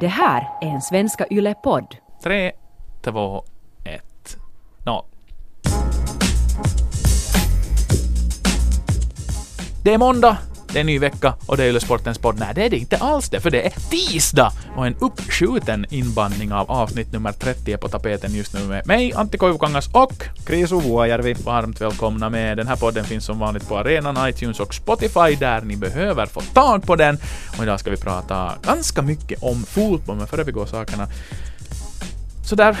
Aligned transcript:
Det 0.00 0.08
här 0.08 0.48
är 0.60 0.66
en 0.66 0.80
Svenska 0.80 1.26
Yle-podd. 1.30 1.96
Tre, 2.22 2.52
två, 3.02 3.44
ett, 3.84 4.36
noll. 4.86 5.04
Det 9.84 9.94
är 9.94 9.98
måndag, 9.98 10.38
det 10.72 10.78
är 10.78 10.80
en 10.80 10.86
ny 10.86 10.98
vecka 10.98 11.34
och 11.46 11.56
det 11.56 11.64
är 11.64 11.72
Yle-sportens 11.72 12.18
podd. 12.18 12.38
Nej, 12.38 12.48
det 12.54 12.64
är 12.64 12.70
det 12.70 12.76
inte 12.76 12.96
alls 12.96 13.28
det, 13.28 13.40
för 13.40 13.50
det 13.50 13.66
är 13.66 13.72
tisdag 13.90 14.52
och 14.76 14.86
en 14.86 14.96
uppskjuten 14.98 15.86
inbandning 15.90 16.52
av 16.52 16.70
avsnitt 16.70 17.12
nummer 17.12 17.32
30 17.32 17.72
är 17.72 17.76
på 17.76 17.88
tapeten 17.88 18.34
just 18.34 18.54
nu 18.54 18.60
med 18.60 18.86
mig, 18.86 19.12
Antti 19.14 19.38
Koivukangas 19.38 19.88
och 19.92 20.24
Krisu 20.46 20.80
Vuojärvi. 20.80 21.34
varmt 21.34 21.80
välkomna 21.80 22.30
med. 22.30 22.56
Den 22.56 22.66
här 22.66 22.76
podden 22.76 23.04
finns 23.04 23.24
som 23.24 23.38
vanligt 23.38 23.68
på 23.68 23.78
arenan, 23.78 24.28
iTunes 24.28 24.60
och 24.60 24.74
Spotify 24.74 25.34
där 25.38 25.60
ni 25.60 25.76
behöver 25.76 26.26
få 26.26 26.40
tag 26.40 26.82
på 26.82 26.96
den. 26.96 27.18
Och 27.56 27.62
idag 27.62 27.80
ska 27.80 27.90
vi 27.90 27.96
prata 27.96 28.52
ganska 28.62 29.02
mycket 29.02 29.42
om 29.42 29.62
fotboll, 29.62 30.16
men 30.16 30.26
före 30.26 30.44
vi 30.44 30.52
går 30.52 30.66
sakerna 30.66 31.08
så 32.44 32.56
där 32.56 32.76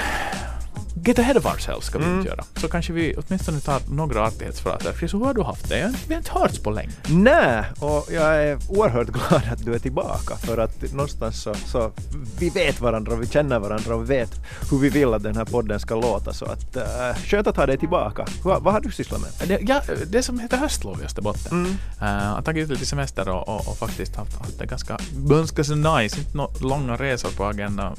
Get 1.04 1.18
ahead 1.18 1.36
of 1.38 1.46
ourselves 1.46 1.84
ska 1.86 1.98
vi 1.98 2.04
Mm. 2.04 2.16
inte 2.18 2.28
göra. 2.28 2.44
Så 2.56 2.68
kanske 2.68 2.92
vi 2.92 3.14
åtminstone 3.16 3.60
tar 3.60 3.80
några 3.88 4.26
artighetsfraser. 4.26 4.92
Chris, 4.98 5.14
hur 5.14 5.18
har 5.24 5.34
du 5.34 5.42
haft 5.42 5.68
det? 5.68 5.78
Jag 5.78 5.94
Vi 6.08 6.14
har 6.14 6.18
inte 6.20 6.32
hörts 6.32 6.58
på 6.58 6.70
länge. 6.70 6.92
Nej, 7.08 7.64
och 7.78 8.08
jag 8.12 8.44
är 8.44 8.58
oerhört 8.68 9.08
glad 9.12 9.42
att 9.52 9.64
du 9.64 9.74
är 9.74 9.78
tillbaka 9.78 10.36
för 10.36 10.58
att 10.58 10.92
någonstans 10.92 11.42
så, 11.42 11.54
så 11.66 11.92
vi 12.38 12.50
vet 12.50 12.80
varandra 12.80 13.16
vi 13.16 13.26
känner 13.26 13.58
varandra 13.58 13.94
och 13.94 14.02
vi 14.02 14.06
vet 14.06 14.30
hur 14.70 14.78
vi 14.78 14.88
vill 14.88 15.14
att 15.14 15.22
den 15.22 15.36
här 15.36 15.44
podden 15.44 15.80
ska 15.80 15.94
låta 15.94 16.32
så 16.32 16.44
att 16.44 16.76
uh, 16.76 16.82
skönt 17.24 17.46
att 17.46 17.56
ha 17.56 17.66
dig 17.66 17.78
tillbaka. 17.78 18.26
Vad, 18.44 18.62
vad 18.62 18.74
har 18.74 18.80
du 18.80 18.90
sysslat 18.90 19.20
med? 19.20 19.48
Det, 19.48 19.58
ja, 19.68 19.80
det 20.06 20.22
som 20.22 20.38
heter 20.40 20.56
höstlov 20.56 21.00
i 21.02 21.04
Österbotten. 21.04 21.52
Mm. 21.52 21.70
Uh, 21.70 22.24
jag 22.24 22.34
har 22.34 22.42
tagit 22.42 22.64
ut 22.64 22.70
lite 22.70 22.86
semester 22.86 23.28
och, 23.28 23.48
och, 23.48 23.68
och 23.68 23.76
faktiskt 23.78 24.16
haft, 24.16 24.38
haft 24.38 24.58
det 24.58 24.66
ganska, 24.66 24.98
ganska 25.12 25.64
så 25.64 25.74
nice. 25.74 26.18
Inte 26.18 26.36
några 26.36 26.52
långa 26.60 26.96
resor 26.96 27.28
på 27.30 27.44
agendan 27.44 27.96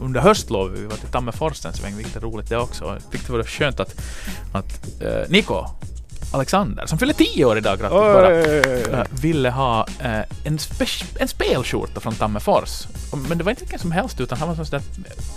under 0.00 0.20
höstlovet. 0.20 0.78
Vi 0.80 0.86
var 0.86 0.96
till 0.96 1.08
Tammerfors 1.08 1.66
en 1.66 1.72
sväng, 1.72 1.96
vilket 1.96 2.16
är 2.16 2.20
roligt 2.20 2.31
roligt 2.32 2.48
det 2.48 2.58
också. 2.58 2.84
Jag 2.84 3.10
tyckte 3.12 3.32
det 3.32 3.36
var 3.36 3.44
skönt 3.44 3.80
att, 3.80 4.00
att 4.52 5.02
eh, 5.02 5.08
uh, 5.08 5.24
Niko 5.28 5.66
Alexander, 6.32 6.86
som 6.86 6.98
fyller 6.98 7.12
10 7.14 7.44
år 7.44 7.58
idag, 7.58 7.78
grattis 7.78 7.98
bara, 7.98 8.40
äh, 9.00 9.06
ville 9.22 9.50
ha 9.50 9.86
äh, 10.00 10.20
en, 10.44 10.58
spe- 10.58 11.16
en 11.20 11.28
spelskjorta 11.28 12.00
från 12.00 12.14
Tammerfors. 12.14 12.86
Men 13.28 13.38
det 13.38 13.44
var 13.44 13.50
inte 13.50 13.62
vilken 13.64 13.78
som 13.78 13.92
helst 13.92 14.20
utan 14.20 14.38
han 14.38 14.48
var 14.48 14.54
sån 14.54 14.64
där 14.70 14.82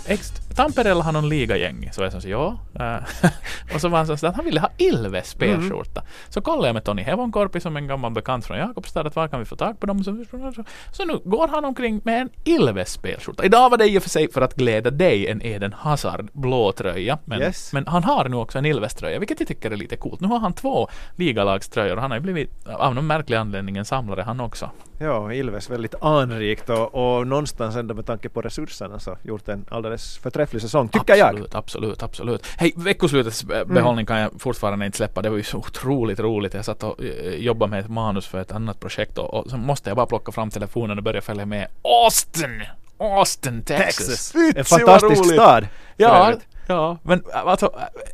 ex- 0.06 0.32
Tampereella 0.56 1.04
har 1.04 1.12
någon 1.12 1.28
ligagäng. 1.28 1.90
Så 1.92 2.02
jag 2.02 2.12
sa 2.22 2.28
ja. 2.28 2.58
äh, 2.80 3.30
och 3.74 3.80
så 3.80 3.88
var 3.88 3.98
han 3.98 4.06
så 4.18 4.26
att 4.26 4.36
han 4.36 4.44
ville 4.44 4.60
ha 4.60 4.70
Ilves 4.78 5.28
spelskjorta. 5.30 6.02
Så 6.28 6.40
kollade 6.40 6.68
jag 6.68 6.74
med 6.74 6.84
Tony 6.84 7.02
Hevonkorpi 7.02 7.60
som 7.60 7.76
en 7.76 7.86
gammal 7.86 8.12
bekant 8.12 8.46
från 8.46 8.58
Jakobstad 8.58 9.00
att 9.06 9.16
var 9.16 9.28
kan 9.28 9.38
vi 9.38 9.44
få 9.44 9.56
tag 9.56 9.80
på 9.80 9.86
dem. 9.86 10.04
Så, 10.04 10.24
så, 10.30 10.64
så 10.92 11.04
nu 11.04 11.18
går 11.24 11.48
han 11.48 11.64
omkring 11.64 12.00
med 12.04 12.20
en 12.22 12.28
Ilves 12.44 12.92
spelskjorta. 12.92 13.44
Idag 13.44 13.70
var 13.70 13.78
det 13.78 13.86
i 13.88 13.98
och 13.98 14.02
för 14.02 14.10
sig 14.10 14.32
för 14.32 14.40
att 14.40 14.54
glädja 14.54 14.90
dig 14.90 15.26
en 15.28 15.42
Eden 15.42 15.72
Hazard 15.72 16.28
blå 16.32 16.72
tröja. 16.72 17.18
Men, 17.24 17.40
Yes. 17.40 17.72
men 17.72 17.86
han 17.86 18.04
har 18.04 18.28
nu 18.28 18.36
också 18.36 18.58
en 18.58 18.64
Ilves-tröja, 18.66 19.18
vilket 19.18 19.40
jag 19.40 19.48
tycker 19.48 19.70
är 19.70 19.76
lite 19.76 19.96
coolt. 19.96 20.20
Nu 20.20 20.28
har 20.28 20.38
han 20.38 20.52
två 20.52 20.85
ligalagströjor 21.16 21.96
och 21.96 22.02
han 22.02 22.10
har 22.10 22.18
ju 22.18 22.22
blivit 22.22 22.50
av 22.66 22.94
någon 22.94 23.06
märklig 23.06 23.36
anledning 23.36 23.76
en 23.76 23.84
samlare 23.84 24.22
han 24.22 24.40
också. 24.40 24.70
Ja, 24.98 25.32
Ilves 25.32 25.70
väldigt 25.70 25.94
anrikt 26.00 26.70
och, 26.70 26.94
och 26.94 27.26
någonstans 27.26 27.76
ändå 27.76 27.94
med 27.94 28.06
tanke 28.06 28.28
på 28.28 28.42
resurserna 28.42 28.98
så 28.98 29.16
gjort 29.22 29.48
en 29.48 29.64
alldeles 29.68 30.18
förträfflig 30.18 30.62
säsong, 30.62 30.88
tycker 30.88 31.14
jag. 31.14 31.28
absolut, 31.52 31.54
Absolut, 31.54 32.02
absolut. 32.02 32.46
Hej, 32.56 32.72
veckoslutets 32.76 33.44
eh, 33.44 33.64
behållning 33.64 34.06
kan 34.06 34.18
jag 34.18 34.30
fortfarande 34.38 34.86
inte 34.86 34.96
släppa. 34.96 35.22
Det 35.22 35.30
var 35.30 35.36
ju 35.36 35.42
så 35.42 35.58
otroligt 35.58 36.20
roligt. 36.20 36.54
Jag 36.54 36.64
satt 36.64 36.82
och 36.82 37.04
eh, 37.04 37.34
jobbade 37.34 37.70
med 37.70 37.80
ett 37.80 37.90
manus 37.90 38.26
för 38.26 38.40
ett 38.40 38.52
annat 38.52 38.80
projekt 38.80 39.18
och, 39.18 39.34
och 39.34 39.50
så 39.50 39.56
måste 39.56 39.90
jag 39.90 39.96
bara 39.96 40.06
plocka 40.06 40.32
fram 40.32 40.50
telefonen 40.50 40.98
och 40.98 41.04
börja 41.04 41.20
följa 41.20 41.46
med 41.46 41.66
Austin! 41.82 42.62
Austin, 42.98 43.62
Texas! 43.62 44.34
En 44.34 44.40
Vitsi, 44.40 44.54
vad 44.56 44.80
fantastisk 44.80 45.32
stad. 45.34 45.68
Ja 45.96 46.34
ja, 46.66 46.98
men 47.02 47.22
alltså, 47.32 47.70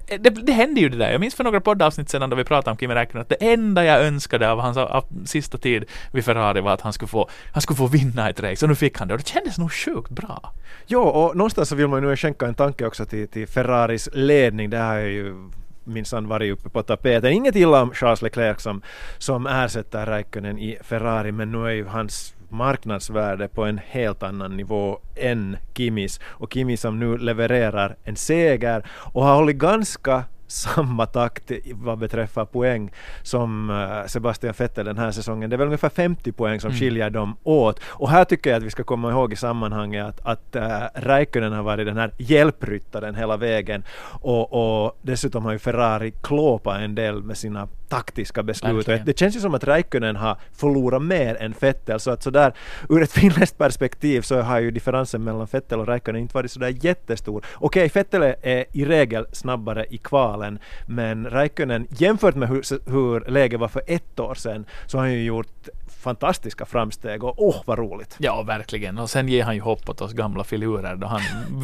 det, 0.06 0.30
det 0.30 0.52
hände 0.52 0.80
ju 0.80 0.88
det 0.88 0.96
där. 0.96 1.10
Jag 1.10 1.20
minns 1.20 1.34
för 1.34 1.44
några 1.44 1.60
poddavsnitt 1.60 2.10
sedan 2.10 2.30
då 2.30 2.36
vi 2.36 2.44
pratade 2.44 2.70
om 2.70 2.76
Kimi 2.76 2.94
Räikkönen 2.94 3.22
att 3.22 3.28
det 3.28 3.52
enda 3.52 3.84
jag 3.84 4.04
önskade 4.04 4.50
av 4.50 4.60
hans 4.60 4.76
av 4.76 5.04
sista 5.24 5.58
tid 5.58 5.84
vid 6.12 6.24
Ferrari 6.24 6.60
var 6.60 6.72
att 6.72 6.80
han 6.80 6.92
skulle 6.92 7.08
få, 7.08 7.28
han 7.52 7.62
skulle 7.62 7.76
få 7.76 7.86
vinna 7.86 8.30
ett 8.30 8.40
race 8.40 8.64
och 8.64 8.68
nu 8.68 8.74
fick 8.74 8.98
han 8.98 9.08
det 9.08 9.14
och 9.14 9.20
det 9.20 9.28
kändes 9.28 9.58
nog 9.58 9.72
sjukt 9.72 10.10
bra. 10.10 10.52
Jo, 10.86 11.00
och 11.00 11.36
någonstans 11.36 11.68
så 11.68 11.76
vill 11.76 11.88
man 11.88 12.02
ju 12.02 12.08
nu 12.08 12.16
skänka 12.16 12.46
en 12.46 12.54
tanke 12.54 12.86
också 12.86 13.06
till, 13.06 13.28
till 13.28 13.48
Ferraris 13.48 14.08
ledning. 14.12 14.70
Det 14.70 14.78
här 14.78 14.94
har 14.94 15.00
ju 15.00 15.50
minsann 15.84 16.28
varit 16.28 16.52
uppe 16.52 16.68
på 16.68 16.82
tapeten. 16.82 17.32
Inget 17.32 17.56
illa 17.56 17.82
om 17.82 17.92
Charles 17.94 18.22
Leclerc 18.22 18.60
som, 18.60 18.82
som 19.18 19.46
ersätter 19.46 20.06
Räikkönen 20.06 20.58
i 20.58 20.78
Ferrari, 20.82 21.32
men 21.32 21.52
nu 21.52 21.66
är 21.66 21.70
ju 21.70 21.86
hans 21.86 22.34
marknadsvärde 22.52 23.48
på 23.48 23.64
en 23.64 23.80
helt 23.86 24.22
annan 24.22 24.56
nivå 24.56 24.98
än 25.16 25.56
Kimis. 25.76 26.20
Och 26.24 26.52
Kimi 26.52 26.76
som 26.76 26.98
nu 26.98 27.18
levererar 27.18 27.96
en 28.04 28.16
seger 28.16 28.86
och 28.90 29.24
har 29.24 29.34
hållit 29.36 29.56
ganska 29.56 30.24
samma 30.46 31.06
takt 31.06 31.50
vad 31.74 31.98
beträffar 31.98 32.44
poäng 32.44 32.92
som 33.22 33.70
eh, 33.70 34.06
Sebastian 34.06 34.54
Vettel 34.58 34.86
den 34.86 34.98
här 34.98 35.10
säsongen. 35.10 35.50
Det 35.50 35.56
är 35.56 35.58
väl 35.58 35.66
ungefär 35.66 35.88
50 35.88 36.32
poäng 36.32 36.60
som 36.60 36.68
Mm. 36.70 36.80
skiljer 36.80 37.10
dem 37.10 37.36
åt. 37.42 37.80
Och 37.84 38.10
här 38.10 38.24
tycker 38.24 38.50
jag 38.50 38.56
att 38.56 38.62
vi 38.62 38.70
ska 38.70 38.84
komma 38.84 39.10
ihåg 39.10 39.32
i 39.32 39.36
sammanhanget 39.36 40.06
att, 40.06 40.20
att 40.24 40.56
uh, 40.56 41.00
Räikkönen 41.02 41.52
har 41.52 41.62
varit 41.62 41.86
den 41.86 41.96
här 41.96 42.10
hjälpryttaren 42.18 43.14
hela 43.14 43.36
vägen 43.36 43.84
och, 44.20 44.84
och 44.84 44.98
dessutom 45.02 45.44
har 45.44 45.52
ju 45.52 45.58
Ferrari 45.58 46.10
klåpat 46.22 46.80
en 46.80 46.94
del 46.94 47.22
med 47.22 47.36
sina 47.36 47.68
taktiska 47.92 48.42
beslut. 48.42 48.88
Och 48.88 48.94
Det 49.04 49.18
känns 49.18 49.36
ju 49.36 49.40
som 49.40 49.54
att 49.54 49.64
Räikkönen 49.64 50.16
har 50.16 50.36
förlorat 50.52 51.02
mer 51.02 51.42
än 51.42 51.54
Vettel 51.60 52.00
så 52.00 52.10
att 52.10 52.22
sådär 52.22 52.52
ur 52.88 53.02
ett 53.02 53.12
finländskt 53.20 53.58
perspektiv 53.58 54.20
så 54.22 54.40
har 54.40 54.60
ju 54.60 54.70
differensen 54.70 55.24
mellan 55.24 55.46
Vettel 55.52 55.80
och 55.80 55.86
Räikkönen 55.86 56.20
inte 56.20 56.34
varit 56.34 56.50
sådär 56.50 56.74
jättestor. 56.80 57.44
Okej, 57.54 57.90
Vettel 57.94 58.22
är, 58.22 58.64
i 58.72 58.84
regel 58.84 59.26
snabbare 59.32 59.86
i 59.90 59.98
kvalen 59.98 60.58
men 60.86 61.26
Räikkönen 61.26 61.86
jämfört 61.90 62.34
med 62.34 62.48
hur, 62.48 62.90
hur 62.90 63.30
läget 63.30 63.60
var 63.60 63.68
för 63.68 63.82
ett 63.86 64.20
år 64.20 64.34
sedan 64.34 64.64
så 64.86 64.98
har 64.98 65.04
han 65.04 65.12
ju 65.12 65.24
gjort 65.24 65.68
fantastiska 66.02 66.64
framsteg 66.66 67.24
och 67.24 67.34
åh 67.36 67.62
vad 67.66 67.78
roligt! 67.78 68.16
Ja, 68.18 68.42
verkligen. 68.42 68.98
Och 68.98 69.10
sen 69.10 69.28
ger 69.28 69.44
han 69.44 69.54
ju 69.54 69.60
hopp 69.60 69.88
åt 69.88 70.00
oss 70.00 70.12
gamla 70.12 70.44
filurer 70.44 70.96
då 70.96 71.06
han 71.06 71.20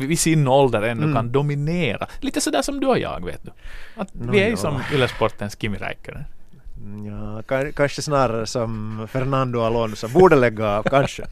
vid 0.08 0.18
sin 0.18 0.48
ålder 0.48 0.82
ännu 0.82 1.02
Mm. 1.02 1.14
kan 1.14 1.32
dominera. 1.32 2.06
Lite 2.20 2.40
sådär 2.40 2.62
som 2.62 2.80
du 2.80 2.86
och 2.86 2.98
jag, 2.98 3.24
vet 3.24 3.44
du. 3.44 3.50
Att 3.96 4.14
Nå, 4.14 4.32
vi 4.32 4.40
är 4.40 4.44
ju 4.44 4.50
ja. 4.50 4.56
som 4.56 4.80
Yle-sportens 4.92 5.56
Kimi 5.60 5.78
Räikkönen. 5.78 6.17
Ja, 7.06 7.42
ka- 7.46 7.72
kanske 7.72 8.02
snarare 8.02 8.46
som 8.46 9.06
Fernando 9.10 9.60
Alonso, 9.60 10.08
borde 10.08 10.36
lägga 10.36 10.68
av 10.78 10.82
kanske. 10.82 11.24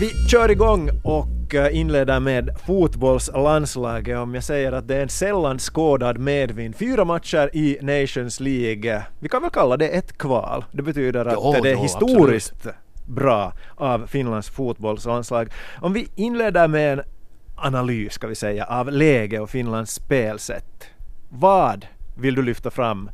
Vi 0.00 0.28
kör 0.28 0.50
igång 0.50 0.90
och 1.04 1.54
eh, 1.54 1.76
inleder 1.78 2.20
med 2.20 2.50
fotbollslandslaget. 2.66 4.18
Om 4.18 4.34
jag 4.34 4.44
säger 4.44 4.72
att 4.72 4.88
det 4.88 4.96
är 4.96 5.02
en 5.02 5.08
sällan 5.08 5.58
skådad 5.58 6.18
medvind. 6.18 6.76
Fyra 6.76 7.04
matcher 7.04 7.50
i 7.52 7.78
Nations 7.82 8.40
League. 8.40 9.02
Vi 9.20 9.28
kan 9.28 9.42
väl 9.42 9.50
kalla 9.50 9.76
det 9.76 9.88
ett 9.88 10.18
kval. 10.18 10.64
Det 10.72 10.82
betyder 10.82 11.24
att 11.26 11.34
Jo, 11.34 11.54
det 11.62 11.68
är 11.70 11.74
jo, 11.74 11.82
historiskt 11.82 12.66
bra 13.06 13.52
av 13.76 14.06
Finlands 14.06 14.50
fotbollslandslag. 14.50 15.52
Om 15.80 15.92
vi 15.92 16.08
inleder 16.14 16.68
med 16.68 16.98
en 16.98 17.04
analys, 17.54 18.12
ska 18.12 18.26
vi 18.26 18.34
säga, 18.34 18.64
av 18.64 18.92
läge 18.92 19.40
och 19.40 19.50
Finlands 19.50 19.94
spelsätt. 19.94 20.84
Vad 21.28 21.86
vill 22.16 22.34
du 22.34 22.42
lyfta 22.42 22.70
fram 22.70 23.10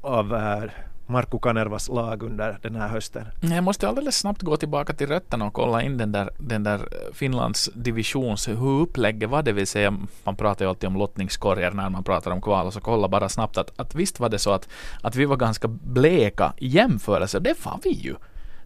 av 0.00 0.34
eh, 0.34 0.70
Markku 1.06 1.38
Kanervas 1.38 1.88
lag 1.88 2.22
under 2.22 2.58
den 2.62 2.76
här 2.76 2.88
hösten? 2.88 3.26
Jag 3.40 3.64
måste 3.64 3.88
alldeles 3.88 4.16
snabbt 4.16 4.42
gå 4.42 4.56
tillbaka 4.56 4.92
till 4.92 5.06
rötterna 5.06 5.44
och 5.44 5.52
kolla 5.52 5.82
in 5.82 5.98
den 5.98 6.12
där, 6.12 6.30
den 6.38 6.62
där 6.62 6.78
eh, 6.78 7.14
Finlands 7.14 7.70
divisions, 7.74 8.48
hur 8.48 8.80
upplägget 8.80 9.30
var, 9.30 9.42
det 9.42 9.52
vill 9.52 9.66
säga 9.66 9.94
man 10.24 10.36
pratar 10.36 10.64
ju 10.64 10.68
alltid 10.68 10.86
om 10.86 10.96
lottningskorgar 10.96 11.70
när 11.70 11.90
man 11.90 12.04
pratar 12.04 12.30
om 12.30 12.42
kval 12.42 12.66
och 12.66 12.72
så 12.72 12.80
kolla 12.80 13.08
bara 13.08 13.28
snabbt 13.28 13.58
att, 13.58 13.80
att 13.80 13.94
visst 13.94 14.20
var 14.20 14.28
det 14.28 14.38
så 14.38 14.52
att, 14.52 14.68
att 15.02 15.16
vi 15.16 15.24
var 15.24 15.36
ganska 15.36 15.68
bleka 15.68 16.52
i 16.56 16.66
jämförelse, 16.66 17.40
det 17.40 17.64
var 17.64 17.80
vi 17.84 17.90
ju. 17.90 18.14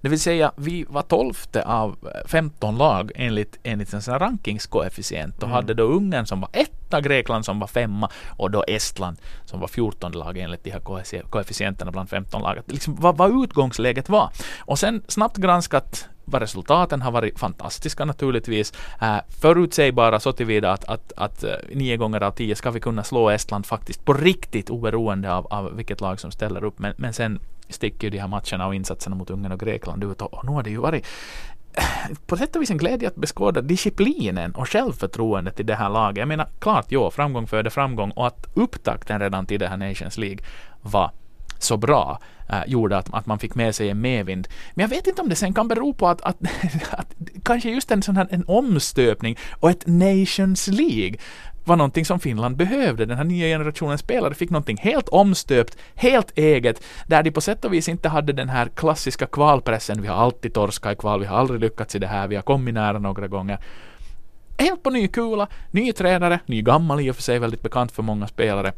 Det 0.04 0.10
vill 0.10 0.20
säga, 0.20 0.52
vi 0.56 0.84
var 0.88 1.02
tolfte 1.02 1.62
av 1.62 1.96
eh, 2.02 2.28
15 2.28 2.78
lag 2.78 3.12
enligt, 3.14 3.58
enligt 3.62 3.92
en 3.92 4.02
sån 4.02 4.18
rankingskoefficient 4.18 5.36
och 5.36 5.42
Mm. 5.42 5.54
hade 5.54 5.74
då 5.74 5.82
Ungern 5.82 6.26
som 6.26 6.40
var 6.40 6.50
etta, 6.52 7.00
Grekland 7.00 7.44
som 7.44 7.58
var 7.60 7.66
femma 7.66 8.10
och 8.36 8.50
då 8.50 8.64
Estland 8.68 9.16
som 9.44 9.60
var 9.60 9.68
14 9.68 10.12
lag 10.12 10.38
enligt 10.38 10.64
de 10.64 10.70
här 10.70 10.80
koeffici- 10.80 11.28
koefficienterna 11.30 11.90
bland 11.90 12.08
15 12.10 12.42
lag. 12.42 12.58
Liksom 12.66 12.94
vad, 13.00 13.16
vad 13.16 13.44
utgångsläget 13.44 14.08
var. 14.08 14.30
Och 14.58 14.78
sen 14.78 15.02
snabbt 15.08 15.36
granskat 15.36 16.08
vad 16.24 16.42
resultaten 16.42 17.02
har 17.02 17.10
varit 17.10 17.38
fantastiska 17.38 18.04
naturligtvis. 18.04 18.72
Äh, 19.00 19.16
förutsägbara 19.40 20.20
så 20.20 20.32
tillvida 20.32 20.72
att, 20.72 20.84
att, 20.84 21.12
att 21.16 21.44
eh, 21.44 21.50
nio 21.72 21.96
gånger 21.96 22.22
av 22.22 22.30
tio 22.30 22.56
ska 22.56 22.70
vi 22.70 22.80
kunna 22.80 23.04
slå 23.04 23.30
Estland 23.30 23.66
faktiskt 23.66 24.04
på 24.04 24.12
riktigt 24.12 24.70
oberoende 24.70 25.34
av, 25.34 25.46
av 25.46 25.76
vilket 25.76 26.00
lag 26.00 26.20
som 26.20 26.30
ställer 26.30 26.64
upp. 26.64 26.78
Men, 26.78 26.94
men 26.96 27.12
sen 27.12 27.40
sticker 27.68 28.06
ju 28.06 28.10
de 28.10 28.18
här 28.18 28.28
matcherna 28.28 28.66
och 28.66 28.74
insatserna 28.74 29.16
mot 29.16 29.30
Ungern 29.30 29.52
och 29.52 29.60
Grekland 29.60 30.04
ut 30.04 30.22
och, 30.22 30.34
och 30.34 30.44
nu 30.44 30.52
har 30.52 30.62
det 30.62 30.70
ju 30.70 30.76
varit 30.76 31.06
eh, 31.72 32.16
på 32.26 32.36
sätt 32.36 32.56
och 32.56 32.62
vis 32.62 32.70
en 32.70 32.78
glädje 32.78 33.08
att 33.08 33.16
beskåda 33.16 33.60
disciplinen 33.60 34.52
och 34.52 34.68
självförtroendet 34.68 35.60
i 35.60 35.62
det 35.62 35.74
här 35.74 35.90
laget. 35.90 36.18
Jag 36.18 36.28
menar, 36.28 36.48
klart, 36.58 36.86
ja, 36.88 37.10
framgång 37.10 37.46
föder 37.46 37.70
framgång 37.70 38.10
och 38.10 38.26
att 38.26 38.46
upptakten 38.54 39.20
redan 39.20 39.46
till 39.46 39.60
det 39.60 39.68
här 39.68 39.76
Nations 39.76 40.18
League 40.18 40.38
var 40.82 41.10
så 41.58 41.76
bra 41.76 42.18
eh, 42.48 42.62
gjorde 42.66 42.96
att, 42.96 43.14
att 43.14 43.26
man 43.26 43.38
fick 43.38 43.54
med 43.54 43.74
sig 43.74 43.90
en 43.90 44.00
medvind. 44.00 44.48
Men 44.74 44.82
jag 44.82 44.88
vet 44.88 45.06
inte 45.06 45.22
om 45.22 45.28
det 45.28 45.36
sen 45.36 45.54
kan 45.54 45.68
bero 45.68 45.92
på 45.92 46.08
att, 46.08 46.20
att, 46.20 46.36
att 46.90 47.14
kanske 47.44 47.70
just 47.70 47.90
en 47.90 48.02
sån 48.02 48.16
här 48.16 48.28
en 48.30 48.44
omstöpning 48.46 49.36
och 49.60 49.70
ett 49.70 49.86
Nations 49.86 50.66
League 50.66 51.16
var 51.64 51.76
någonting 51.76 52.04
som 52.04 52.20
Finland 52.20 52.56
behövde. 52.56 53.06
Den 53.06 53.16
här 53.16 53.24
nya 53.24 53.46
generationen 53.46 53.98
spelare 53.98 54.34
fick 54.34 54.50
någonting 54.50 54.76
helt 54.76 55.08
omstöpt, 55.08 55.76
helt 55.94 56.38
eget, 56.38 56.82
där 57.06 57.22
de 57.22 57.30
på 57.30 57.40
sätt 57.40 57.64
och 57.64 57.72
vis 57.72 57.88
inte 57.88 58.08
hade 58.08 58.32
den 58.32 58.48
här 58.48 58.68
klassiska 58.74 59.26
kvalpressen. 59.26 60.02
Vi 60.02 60.08
har 60.08 60.16
alltid 60.16 60.54
torskat 60.54 60.92
i 60.92 60.96
kval, 60.96 61.20
vi 61.20 61.26
har 61.26 61.36
aldrig 61.36 61.60
lyckats 61.60 61.94
i 61.94 61.98
det 61.98 62.06
här, 62.06 62.28
vi 62.28 62.36
har 62.36 62.42
kommit 62.42 62.74
nära 62.74 62.98
några 62.98 63.28
gånger. 63.28 63.58
Helt 64.58 64.82
på 64.82 64.90
ny 64.90 65.08
kula, 65.08 65.48
ny 65.70 65.92
tränare, 65.92 66.40
ny 66.46 66.62
gammal 66.62 67.00
i 67.00 67.10
och 67.10 67.16
för 67.16 67.22
sig, 67.22 67.38
väldigt 67.38 67.62
bekant 67.62 67.92
för 67.92 68.02
många 68.02 68.26
spelare. 68.26 68.72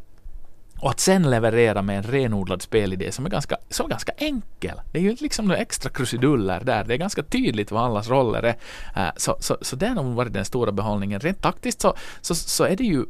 Och 0.87 0.93
att 0.93 1.01
sen 1.01 1.31
leverera 1.31 1.83
med 1.83 1.97
en 1.97 2.03
renodlad 2.03 2.63
spelidé 2.63 3.13
som 3.13 3.27
är 3.27 3.31
ganska, 3.31 3.57
som 3.71 3.87
är 3.87 3.91
ganska 3.91 4.13
enkel. 4.17 4.81
Det 4.93 4.99
är 4.99 5.03
ju 5.03 5.11
inte 5.11 5.23
liksom 5.23 5.47
några 5.47 5.61
extra 5.61 5.91
krusiduller 5.91 6.61
där. 6.65 6.85
Det 6.85 6.95
är 6.95 6.99
ganska 6.99 7.23
tydligt 7.23 7.71
vad 7.71 7.85
allas 7.85 8.09
roller 8.09 8.43
är. 8.43 8.57
Uh, 8.97 9.13
så, 9.17 9.37
så, 9.41 9.57
så 9.61 9.77
det 9.77 9.87
har 9.89 9.95
nog 9.95 10.15
varit 10.15 10.33
den 10.33 10.45
stora 10.45 10.73
behållningen. 10.73 11.21
Rent 11.21 11.43
taktiskt 11.43 11.81
så, 11.81 11.95
så, 12.21 12.35
så 12.35 12.65
är 12.65 12.77
det 12.77 12.85
ju 12.85 13.05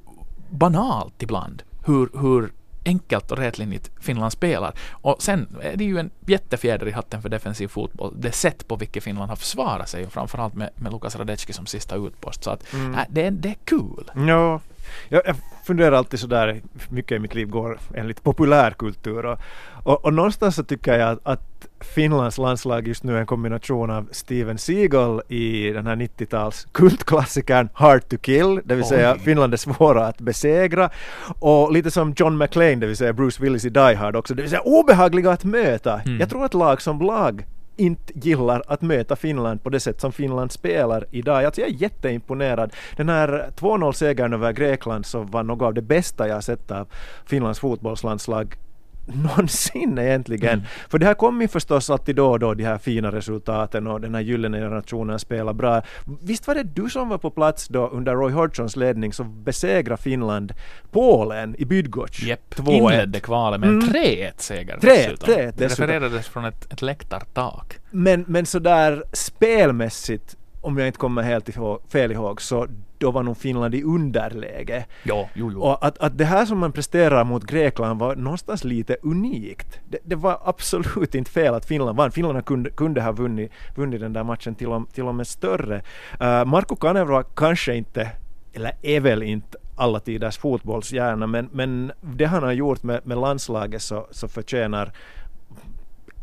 banalt 0.50 1.22
ibland 1.22 1.62
hur, 1.86 2.10
hur 2.20 2.52
enkelt 2.84 3.30
och 3.30 3.38
rätlinjigt 3.38 3.90
Finland 4.00 4.32
spelar. 4.32 4.74
Och 4.90 5.22
sen 5.22 5.56
är 5.62 5.76
det 5.76 5.84
ju 5.84 5.98
en 5.98 6.10
jättefjäder 6.26 6.88
i 6.88 6.90
hatten 6.90 7.22
för 7.22 7.28
defensiv 7.28 7.68
fotboll, 7.68 8.14
det 8.18 8.32
sätt 8.32 8.68
på 8.68 8.76
vilket 8.76 9.04
Finland 9.04 9.28
har 9.28 9.36
försvarat 9.36 9.88
sig 9.88 10.06
och 10.06 10.12
framförallt 10.12 10.54
med, 10.54 10.70
med 10.76 10.92
Lukas 10.92 11.16
Radecki 11.16 11.52
som 11.52 11.66
sista 11.66 11.96
utpost. 11.96 12.44
Så 12.44 12.50
att 12.50 12.72
mm. 12.72 12.94
äh, 12.94 13.00
det, 13.08 13.30
det 13.30 13.48
är 13.48 13.56
kul. 13.64 14.10
Cool. 14.14 14.28
Ja, 14.28 14.60
jag, 15.08 15.22
jag 15.26 15.36
funderar 15.64 15.96
alltid 15.96 16.20
sådär, 16.20 16.60
mycket 16.88 17.16
i 17.16 17.18
mitt 17.18 17.34
liv 17.34 17.48
går 17.48 17.78
enligt 17.94 18.22
populärkultur 18.22 19.26
och, 19.26 19.38
och, 19.82 20.04
och 20.04 20.14
någonstans 20.14 20.56
så 20.56 20.64
tycker 20.64 20.98
jag 20.98 21.10
att, 21.10 21.20
att 21.22 21.66
Finlands 21.80 22.38
landslag 22.38 22.88
just 22.88 23.02
nu 23.04 23.16
är 23.16 23.20
en 23.20 23.26
kombination 23.26 23.90
av 23.90 24.08
Steven 24.10 24.58
Seagal 24.58 25.22
i 25.28 25.70
den 25.70 25.86
här 25.86 25.96
90-tals 25.96 26.66
kultklassikern 26.72 27.68
Hard 27.72 28.08
to 28.08 28.16
kill, 28.16 28.60
det 28.64 28.74
vill 28.74 28.84
Oj. 28.84 28.88
säga 28.88 29.16
Finland 29.18 29.52
är 29.52 29.56
svåra 29.56 30.06
att 30.06 30.20
besegra, 30.20 30.90
och 31.38 31.72
lite 31.72 31.90
som 31.90 32.14
John 32.16 32.38
McClane, 32.38 32.76
det 32.76 32.86
vill 32.86 32.96
säga 32.96 33.12
Bruce 33.12 33.42
Willis 33.42 33.64
i 33.64 33.70
Die 33.70 33.94
Hard 33.94 34.16
också, 34.16 34.34
det 34.34 34.42
vill 34.42 34.50
säga 34.50 34.62
obehagliga 34.62 35.30
att 35.30 35.44
möta. 35.44 36.00
Mm. 36.00 36.20
Jag 36.20 36.30
tror 36.30 36.44
att 36.44 36.54
lag 36.54 36.82
som 36.82 37.00
lag 37.00 37.44
inte 37.76 38.12
gillar 38.14 38.62
att 38.66 38.82
möta 38.82 39.16
Finland 39.16 39.62
på 39.62 39.70
det 39.70 39.80
sätt 39.80 40.00
som 40.00 40.12
Finland 40.12 40.52
spelar 40.52 41.04
idag. 41.10 41.44
Alltså 41.44 41.60
jag 41.60 41.70
är 41.70 41.74
jätteimponerad. 41.74 42.72
Den 42.96 43.08
här 43.08 43.50
2-0-segern 43.56 44.32
över 44.32 44.52
Grekland 44.52 45.06
som 45.06 45.26
var 45.26 45.42
något 45.42 45.66
av 45.66 45.74
det 45.74 45.82
bästa 45.82 46.28
jag 46.28 46.44
sett 46.44 46.70
av 46.70 46.88
Finlands 47.26 47.60
fotbollslandslag 47.60 48.56
någonsin 49.14 49.98
egentligen. 49.98 50.52
Mm. 50.52 50.64
För 50.88 50.98
det 50.98 51.06
här 51.06 51.14
kommer 51.14 51.42
ju 51.42 51.48
förstås 51.48 51.90
alltid 51.90 52.16
då 52.16 52.30
och 52.30 52.38
då, 52.38 52.54
de 52.54 52.64
här 52.64 52.78
fina 52.78 53.12
resultaten 53.12 53.86
och 53.86 54.00
den 54.00 54.14
här 54.14 54.22
gyllene 54.22 54.58
generationen 54.58 55.18
spelar 55.18 55.52
bra. 55.52 55.82
Visst 56.22 56.46
var 56.46 56.54
det 56.54 56.62
du 56.62 56.90
som 56.90 57.08
var 57.08 57.18
på 57.18 57.30
plats 57.30 57.68
då 57.68 57.88
under 57.88 58.14
Roy 58.14 58.32
Hodgsons 58.32 58.76
ledning 58.76 59.12
som 59.12 59.44
besegrade 59.44 60.02
Finland 60.02 60.52
Polen 60.90 61.56
i 61.58 61.64
Bydgoszcz? 61.64 62.22
Japp, 62.22 62.54
inledde 62.68 63.20
kvalet 63.20 63.60
med 63.60 63.68
en 63.68 63.82
mm. 63.82 63.94
3-1-seger 63.94 64.78
3 64.80 64.90
dessutom. 64.90 65.34
3 65.34 65.52
Det 65.56 65.64
refererades 65.64 66.28
från 66.28 66.44
ett, 66.44 66.72
ett 66.72 66.82
läktartak. 66.82 67.78
Men, 67.90 68.24
men 68.28 68.46
sådär 68.46 69.04
spelmässigt 69.12 70.36
om 70.66 70.78
jag 70.78 70.86
inte 70.86 70.98
kommer 70.98 71.22
helt 71.22 71.48
ihåg, 71.48 71.80
fel 71.88 72.12
ihåg, 72.12 72.42
så 72.42 72.66
då 72.98 73.10
var 73.10 73.22
nog 73.22 73.36
Finland 73.36 73.74
i 73.74 73.82
underläge. 73.82 74.86
Ja, 75.02 75.28
jo, 75.34 75.50
jo. 75.52 75.60
Och 75.60 75.86
att, 75.86 75.98
att 75.98 76.18
det 76.18 76.24
här 76.24 76.46
som 76.46 76.58
man 76.58 76.72
presterar 76.72 77.24
mot 77.24 77.44
Grekland 77.44 78.00
var 78.00 78.16
någonstans 78.16 78.64
lite 78.64 78.96
unikt. 79.02 79.80
Det, 79.88 79.98
det 80.04 80.16
var 80.16 80.40
absolut 80.44 81.14
inte 81.14 81.30
fel 81.30 81.54
att 81.54 81.64
Finland 81.64 81.96
vann. 81.96 82.10
Finland 82.10 82.44
kunde, 82.44 82.70
kunde 82.70 83.02
ha 83.02 83.12
vunnit, 83.12 83.52
vunnit 83.76 84.00
den 84.00 84.12
där 84.12 84.24
matchen 84.24 84.54
till 84.54 84.68
och, 84.68 84.92
till 84.92 85.04
och 85.04 85.14
med 85.14 85.26
större. 85.26 85.76
Uh, 86.22 86.44
Marko 86.44 86.76
Kanerva 86.76 87.22
kanske 87.22 87.74
inte, 87.74 88.10
eller 88.52 88.72
är 88.82 89.00
väl 89.00 89.22
inte 89.22 89.58
alla 89.76 90.00
tiders 90.00 90.38
fotbollshjärna, 90.38 91.26
men, 91.26 91.48
men 91.52 91.92
det 92.00 92.24
han 92.24 92.42
har 92.42 92.52
gjort 92.52 92.82
med, 92.82 93.06
med 93.06 93.18
landslaget 93.18 93.82
så, 93.82 94.06
så 94.10 94.28
förtjänar 94.28 94.92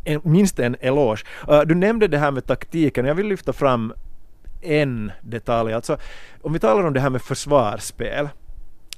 en, 0.04 0.22
minst 0.24 0.60
en 0.60 0.76
eloge. 0.80 1.24
Uh, 1.50 1.62
du 1.62 1.76
nämnde 1.76 2.08
det 2.08 2.18
här 2.18 2.32
med 2.32 2.46
taktiken, 2.46 3.06
jag 3.06 3.16
vill 3.16 3.28
lyfta 3.28 3.54
fram 3.54 3.94
en 4.64 5.12
detalj. 5.22 5.74
Alltså, 5.74 5.98
om 6.42 6.54
vi 6.54 6.60
talar 6.60 6.84
om 6.84 6.94
det 6.94 7.00
här 7.00 7.10
med 7.10 7.22
försvarsspel 7.22 8.30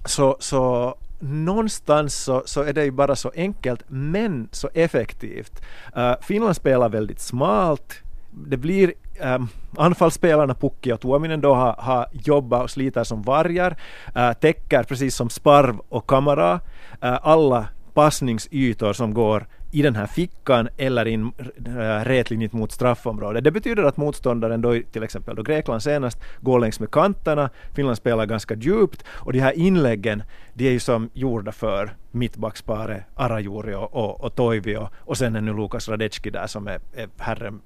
så, 0.06 0.38
så 0.39 0.95
någonstans 1.19 2.15
så, 2.15 2.44
så 2.45 2.62
är 2.62 2.73
det 2.73 2.85
ju 2.85 2.91
bara 2.91 3.15
så 3.15 3.31
enkelt 3.35 3.83
men 3.88 4.50
så 4.51 4.69
effektivt. 4.73 5.62
Uh, 5.97 6.13
Finland 6.21 6.56
spelar 6.56 6.89
väldigt 6.89 7.19
smalt. 7.19 8.01
Det 8.31 8.57
blir 8.57 8.94
um, 9.21 9.47
anfallsspelarna 9.77 10.53
Pukki 10.53 10.91
och 10.91 11.01
Tuominen 11.01 11.41
då 11.41 11.53
har, 11.53 11.75
har 11.77 12.07
jobbat 12.11 12.63
och 12.63 12.69
sliter 12.69 13.03
som 13.03 13.21
vargar, 13.21 13.77
uh, 14.18 14.33
täcker 14.33 14.83
precis 14.83 15.15
som 15.15 15.29
Sparv 15.29 15.79
och 15.89 16.07
Kamara 16.07 16.53
uh, 16.53 16.59
alla 17.21 17.68
passningsytor 17.94 18.94
som 18.94 19.13
går 19.13 19.47
i 19.75 19.81
den 19.81 19.95
här 19.95 20.07
fickan 20.07 20.69
eller 20.77 21.06
in 21.07 21.31
eh, 21.66 22.06
rätlinjigt 22.06 22.54
mot 22.54 22.72
straffområdet. 22.72 23.44
Det 23.44 23.51
betyder 23.51 23.83
att 23.83 23.98
motståndaren 23.98 24.62
då 24.62 24.80
till 24.92 25.04
exempel 25.04 25.36
då 25.36 25.44
Grekland 25.44 25.83
senast 25.83 26.22
går 26.42 26.60
längs 26.60 26.80
med 26.80 26.92
kanterna, 26.92 27.50
Finland 27.74 27.98
spelar 27.98 28.25
ganska 28.25 28.56
djupt 28.56 29.04
och 29.07 29.33
de 29.33 29.39
här 29.39 29.51
inläggen 29.57 30.24
de 30.54 30.68
är 30.68 30.72
ju 30.72 30.80
som 30.80 31.10
gjorda 31.13 31.51
för 31.51 31.95
mittbacksparet 32.12 33.04
Arajuri 33.16 33.75
och, 33.75 33.94
och, 33.95 34.24
och 34.24 34.36
Toivio 34.36 34.89
och 34.98 35.18
sen 35.18 35.36
är 35.36 35.42
nu 35.42 35.54
Lukas 35.54 35.89
Radecki 35.89 36.30
där 36.30 36.48
som 36.48 36.68
är, 36.68 36.80
är 36.95 37.10
herren 37.18 37.62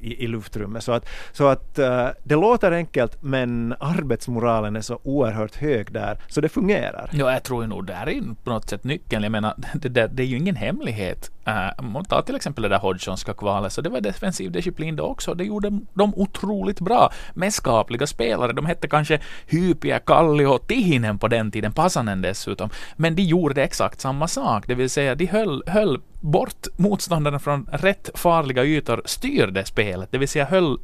i, 0.00 0.24
i 0.24 0.26
luftrummet. 0.26 0.84
Så 0.84 0.92
att, 0.92 1.08
så 1.32 1.46
att 1.46 1.78
uh, 1.78 2.08
det 2.24 2.34
låter 2.34 2.72
enkelt 2.72 3.22
men 3.22 3.74
arbetsmoralen 3.80 4.76
är 4.76 4.80
så 4.80 5.00
oerhört 5.02 5.56
hög 5.56 5.92
där 5.92 6.18
så 6.28 6.40
det 6.40 6.48
fungerar. 6.48 7.10
Ja, 7.12 7.32
jag 7.32 7.42
tror 7.42 7.66
nog 7.66 7.86
det 7.86 7.92
är 7.92 8.34
på 8.44 8.50
något 8.50 8.68
sätt 8.68 8.84
nyckeln. 8.84 9.22
Jag 9.22 9.32
menar, 9.32 9.54
det, 9.74 9.88
det, 9.88 10.06
det 10.06 10.22
är 10.22 10.26
ju 10.26 10.36
ingen 10.36 10.56
hemlighet. 10.56 11.30
Uh, 11.48 11.82
man 11.82 12.04
tar 12.04 12.22
till 12.22 12.36
exempel 12.36 12.62
det 12.62 12.68
där 12.68 12.78
Hodgsonska 12.78 13.34
kvalet, 13.34 13.72
så 13.72 13.80
det 13.80 13.88
var 13.88 14.00
defensiv 14.00 14.52
disciplin 14.52 14.96
det 14.96 15.02
också. 15.02 15.34
Det 15.34 15.44
gjorde 15.44 15.80
de 15.94 16.14
otroligt 16.16 16.80
bra 16.80 17.12
med 17.34 17.54
skapliga 17.54 18.06
spelare. 18.06 18.52
De 18.52 18.66
hette 18.66 18.88
kanske 18.88 19.20
Hypia, 19.46 19.98
Kalli 19.98 20.44
och 20.44 20.66
Tihinen 20.66 21.18
på 21.18 21.28
den 21.28 21.50
tiden, 21.50 21.72
Pasanen 21.72 22.22
dessutom. 22.22 22.70
Men 22.96 23.14
de 23.14 23.22
gjorde 23.22 23.62
exakt 23.62 24.00
samma 24.00 24.28
sak, 24.28 24.66
det 24.66 24.74
vill 24.74 24.90
säga 24.90 25.14
de 25.14 25.26
höll, 25.26 25.62
höll 25.66 26.00
bort 26.20 26.66
motståndaren 26.76 27.40
från 27.40 27.68
rätt 27.72 28.10
farliga 28.14 28.64
ytor, 28.64 29.02
styrde 29.04 29.64
spelet, 29.64 30.12
det 30.12 30.18
vill 30.18 30.28
säga 30.28 30.44
höll 30.44 30.78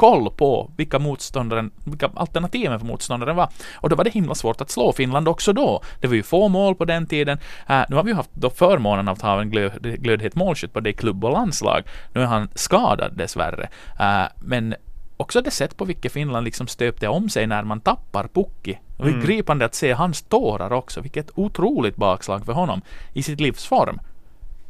koll 0.00 0.30
på 0.30 0.70
vilka 0.76 0.98
motståndaren, 0.98 1.70
vilka 1.84 2.10
alternativen 2.14 2.78
för 2.78 2.86
motståndaren 2.86 3.36
var. 3.36 3.48
Och 3.74 3.88
då 3.88 3.96
var 3.96 4.04
det 4.04 4.10
himla 4.10 4.34
svårt 4.34 4.60
att 4.60 4.70
slå 4.70 4.92
Finland 4.92 5.28
också 5.28 5.52
då. 5.52 5.82
Det 6.00 6.06
var 6.06 6.14
ju 6.14 6.22
få 6.22 6.48
mål 6.48 6.74
på 6.74 6.84
den 6.84 7.06
tiden. 7.06 7.38
Uh, 7.70 7.82
nu 7.88 7.96
har 7.96 8.02
vi 8.02 8.12
haft 8.12 8.30
då 8.34 8.50
förmånen 8.50 9.08
att 9.08 9.22
ha 9.22 9.40
en 9.40 9.50
glöd, 9.50 10.02
glödhet 10.02 10.34
målskytt 10.34 10.72
på 10.72 10.80
det 10.80 10.92
klubb 10.92 11.24
och 11.24 11.32
landslag. 11.32 11.82
Nu 12.12 12.22
är 12.22 12.26
han 12.26 12.48
skadad 12.54 13.16
dessvärre. 13.16 13.68
Uh, 14.00 14.28
men 14.38 14.74
också 15.16 15.40
det 15.40 15.50
sätt 15.50 15.76
på 15.76 15.84
vilket 15.84 16.12
Finland 16.12 16.44
liksom 16.44 16.66
stöpte 16.66 17.08
om 17.08 17.28
sig 17.28 17.46
när 17.46 17.62
man 17.62 17.80
tappar 17.80 18.28
Pukki. 18.28 18.78
Det 18.96 19.02
var 19.02 19.10
mm. 19.10 19.24
gripande 19.24 19.64
att 19.64 19.74
se 19.74 19.92
hans 19.92 20.22
tårar 20.22 20.72
också. 20.72 21.00
Vilket 21.00 21.30
otroligt 21.34 21.96
bakslag 21.96 22.44
för 22.44 22.52
honom 22.52 22.82
i 23.12 23.22
sitt 23.22 23.40
livs 23.40 23.66
form. 23.66 23.98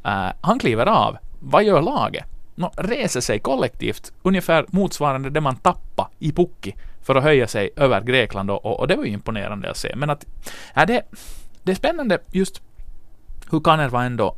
Uh, 0.06 0.32
han 0.40 0.58
kliver 0.58 0.86
av. 0.86 1.16
Vad 1.40 1.64
gör 1.64 1.82
laget? 1.82 2.24
No, 2.54 2.70
reser 2.76 3.20
sig 3.20 3.38
kollektivt, 3.38 4.12
ungefär 4.22 4.66
motsvarande 4.68 5.30
det 5.30 5.40
man 5.40 5.56
tappade 5.56 6.08
i 6.18 6.32
Pukki 6.32 6.74
för 7.02 7.14
att 7.14 7.22
höja 7.22 7.46
sig 7.46 7.70
över 7.76 8.00
Grekland 8.00 8.50
och, 8.50 8.80
och, 8.80 8.88
det 8.88 8.96
var 8.96 9.04
ju 9.04 9.10
imponerande 9.10 9.70
att 9.70 9.76
se. 9.76 9.96
Men 9.96 10.10
att, 10.10 10.26
ja, 10.74 10.86
det, 10.86 11.02
det 11.62 11.72
är 11.72 11.76
spännande 11.76 12.18
just 12.32 12.62
hur 13.50 13.60
Kanerva 13.60 14.04
ändå 14.04 14.36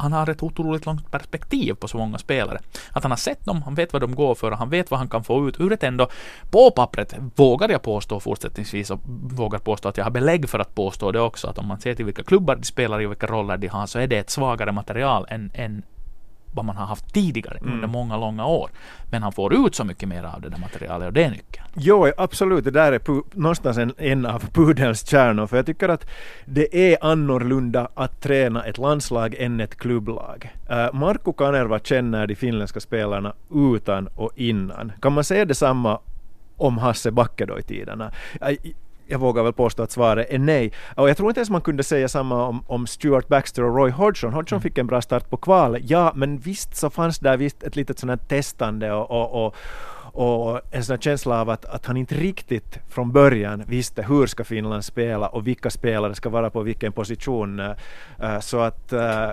han 0.00 0.12
har 0.12 0.30
ett 0.30 0.42
otroligt 0.42 0.86
långt 0.86 1.10
perspektiv 1.10 1.74
på 1.74 1.88
så 1.88 1.96
många 1.96 2.18
spelare. 2.18 2.58
Att 2.92 3.02
han 3.02 3.12
har 3.12 3.16
sett 3.16 3.44
dem, 3.44 3.62
han 3.62 3.74
vet 3.74 3.92
vad 3.92 4.02
de 4.02 4.14
går 4.14 4.34
för 4.34 4.50
och 4.50 4.58
han 4.58 4.70
vet 4.70 4.90
vad 4.90 4.98
han 4.98 5.08
kan 5.08 5.24
få 5.24 5.48
ut 5.48 5.60
ur 5.60 5.72
ett 5.72 5.82
ändå, 5.82 6.08
på 6.50 6.70
pappret 6.70 7.14
vågar 7.36 7.68
jag 7.68 7.82
påstå 7.82 8.20
fortsättningsvis 8.20 8.90
och 8.90 9.00
vågar 9.30 9.58
påstå 9.58 9.88
att 9.88 9.96
jag 9.96 10.04
har 10.04 10.10
belägg 10.10 10.48
för 10.48 10.58
att 10.58 10.74
påstå 10.74 11.12
det 11.12 11.20
också, 11.20 11.48
att 11.48 11.58
om 11.58 11.66
man 11.66 11.80
ser 11.80 11.94
till 11.94 12.04
vilka 12.04 12.22
klubbar 12.22 12.56
de 12.56 12.62
spelar 12.62 13.00
i 13.00 13.06
och 13.06 13.10
vilka 13.10 13.26
roller 13.26 13.56
de 13.56 13.68
har 13.68 13.86
så 13.86 13.98
är 13.98 14.06
det 14.06 14.18
ett 14.18 14.30
svagare 14.30 14.72
material 14.72 15.26
än, 15.28 15.50
än 15.54 15.82
vad 16.54 16.64
man 16.64 16.76
har 16.76 16.86
haft 16.86 17.14
tidigare 17.14 17.58
Mm. 17.58 17.74
under 17.74 17.88
många, 17.88 18.16
långa 18.16 18.46
år. 18.46 18.70
Men 19.10 19.22
han 19.22 19.32
får 19.32 19.66
ut 19.66 19.74
så 19.74 19.84
mycket 19.84 20.08
mer 20.08 20.24
av 20.24 20.40
det 20.40 20.48
där 20.48 20.58
materialet 20.58 21.06
och 21.06 21.12
det 21.12 21.24
är 21.24 21.30
nyckeln. 21.30 21.66
Jo, 21.74 22.12
absolut. 22.16 22.64
Det 22.64 22.70
där 22.70 22.92
är 22.92 23.00
någonstans 23.38 23.78
en, 23.78 23.92
en 23.98 24.26
av 24.26 24.38
pudelns 24.52 25.06
kärnor. 25.08 25.46
För 25.46 25.56
jag 25.56 25.66
tycker 25.66 25.88
att 25.88 26.06
det 26.44 26.92
är 26.92 26.98
annorlunda 27.04 27.88
att 27.94 28.20
träna 28.20 28.64
ett 28.64 28.78
landslag 28.78 29.34
än 29.38 29.60
ett 29.60 29.76
klubblag. 29.76 30.50
Uh, 30.70 30.92
Markku 30.92 31.32
Kanerva 31.32 31.78
känner 31.78 32.26
de 32.26 32.34
finländska 32.34 32.80
spelarna 32.80 33.32
utan 33.54 34.06
och 34.06 34.30
innan. 34.36 34.92
Kan 35.02 35.12
man 35.12 35.24
säga 35.24 35.44
detsamma 35.44 35.98
om 36.56 36.78
Hasse 36.78 37.10
Backe 37.10 37.46
då 37.46 37.58
i 37.58 37.62
tiderna? 37.62 38.12
Jag, 39.10 39.18
vågar 39.18 39.42
väl 39.42 39.52
påstå 39.52 39.82
att 39.82 39.90
svaret 39.90 40.26
är 40.30 40.38
nej. 40.38 40.72
Och 40.96 41.08
jag 41.08 41.16
tror 41.16 41.28
inte 41.28 41.40
ens 41.40 41.50
man 41.50 41.60
kunde 41.60 41.82
säga 41.82 42.08
samma 42.08 42.46
om, 42.46 42.64
om 42.66 42.86
Stuart 42.86 43.28
Baxter 43.28 43.64
och 43.64 43.76
Roy 43.76 43.90
Hodgson. 43.90 44.32
Hodgson 44.32 44.60
fick 44.60 44.78
en 44.78 44.86
bra 44.86 45.02
start 45.02 45.30
på 45.30 45.36
kvalet, 45.36 45.82
ja, 45.84 46.12
men 46.14 46.38
visst 46.38 46.76
så 46.76 46.90
fanns 46.90 47.18
där 47.18 47.36
visst 47.36 47.62
ett 47.62 47.76
litet 47.76 47.98
sånt 47.98 48.10
här 48.10 48.28
testande 48.28 48.92
och, 48.92 49.10
och, 49.10 49.46
och 49.46 49.56
och 50.12 50.60
en 50.70 50.84
sån 50.84 50.98
känsla 50.98 51.40
av 51.40 51.50
att, 51.50 51.64
att 51.64 51.86
han 51.86 51.96
inte 51.96 52.14
riktigt 52.14 52.78
från 52.88 53.12
början 53.12 53.64
visste 53.66 54.02
hur 54.02 54.26
ska 54.26 54.44
Finland 54.44 54.84
spela 54.84 55.28
och 55.28 55.46
vilka 55.46 55.70
spelare 55.70 56.14
ska 56.14 56.28
vara 56.28 56.50
på 56.50 56.62
vilken 56.62 56.92
position. 56.92 57.60
Uh, 57.60 58.40
så 58.40 58.60
att 58.60 58.92
uh, 58.92 59.30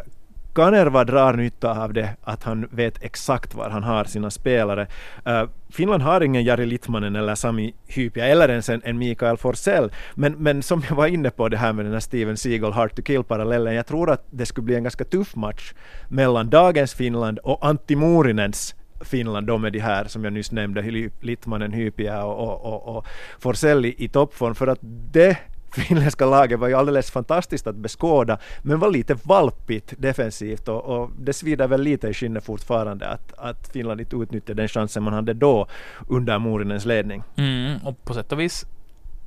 Kanerva 0.58 1.04
drar 1.04 1.34
nytta 1.34 1.84
av 1.84 1.94
det, 1.94 2.10
att 2.24 2.44
han 2.44 2.68
vet 2.72 3.04
exakt 3.04 3.56
var 3.56 3.70
han 3.70 3.84
har 3.84 4.04
sina 4.04 4.30
spelare. 4.30 4.88
Uh, 5.28 5.44
Finland 5.70 6.04
har 6.04 6.22
ingen 6.22 6.44
Jari 6.44 6.66
Litmanen 6.66 7.16
eller 7.16 7.36
Sami 7.36 7.74
Hypia 7.88 8.26
eller 8.26 8.50
ens 8.50 8.70
en, 8.70 8.82
en 8.84 8.98
Mikael 8.98 9.38
Forsell. 9.38 9.92
Men, 10.16 10.34
men 10.34 10.64
som 10.64 10.84
jag 10.90 10.96
var 10.96 11.08
inne 11.08 11.30
på 11.30 11.50
det 11.50 11.58
här 11.58 11.74
med 11.74 11.86
den 11.86 11.94
här 11.94 12.00
Steven 12.00 12.38
Seagal 12.38 12.74
Hard 12.74 12.96
to 12.96 13.02
Kill-parallellen, 13.02 13.74
jag 13.74 13.86
tror 13.86 14.12
att 14.12 14.26
det 14.30 14.46
skulle 14.46 14.66
bli 14.66 14.76
en 14.76 14.84
ganska 14.84 15.04
tuff 15.04 15.36
match 15.36 15.74
mellan 16.08 16.50
dagens 16.50 16.94
Finland 16.94 17.40
och 17.40 17.66
Antti 17.66 17.96
Muurinens 17.96 18.76
Finland, 19.02 19.48
de 19.48 19.66
är 19.66 19.70
de 19.70 19.80
här 19.80 20.06
som 20.06 20.24
jag 20.24 20.34
nyss 20.34 20.52
nämnde, 20.52 21.10
Littmanen, 21.22 21.74
Hypia 21.74 22.24
och, 22.24 22.48
och, 22.48 22.74
och, 22.74 22.98
och 22.98 23.08
Forsell 23.40 23.86
i, 23.86 23.96
i 23.98 24.10
toppform, 24.10 24.56
för 24.56 24.68
att 24.68 24.80
det 25.12 25.38
finländska 25.72 26.26
laget 26.26 26.60
var 26.60 26.68
ju 26.68 26.74
alldeles 26.74 27.12
fantastiskt 27.12 27.68
att 27.68 27.76
beskåda, 27.76 28.38
men 28.62 28.80
var 28.80 28.92
lite 28.92 29.18
valpigt 29.24 29.94
defensivt 29.98 30.68
och, 30.68 30.84
och 30.84 31.12
det 31.20 31.34
svider 31.34 31.68
väl 31.68 31.82
lite 31.82 32.08
i 32.08 32.14
skinnet 32.14 32.46
fortfarande 32.46 33.08
att, 33.08 33.34
att 33.38 33.70
Finland 33.74 34.02
inte 34.02 34.16
utnyttjade 34.16 34.62
den 34.62 34.68
chansen 34.68 35.04
man 35.04 35.14
hade 35.14 35.34
då 35.34 35.68
under 36.08 36.40
Morinens 36.40 36.86
ledning. 36.86 37.24
Mm, 37.36 37.78
och 37.84 38.06
på 38.06 38.14
sätt 38.14 38.32
och 38.32 38.40
vis 38.40 38.66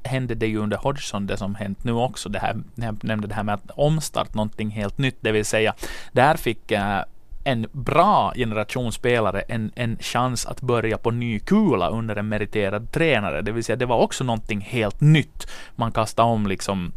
hände 0.02 0.34
det 0.34 0.46
ju 0.46 0.58
under 0.58 0.76
Hodgson 0.76 1.26
det 1.26 1.36
som 1.36 1.54
hänt 1.54 1.84
nu 1.84 1.92
också. 1.92 2.28
Det 2.28 2.38
här, 2.38 2.56
jag 2.74 3.04
nämnde 3.04 3.28
det 3.28 3.34
här 3.34 3.42
med 3.42 3.54
att 3.54 3.70
omstart 3.70 4.34
någonting 4.34 4.70
helt 4.70 4.98
nytt, 4.98 5.16
det 5.20 5.32
vill 5.32 5.44
säga 5.44 5.74
där 6.12 6.36
fick 6.36 6.72
äh, 6.72 7.02
en 7.50 7.66
bra 7.72 8.32
generationsspelare 8.36 9.40
en, 9.40 9.72
en 9.74 9.96
chans 10.00 10.46
att 10.46 10.60
börja 10.60 10.98
på 10.98 11.10
ny 11.10 11.38
kula 11.38 11.88
under 11.88 12.16
en 12.16 12.28
meriterad 12.28 12.92
tränare. 12.92 13.42
Det 13.42 13.52
vill 13.52 13.64
säga 13.64 13.76
det 13.76 13.86
var 13.86 13.98
också 13.98 14.24
någonting 14.24 14.60
helt 14.60 15.00
nytt. 15.00 15.46
Man 15.76 15.92
kastade 15.92 16.28
om 16.28 16.46
liksom 16.46 16.92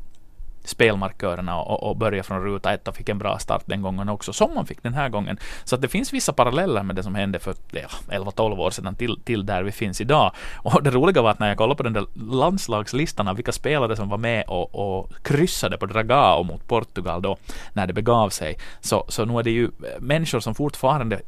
spelmarkörerna 0.64 1.62
och, 1.62 1.84
och 1.90 1.98
börja 1.98 2.24
från 2.24 2.44
ruta 2.44 2.74
ett 2.74 2.88
och 2.88 2.96
fick 2.96 3.10
en 3.10 3.18
bra 3.18 3.40
start 3.40 3.64
den 3.66 3.82
gången 3.82 4.10
också, 4.10 4.34
som 4.34 4.56
man 4.56 4.66
fick 4.66 4.84
den 4.84 4.94
här 4.94 5.10
gången. 5.10 5.38
Så 5.64 5.76
att 5.76 5.82
det 5.82 5.88
finns 5.88 6.14
vissa 6.14 6.34
paralleller 6.34 6.84
med 6.84 6.96
det 6.96 7.04
som 7.04 7.16
hände 7.16 7.40
för 7.40 7.56
ja, 7.72 7.88
11-12 8.08 8.60
år 8.60 8.72
sedan 8.72 8.96
till, 8.96 9.20
till 9.24 9.46
där 9.46 9.64
vi 9.64 9.72
finns 9.72 10.02
idag. 10.02 10.32
Och 10.56 10.84
det 10.84 10.90
roliga 10.90 11.22
var 11.22 11.32
att 11.32 11.40
när 11.40 11.48
jag 11.48 11.58
kollade 11.58 11.78
på 11.78 11.84
den 11.84 11.94
där 11.94 12.06
landslagslistan 12.16 13.28
av 13.28 13.36
vilka 13.36 13.52
spelare 13.52 13.96
som 13.96 14.10
var 14.10 14.18
med 14.18 14.44
och, 14.48 14.76
och 14.76 15.12
kryssade 15.24 15.78
på 15.78 15.86
Dragao 15.86 16.44
mot 16.44 16.68
Portugal 16.68 17.22
då, 17.22 17.38
när 17.74 17.88
det 17.88 17.94
begav 17.94 18.30
sig, 18.30 18.58
så, 18.82 19.06
så 19.08 19.26
nu 19.26 19.40
är 19.40 19.44
det 19.44 19.52
ju 19.52 19.72
människor 20.00 20.40
som 20.40 20.56
fortfarande 20.56 21.22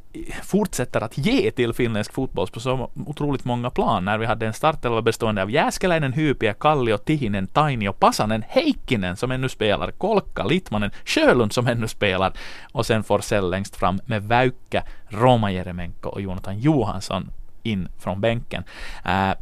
fortsätter 0.43 1.01
att 1.01 1.17
ge 1.17 1.51
till 1.51 1.73
finländsk 1.73 2.13
fotboll 2.13 2.47
på 2.47 2.59
så 2.59 2.89
otroligt 3.05 3.45
många 3.45 3.69
plan. 3.69 4.05
När 4.05 4.17
vi 4.17 4.25
hade 4.25 4.47
en 4.47 4.53
startelva 4.53 5.01
bestående 5.01 5.41
av 5.41 5.51
Jääskeläinen, 5.51 6.13
Hyypiä, 6.13 6.53
Kallio, 6.53 6.97
Tihinen, 6.97 7.47
Tainio, 7.47 7.93
Pasanen, 7.93 8.43
Heikkinen 8.47 9.17
som 9.25 9.31
ännu 9.31 9.49
spelar, 9.49 9.91
Kolka, 9.91 10.43
Littmanen, 10.43 10.91
Sjölund 11.05 11.53
som 11.53 11.67
ännu 11.67 11.87
spelar 11.87 12.33
och 12.71 12.85
sen 12.85 13.03
Forsell 13.03 13.49
längst 13.49 13.75
fram 13.75 13.99
med 14.05 14.23
Väykkä, 14.23 14.83
Roma 15.07 15.51
Jeremenko 15.51 16.09
och 16.09 16.21
Jonathan 16.21 16.59
Johansson 16.59 17.31
in 17.63 17.87
från 17.99 18.21
bänken. 18.21 18.63
Uh, 19.05 19.33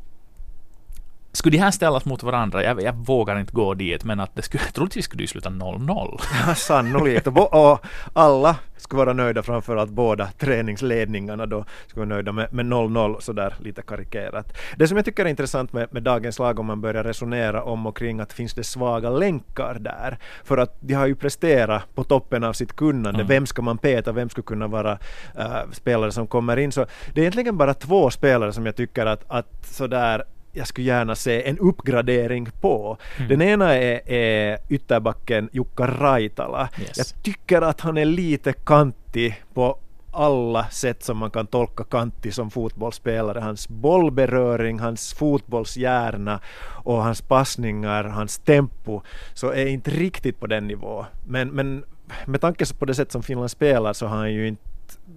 skulle 1.33 1.57
de 1.57 1.63
här 1.63 1.71
ställas 1.71 2.05
mot 2.05 2.23
varandra, 2.23 2.63
jag, 2.63 2.81
jag, 2.81 2.93
vågar 2.93 3.39
inte 3.39 3.53
gå 3.53 3.73
dit, 3.73 4.03
men 4.03 4.19
att 4.19 4.35
det 4.35 4.41
skulle, 4.41 4.63
troligtvis 4.63 5.05
skulle 5.05 5.23
det 5.23 5.27
sluta 5.27 5.49
0-0. 5.49 6.19
Ja, 6.47 6.55
sannolikt. 6.55 7.27
Och, 7.27 7.85
alla 8.13 8.55
skulle 8.77 8.97
vara 8.97 9.13
nöjda 9.13 9.43
framförallt 9.43 9.91
båda 9.91 10.27
träningsledningarna 10.27 11.45
då 11.45 11.65
skulle 11.87 12.05
vara 12.05 12.15
nöjda 12.15 12.31
med, 12.31 12.53
med 12.53 12.65
0-0 12.65 13.19
sådär 13.19 13.53
lite 13.59 13.81
karikerat. 13.81 14.57
Det 14.77 14.87
som 14.87 14.97
jag 14.97 15.05
tycker 15.05 15.25
är 15.25 15.29
intressant 15.29 15.73
med, 15.73 15.93
med 15.93 16.03
dagens 16.03 16.39
lag 16.39 16.59
om 16.59 16.65
man 16.65 16.81
börjar 16.81 17.03
resonera 17.03 17.63
om 17.63 17.85
och 17.85 17.97
kring 17.97 18.19
att 18.19 18.33
finns 18.33 18.53
det 18.53 18.63
svaga 18.63 19.09
länkar 19.09 19.77
där? 19.79 20.17
För 20.43 20.57
att 20.57 20.77
de 20.79 20.93
har 20.93 21.07
ju 21.07 21.15
presterat 21.15 21.95
på 21.95 22.03
toppen 22.03 22.43
av 22.43 22.53
sitt 22.53 22.75
kunnande. 22.75 23.19
Mm. 23.19 23.27
Vem 23.27 23.45
ska 23.45 23.61
man 23.61 23.77
peta? 23.77 24.11
Vem 24.11 24.29
skulle 24.29 24.45
kunna 24.45 24.67
vara 24.67 24.91
uh, 25.39 25.71
spelare 25.71 26.11
som 26.11 26.27
kommer 26.27 26.57
in? 26.57 26.71
Så 26.71 26.85
det 27.13 27.21
är 27.21 27.23
egentligen 27.23 27.57
bara 27.57 27.73
två 27.73 28.09
spelare 28.09 28.53
som 28.53 28.65
jag 28.65 28.75
tycker 28.75 29.05
att, 29.05 29.23
att 29.27 29.65
sådär 29.65 30.23
jag 30.53 30.67
skulle 30.67 30.88
gärna 30.88 31.15
se 31.15 31.50
en 31.50 31.60
uppgradering 31.60 32.50
på. 32.62 32.98
Mm. 33.17 33.29
Den 33.29 33.41
ena 33.41 33.75
är, 33.75 34.12
är 34.12 34.57
ytterbacken 34.69 35.50
Jukka 35.51 35.88
Raitala. 35.88 36.69
Yes. 36.79 36.98
Jag 36.98 37.24
tycker 37.24 37.62
att 37.62 37.81
han 37.81 37.98
är 37.98 38.05
lite 38.05 38.53
kantig 38.53 39.43
på 39.53 39.79
alla 40.12 40.65
sätt 40.69 41.03
som 41.03 41.17
man 41.17 41.31
kan 41.31 41.48
tolka 41.48 41.83
kantig 41.83 42.33
som 42.33 42.51
fotbollsspelare. 42.51 43.39
Hans 43.39 43.67
bollberöring, 43.69 44.79
hans 44.79 45.13
fotbollshjärna 45.13 46.39
och 46.83 47.03
hans 47.03 47.22
passningar, 47.22 48.03
hans 48.03 48.38
tempo 48.38 49.01
så 49.33 49.50
är 49.51 49.65
inte 49.65 49.91
riktigt 49.91 50.39
på 50.39 50.48
den 50.48 50.67
nivån. 50.67 51.05
Men, 51.27 51.50
men 51.50 51.83
med 52.25 52.41
tanke 52.41 52.74
på 52.74 52.86
det 52.86 52.95
sätt 52.95 53.12
som 53.12 53.24
Finland 53.24 53.51
spelar 53.51 53.93
så 53.93 54.07
har 54.07 54.17
han 54.17 54.33
ju 54.33 54.48
inte 54.48 54.63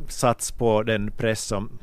sats 0.08 0.52
på 0.52 0.82
den 0.82 1.10
press 1.10 1.44
som 1.44 1.78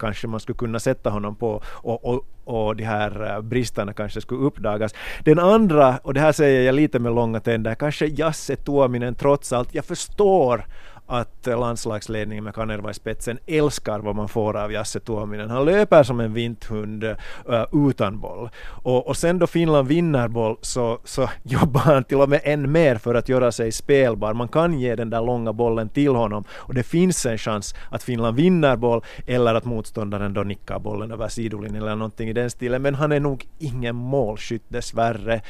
kanske 0.00 0.26
man 0.26 0.40
skulle 0.40 0.56
kunna 0.56 0.78
sätta 0.78 1.10
honom 1.10 1.36
på 1.36 1.62
och, 1.66 2.04
och, 2.04 2.24
och 2.44 2.76
de 2.76 2.84
här 2.84 3.34
eh, 3.34 3.40
bristerna 3.40 3.92
kanske 3.92 4.20
skulle 4.20 4.40
uppdagas. 4.40 4.94
Den 5.24 5.38
andra, 5.38 5.98
och 6.02 6.14
det 6.14 6.20
här 6.20 6.32
säger 6.32 6.62
jag 6.62 6.74
lite 6.74 6.98
med 6.98 7.14
långa 7.14 7.40
tänder, 7.40 7.74
kanske 7.74 8.06
Jasse 8.06 8.56
Tuominen 8.56 9.14
trots 9.14 9.52
allt. 9.52 9.74
Jag 9.74 9.84
förstår 9.84 10.64
att 11.10 11.46
eh, 11.46 11.60
landslagsledningen 11.60 12.44
med 12.44 12.54
Kanerva 12.54 12.90
i 12.90 12.94
spetsen 12.94 13.38
älskar 13.46 13.98
vad 13.98 14.16
man 14.16 14.28
får 14.28 14.56
av 14.56 14.72
Jasse 14.72 15.00
Tuominen. 15.00 15.50
Han 15.50 15.64
löper 15.64 16.02
som 16.02 16.20
en 16.20 16.34
vinthund 16.34 17.04
uh, 17.04 17.88
utan 17.88 18.20
boll. 18.20 18.50
Och, 18.66 19.06
och 19.06 19.16
sen 19.16 19.38
då 19.38 19.46
Finland 19.46 19.88
vinner 19.88 20.28
boll 20.28 20.56
så, 20.60 20.98
så 21.04 21.28
jobbar 21.42 21.80
han 21.80 22.04
till 22.04 22.20
och 22.20 22.28
med 22.28 22.40
än 22.44 22.72
mer 22.72 22.96
för 22.96 23.14
att 23.14 23.28
göra 23.28 23.52
sig 23.52 23.72
spelbar. 23.72 24.34
Man 24.34 24.48
kan 24.48 24.80
ge 24.80 24.94
den 24.94 25.10
där 25.10 25.22
långa 25.22 25.52
bollen 25.52 25.88
till 25.88 26.14
honom 26.14 26.44
och 26.50 26.74
det 26.74 26.82
finns 26.82 27.26
en 27.26 27.38
chans 27.38 27.74
att 27.90 28.02
Finland 28.02 28.36
vinner 28.36 28.76
boll 28.76 29.04
eller 29.26 29.54
att 29.54 29.64
motståndaren 29.64 30.34
då 30.34 30.42
nickar 30.42 30.78
bollen 30.78 31.10
över 31.10 31.28
sidolinjen 31.28 31.82
eller 31.82 31.96
någonting 31.96 32.28
i 32.28 32.32
den 32.32 32.50
stilen. 32.50 32.82
Men 32.82 32.94
han 32.94 33.12
är 33.12 33.20
nog 33.20 33.46
ingen 33.58 33.96
målskytt 33.96 34.64
dessvärre. 34.68 35.40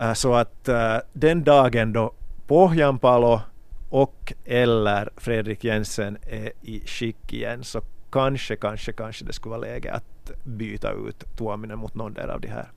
Uh, 0.00 0.12
så 0.12 0.34
att 0.34 0.68
uh, 0.68 0.96
den 1.12 1.44
dagen 1.44 1.92
då 1.92 2.12
Pohjanpalo 2.46 3.40
och 3.88 4.32
eller 4.44 5.10
Fredrik 5.16 5.64
Jensen 5.64 6.18
är 6.26 6.52
i 6.62 6.82
skick 6.86 7.32
igen 7.32 7.64
så 7.64 7.80
kanske, 8.12 8.56
kanske, 8.56 8.92
kanske 8.92 9.24
det 9.24 9.32
skulle 9.32 9.50
vara 9.50 9.60
läge 9.60 9.92
att 9.92 10.30
byta 10.44 10.92
ut 10.92 11.36
Tuominen 11.36 11.78
mot 11.78 11.94
någon 11.94 12.14
där 12.14 12.28
av 12.28 12.40
de 12.40 12.48
här. 12.48 12.70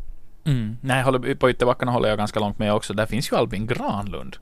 Mm. 0.43 0.77
Nej, 0.81 1.35
på 1.35 1.49
ytterbackarna 1.49 1.91
håller 1.91 2.09
jag 2.09 2.17
ganska 2.17 2.39
långt 2.39 2.59
med 2.59 2.73
också. 2.73 2.93
Där 2.93 3.05
finns 3.05 3.31
ju 3.31 3.35
Albin 3.35 3.67
Granlund. 3.67 4.37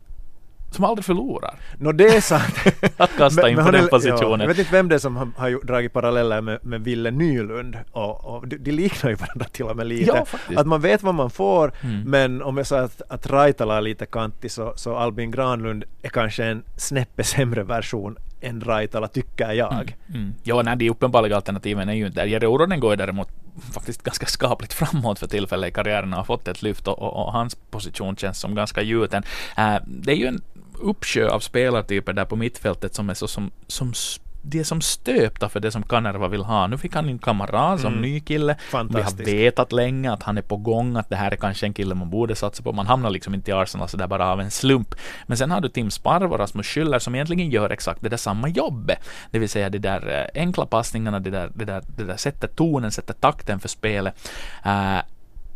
Som 0.72 0.84
aldrig 0.86 1.06
förlorar. 1.06 1.56
Nå 1.78 1.92
no, 1.92 1.98
det 1.98 2.08
är 2.08 2.22
sant. 2.22 2.56
att 2.98 3.18
kasta 3.18 3.50
in 3.50 3.56
men, 3.56 3.66
på 3.66 3.72
den 3.72 3.88
positionen. 3.88 4.40
Ja, 4.40 4.40
jag 4.40 4.48
vet 4.48 4.60
inte 4.60 4.72
vem 4.72 4.90
det 4.90 4.96
är 4.96 5.00
som 5.00 5.16
har, 5.16 5.28
har 5.38 5.66
dragit 5.66 5.94
paralleller 5.94 6.42
med, 6.42 6.60
med 6.62 6.84
Ville 6.84 7.12
Nylund. 7.12 7.78
Och, 7.92 8.26
och 8.26 8.48
de, 8.48 8.58
de, 8.58 8.72
liknar 8.72 9.10
ju 9.10 9.16
varandra 9.16 9.46
till 9.46 9.66
och 9.66 9.76
med 9.76 9.88
lite. 9.88 10.26
Ja, 10.50 10.60
att 10.60 10.68
man 10.68 10.82
vet 10.82 11.04
vad 11.04 11.16
man 11.16 11.30
får, 11.30 11.72
mm. 11.82 12.02
men 12.02 12.42
om 12.42 12.58
jag 12.58 12.68
sa 12.68 12.80
att, 12.80 13.02
att 13.10 13.28
Raitala 13.30 13.78
är 13.78 13.82
lite 13.82 14.06
kantig 14.06 14.52
så, 14.52 14.74
så 14.76 14.96
Albin 14.96 15.32
Granlund 15.32 15.84
är 16.02 16.10
kanske 16.10 16.46
en 16.46 16.64
snäppe 16.78 17.24
sämre 17.24 17.64
version 17.64 18.18
än 18.42 18.62
Raitala, 18.62 19.08
tycker 19.08 19.52
jag. 19.52 19.74
Mm. 19.74 20.22
Mm. 20.22 20.34
Ja, 20.44 20.62
nej, 20.62 20.76
de 20.76 20.90
uppenbara 20.90 21.36
alternativen 21.36 21.90
är 21.90 21.94
ju 21.94 22.06
inte 22.06 22.22
där. 22.22 22.28
Jere 22.28 22.48
Uronen 22.48 22.80
går 22.80 22.96
däremot 22.96 23.30
faktiskt 23.74 24.04
ganska 24.04 24.26
skapligt 24.26 24.74
framåt 24.74 25.20
för 25.20 25.28
tillfället 25.28 25.70
i 25.70 25.72
karriären 25.72 26.14
och 26.14 26.18
har 26.18 26.24
fått 26.24 26.48
ett 26.48 26.62
lyft 26.62 26.88
och, 26.88 27.00
och, 27.00 27.26
och 27.26 27.34
hans 27.34 27.56
position 27.56 28.16
känns 28.16 28.40
som 28.40 28.56
ganska 28.56 28.82
gjuten. 28.82 29.24
Uh, 29.58 29.78
det 29.86 30.12
är 30.12 30.16
ju 30.16 30.28
en 30.28 30.42
uppsjö 30.82 31.30
av 31.30 31.40
spelartyper 31.40 32.14
där 32.14 32.26
på 32.26 32.36
mittfältet 32.36 32.96
som 32.96 33.10
är 33.10 33.14
så 33.14 33.28
som, 33.28 33.52
som 33.68 33.94
de 34.42 34.60
är 34.60 34.64
som 34.64 34.82
stöpta 34.82 35.50
för 35.50 35.60
det 35.60 35.72
som 35.72 35.84
Kanerva 35.84 36.28
vill 36.28 36.44
ha. 36.44 36.68
Nu 36.68 36.78
fick 36.78 36.96
han 36.96 37.10
en 37.10 37.20
kamrat 37.20 37.80
som 37.82 37.92
Mm. 37.94 38.02
ny 38.02 38.20
kille. 38.20 38.56
Vi 38.72 39.02
har 39.02 39.12
vetat 39.26 39.72
länge 39.72 40.12
att 40.14 40.24
han 40.24 40.38
är 40.38 40.42
på 40.42 40.58
gång, 40.58 40.96
att 40.98 41.10
det 41.10 41.16
här 41.16 41.32
är 41.32 41.36
kanske 41.36 41.66
en 41.66 41.74
kille 41.74 41.96
man 41.96 42.10
borde 42.10 42.36
satsa 42.36 42.64
på. 42.64 42.72
Man 42.72 42.88
hamnar 42.88 43.10
liksom 43.10 43.34
inte 43.34 43.52
i 43.52 43.54
Arsenal 43.54 43.90
så 43.90 43.98
där 43.98 44.08
bara 44.08 44.32
av 44.32 44.42
en 44.42 44.52
slump. 44.52 44.96
Men 45.28 45.38
sen 45.38 45.52
har 45.52 45.62
du 45.62 45.70
Tim 45.70 45.92
Sparv 45.92 46.32
och 46.34 46.40
Rasmus 46.40 46.66
Schüller 46.66 47.00
som 47.00 47.16
egentligen 47.16 47.50
gör 47.50 47.70
exakt 47.70 48.02
det 48.02 48.10
där 48.10 48.18
samma 48.18 48.48
jobbet. 48.50 49.00
Det 49.32 49.40
vill 49.40 49.50
säga 49.50 49.70
de 49.70 49.80
där 49.80 50.30
eh, 50.36 50.42
enkla 50.42 50.66
passningarna, 50.66 51.20
det 51.20 51.30
där, 51.30 51.52
det 51.56 51.66
där, 51.66 51.84
det 51.98 52.04
där 52.04 52.18
sätter 52.18 52.48
tonen, 52.48 52.92
sätter 52.92 53.14
takten 53.14 53.60
för 53.60 53.70
spelet. 53.70 54.32
Eh, 54.66 54.98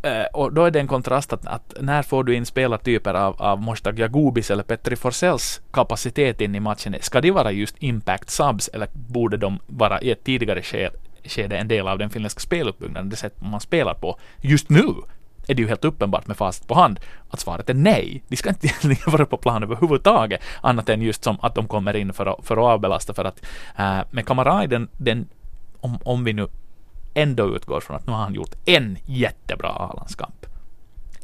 Eh, 0.04 0.24
och 0.32 0.52
då 0.52 0.64
är 0.64 0.70
det 0.70 0.80
en 0.80 0.86
kontrast 0.86 1.32
att, 1.32 1.46
att 1.46 1.74
när 1.80 2.02
får 2.02 2.24
du 2.24 2.34
in 2.34 2.46
spelartyper 2.46 3.14
av, 3.14 3.42
av 3.42 3.62
Moshtag 3.62 3.98
Jagubis 3.98 4.50
eller 4.50 4.62
Petri 4.62 4.96
Forsells 4.96 5.60
kapacitet 5.72 6.40
in 6.40 6.54
i 6.54 6.60
matchen? 6.60 6.96
Ska 7.00 7.20
de 7.20 7.30
vara 7.30 7.52
just 7.52 7.76
impact 7.78 8.30
subs 8.30 8.68
eller 8.68 8.88
borde 8.92 9.36
de 9.36 9.58
vara 9.66 10.00
i 10.00 10.10
ett 10.10 10.24
tidigare 10.24 10.62
skede, 11.24 11.56
en 11.56 11.68
del 11.68 11.88
av 11.88 11.98
den 11.98 12.10
finländska 12.10 12.40
speluppbyggnaden, 12.40 13.10
det 13.10 13.16
sätt 13.16 13.34
man 13.42 13.60
spelar 13.60 13.94
på 13.94 14.18
just 14.40 14.70
nu? 14.70 14.84
är 15.46 15.54
det 15.54 15.62
ju 15.62 15.68
helt 15.68 15.84
uppenbart 15.84 16.26
med 16.26 16.36
fast 16.36 16.68
på 16.68 16.74
hand 16.74 17.00
att 17.30 17.40
svaret 17.40 17.70
är 17.70 17.74
nej. 17.74 18.22
De 18.28 18.36
ska 18.36 18.48
inte 18.48 18.66
egentligen 18.66 19.12
vara 19.12 19.26
på 19.26 19.36
plan 19.36 19.62
överhuvudtaget, 19.62 20.42
annat 20.60 20.88
än 20.88 21.02
just 21.02 21.24
som 21.24 21.38
att 21.42 21.54
de 21.54 21.68
kommer 21.68 21.96
in 21.96 22.12
för 22.12 22.26
att, 22.26 22.46
för 22.46 22.56
att 22.56 22.62
avbelasta 22.62 23.14
för 23.14 23.24
att 23.24 23.46
äh, 23.76 23.98
med 24.10 24.26
Kamara 24.26 24.66
den, 24.66 24.88
den 24.92 25.28
om, 25.80 25.98
om 26.04 26.24
vi 26.24 26.32
nu 26.32 26.48
ändå 27.14 27.56
utgår 27.56 27.80
från 27.80 27.96
att 27.96 28.06
nu 28.06 28.12
har 28.12 28.20
han 28.20 28.34
gjort 28.34 28.54
en 28.64 28.98
jättebra 29.06 29.68
A-landskamp. 29.68 30.46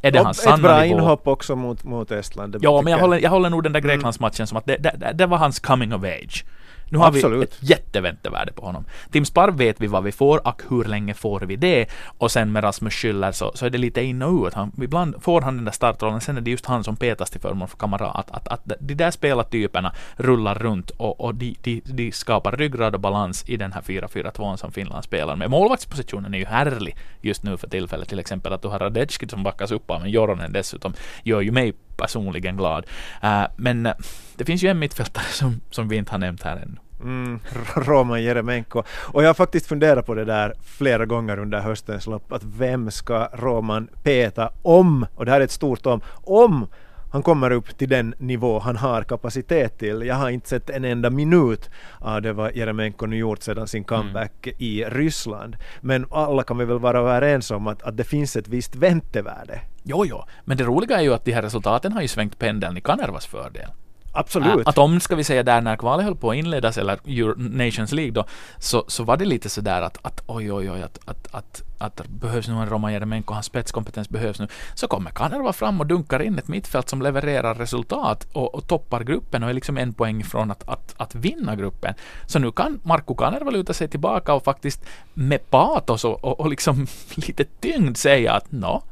Är 0.01 0.11
det 0.11 0.19
Och 0.19 0.25
hans 0.25 0.37
ett 0.37 0.43
sanna 0.43 0.57
bra 0.57 0.81
nivå? 0.81 0.85
inhopp 0.99 1.27
också 1.27 1.55
mot, 1.55 1.83
mot 1.83 2.11
Estland. 2.11 2.57
Ja, 2.61 2.81
men 2.81 2.91
jag 2.93 2.99
håller, 2.99 3.19
jag 3.19 3.29
håller 3.29 3.49
nog 3.49 3.63
den 3.63 3.73
där 3.73 3.79
Greklandsmatchen 3.79 4.47
som 4.47 4.57
att 4.57 4.65
det, 4.65 4.77
det, 4.77 5.11
det 5.13 5.25
var 5.25 5.37
hans 5.37 5.59
coming 5.59 5.93
of 5.93 6.03
age. 6.03 6.45
Nu 6.91 6.97
har 6.97 7.07
Absolut. 7.07 7.39
vi 7.39 7.43
ett 7.43 7.69
jätteväntevärde 7.69 8.51
på 8.51 8.65
honom. 8.65 8.85
Tim 9.11 9.25
Sparv 9.25 9.57
vet 9.57 9.81
vi 9.81 9.87
vad 9.87 10.03
vi 10.03 10.11
får 10.11 10.47
och 10.47 10.61
hur 10.69 10.83
länge 10.83 11.13
får 11.13 11.39
vi 11.39 11.55
det. 11.55 11.85
Och 12.17 12.31
sen 12.31 12.51
med 12.51 12.63
Rasmus 12.63 12.93
Schüller 12.93 13.31
så, 13.31 13.51
så 13.55 13.65
är 13.65 13.69
det 13.69 13.77
lite 13.77 14.03
in 14.03 14.21
och 14.21 14.47
ut. 14.47 14.53
Han, 14.53 14.71
ibland 14.81 15.23
får 15.23 15.41
han 15.41 15.55
den 15.55 15.65
där 15.65 15.71
startrollen, 15.71 16.21
sen 16.21 16.37
är 16.37 16.41
det 16.41 16.51
just 16.51 16.65
han 16.65 16.83
som 16.83 16.95
petas 16.95 17.29
till 17.29 17.41
förmån 17.41 17.67
för 17.67 17.77
Kamara. 17.77 18.11
Att, 18.11 18.31
att, 18.31 18.47
att 18.47 18.61
de 18.79 18.95
där 18.95 19.11
spelartyperna 19.11 19.93
rullar 20.15 20.55
runt 20.55 20.89
och, 20.89 21.21
och 21.21 21.35
de, 21.35 21.55
de, 21.61 21.81
de 21.85 22.11
skapar 22.11 22.51
ryggrad 22.51 22.95
och 22.95 23.01
balans 23.01 23.43
i 23.47 23.57
den 23.57 23.73
här 23.73 23.81
4-4-2 23.81 24.55
som 24.55 24.71
Finland 24.71 25.03
spelar 25.03 25.35
med. 25.35 25.49
Målvaktspositionen 25.49 26.33
är 26.33 26.37
ju 26.37 26.45
härlig 26.45 26.97
just 27.21 27.43
nu 27.43 27.57
för 27.57 27.67
tillfället. 27.67 28.09
Till 28.09 28.19
exempel 28.19 28.53
att 28.53 28.61
du 28.61 28.67
har 28.67 28.79
Radetski 28.79 29.27
som 29.27 29.43
backas 29.43 29.71
upp 29.71 29.91
av 29.91 30.03
en 30.03 30.09
Joronen 30.09 30.53
dessutom 30.53 30.93
gör 31.23 31.41
ju 31.41 31.51
mig 31.51 31.73
personligen 32.01 32.57
glad. 32.57 32.85
Eh, 33.23 33.43
men 33.55 33.85
eh, 33.85 33.93
det 34.35 34.45
finns 34.45 34.63
ju 34.63 34.69
en 34.69 34.79
mittfältare 34.79 35.25
som, 35.31 35.61
som 35.69 35.87
vi 35.87 35.95
inte 35.95 36.11
har 36.11 36.19
nämnt 36.19 36.43
här 36.43 36.57
ännu. 36.57 36.77
Mm, 37.03 37.39
Roman 37.75 38.23
Jeremenko. 38.23 38.83
Och 38.89 39.23
jag 39.23 39.29
har 39.29 39.33
faktiskt 39.33 39.67
funderat 39.67 40.05
på 40.05 40.15
det 40.15 40.25
där 40.25 40.53
flera 40.63 41.05
gånger 41.05 41.39
under 41.39 41.59
höstens 41.59 42.07
lopp, 42.07 42.31
att 42.31 42.43
vem 42.43 42.91
ska 42.91 43.29
Roman 43.33 43.87
peta 44.03 44.51
om, 44.61 45.05
och 45.15 45.25
det 45.25 45.31
här 45.31 45.39
är 45.39 45.43
ett 45.43 45.51
stort 45.51 45.85
om, 45.85 46.01
om 46.11 46.67
han 47.11 47.23
kommer 47.23 47.51
upp 47.51 47.77
till 47.77 47.89
den 47.89 48.13
nivå 48.17 48.59
han 48.59 48.77
har 48.77 49.03
kapacitet 49.03 49.79
till. 49.79 50.01
Jag 50.01 50.15
har 50.15 50.29
inte 50.29 50.49
sett 50.49 50.69
en 50.69 50.85
enda 50.85 51.09
minut 51.09 51.69
av 51.99 52.21
det 52.21 52.33
vad 52.33 52.55
Jeremenko 52.55 53.05
nu 53.05 53.17
gjort 53.17 53.43
sedan 53.43 53.67
sin 53.67 53.83
comeback 53.83 54.47
i 54.57 54.83
Ryssland. 54.83 55.55
Men 55.81 56.05
alla 56.11 56.43
kan 56.43 56.57
vi 56.57 56.65
väl 56.65 56.79
vara 56.79 56.99
överens 56.99 57.51
om 57.51 57.67
att, 57.67 57.83
att 57.83 57.97
det 57.97 58.03
finns 58.03 58.35
ett 58.35 58.47
visst 58.47 58.75
väntevärde. 58.75 59.59
Jo, 59.83 60.05
jo, 60.05 60.23
men 60.45 60.57
det 60.57 60.63
roliga 60.63 60.97
är 60.97 61.01
ju 61.01 61.13
att 61.13 61.25
de 61.25 61.31
här 61.31 61.41
resultaten 61.41 61.93
har 61.93 62.01
ju 62.01 62.07
svängt 62.07 62.39
pendeln 62.39 62.77
i 62.77 62.81
Kanervas 62.81 63.25
fördel. 63.25 63.69
Absolut. 64.13 64.67
Att 64.67 64.77
om, 64.77 64.99
ska 64.99 65.15
vi 65.15 65.23
säga 65.23 65.43
där 65.43 65.61
när 65.61 65.75
kvalet 65.75 66.05
höll 66.05 66.15
på 66.15 66.29
att 66.29 66.35
inledas, 66.35 66.77
eller 66.77 66.95
Euro- 67.05 67.35
Nations 67.37 67.91
League 67.91 68.11
då, 68.11 68.25
så, 68.57 68.83
så 68.87 69.03
var 69.03 69.17
det 69.17 69.25
lite 69.25 69.49
sådär 69.49 69.81
att, 69.81 69.97
att 70.01 70.23
oj, 70.27 70.53
oj, 70.53 70.71
oj, 70.71 70.81
att, 70.81 70.99
att, 71.05 71.27
att, 71.31 71.61
att 71.77 72.07
behövs 72.07 72.47
nu 72.47 72.53
en 72.53 72.69
Roman 72.69 72.93
Jeremenko, 72.93 73.33
hans 73.33 73.45
spetskompetens 73.45 74.09
behövs 74.09 74.39
nu. 74.39 74.47
Så 74.75 74.87
kommer 74.87 75.11
Kanerva 75.11 75.53
fram 75.53 75.79
och 75.79 75.87
dunkar 75.87 76.21
in 76.21 76.37
ett 76.37 76.47
mittfält 76.47 76.89
som 76.89 77.01
levererar 77.01 77.55
resultat 77.55 78.27
och, 78.33 78.55
och 78.55 78.67
toppar 78.67 79.03
gruppen 79.03 79.43
och 79.43 79.49
är 79.49 79.53
liksom 79.53 79.77
en 79.77 79.93
poäng 79.93 80.23
från 80.23 80.51
att, 80.51 80.69
att, 80.69 80.93
att 80.97 81.15
vinna 81.15 81.55
gruppen. 81.55 81.93
Så 82.25 82.39
nu 82.39 82.51
kan 82.51 82.79
Marko 82.83 83.15
Kanerva 83.15 83.51
luta 83.51 83.73
sig 83.73 83.87
tillbaka 83.87 84.33
och 84.33 84.43
faktiskt 84.43 84.85
med 85.13 85.49
patos 85.49 86.05
och, 86.05 86.23
och, 86.23 86.39
och 86.39 86.49
liksom 86.49 86.87
lite 87.15 87.43
tyngd 87.43 87.97
säga 87.97 88.33
att 88.33 88.51
nå, 88.51 88.83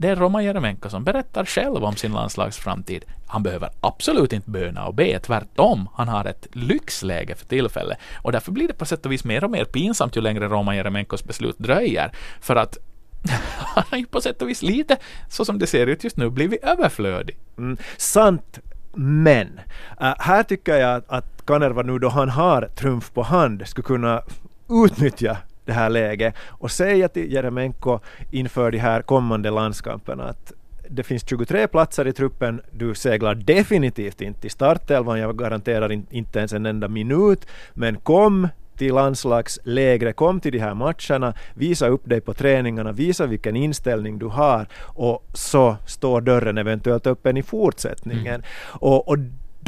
det 0.00 0.08
är 0.08 0.16
Roman 0.16 0.44
Jeremenko 0.44 0.88
som 0.88 1.04
berättar 1.04 1.44
själv 1.44 1.84
om 1.84 1.96
sin 1.96 2.12
landslagsframtid. 2.12 3.04
Han 3.26 3.42
behöver 3.42 3.70
absolut 3.80 4.32
inte 4.32 4.50
böna 4.50 4.86
och 4.86 4.94
be, 4.94 5.18
tvärtom. 5.18 5.88
Han 5.94 6.08
har 6.08 6.24
ett 6.24 6.46
lyxläge 6.52 7.34
för 7.34 7.46
tillfället. 7.46 7.98
Och 8.22 8.32
därför 8.32 8.52
blir 8.52 8.68
det 8.68 8.74
på 8.74 8.84
sätt 8.84 9.06
och 9.06 9.12
vis 9.12 9.24
mer 9.24 9.44
och 9.44 9.50
mer 9.50 9.64
pinsamt 9.64 10.16
ju 10.16 10.20
längre 10.20 10.48
Roman 10.48 10.76
Jeremenkos 10.76 11.24
beslut 11.24 11.58
dröjer. 11.58 12.12
För 12.40 12.56
att 12.56 12.78
han 13.56 13.84
har 13.90 13.98
ju 13.98 14.06
på 14.06 14.20
sätt 14.20 14.42
och 14.42 14.48
vis 14.48 14.62
lite, 14.62 14.96
så 15.28 15.44
som 15.44 15.58
det 15.58 15.66
ser 15.66 15.86
ut 15.86 16.04
just 16.04 16.16
nu, 16.16 16.30
blivit 16.30 16.64
överflödig. 16.64 17.36
Mm, 17.58 17.76
sant, 17.96 18.58
men 18.94 19.60
äh, 20.00 20.14
här 20.18 20.42
tycker 20.42 20.76
jag 20.76 20.94
att, 20.96 21.10
att 21.10 21.46
Kanerva 21.46 21.82
nu 21.82 21.98
då 21.98 22.08
han 22.08 22.28
har 22.28 22.68
trumf 22.76 23.12
på 23.12 23.22
hand 23.22 23.68
skulle 23.68 23.84
kunna 23.86 24.22
utnyttja 24.70 25.36
det 25.70 25.74
här 25.74 25.90
läget 25.90 26.34
och 26.48 26.70
säga 26.70 27.08
till 27.08 27.32
Jeremenko 27.32 27.98
inför 28.30 28.70
de 28.70 28.78
här 28.78 29.02
kommande 29.02 29.50
landskamperna 29.50 30.24
att 30.24 30.52
det 30.88 31.02
finns 31.02 31.28
23 31.28 31.66
platser 31.66 32.06
i 32.06 32.12
truppen, 32.12 32.60
du 32.70 32.94
seglar 32.94 33.34
definitivt 33.34 34.20
inte 34.20 34.46
i 34.46 34.50
startelvan, 34.50 35.18
jag 35.18 35.38
garanterar 35.38 35.92
in, 35.92 36.06
inte 36.10 36.38
ens 36.38 36.52
en 36.52 36.66
enda 36.66 36.88
minut, 36.88 37.46
men 37.74 37.96
kom 37.96 38.48
till 38.76 38.94
landslagslägre, 38.94 40.12
kom 40.12 40.40
till 40.40 40.52
de 40.52 40.58
här 40.58 40.74
matcherna, 40.74 41.34
visa 41.54 41.86
upp 41.88 42.08
dig 42.08 42.20
på 42.20 42.34
träningarna, 42.34 42.92
visa 42.92 43.26
vilken 43.26 43.56
inställning 43.56 44.18
du 44.18 44.26
har. 44.26 44.66
Och 44.82 45.24
så 45.34 45.76
står 45.86 46.20
dörren 46.20 46.58
eventuellt 46.58 47.06
öppen 47.06 47.36
i 47.36 47.42
fortsättningen. 47.42 48.42
Och, 48.62 49.08
och 49.08 49.16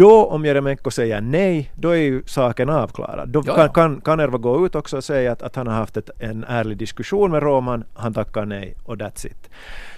då 0.02 0.26
om 0.26 0.44
Jeremenko 0.44 0.90
säger 0.90 1.20
nej, 1.20 1.72
då 1.74 1.90
är 1.90 1.96
ju 1.96 2.22
saken 2.26 2.70
avklarad. 2.70 3.28
Då 3.28 3.42
Ja, 3.46 3.54
kan, 3.54 3.68
kan 3.70 4.00
Kanerva 4.00 4.38
gå 4.38 4.66
ut 4.66 4.74
också 4.74 4.96
och 4.96 5.04
säga 5.04 5.32
att, 5.32 5.42
att 5.42 5.56
han 5.56 5.66
har 5.66 5.74
haft 5.74 5.96
ett, 5.96 6.10
en 6.18 6.44
ärlig 6.48 6.76
diskussion 6.76 7.30
med 7.30 7.42
Roman, 7.42 7.84
han 7.94 8.14
tackar 8.14 8.44
nej 8.44 8.74
och 8.84 8.96
that's 8.96 9.26
it. 9.26 9.50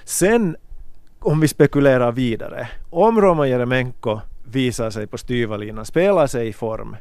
Sen 0.05 0.57
om 1.19 1.41
vi 1.41 1.49
spekulerar 1.49 2.13
vidare, 2.13 2.69
om 2.91 3.21
Roman 3.21 3.51
Jeremenko 3.51 4.21
visar 4.45 4.91
sig 4.91 5.07
på 5.07 5.19
styva 5.19 5.57
linan, 5.57 5.85
spelar 5.85 6.27
sig 6.27 6.49
i 6.49 6.53
form, 6.53 6.97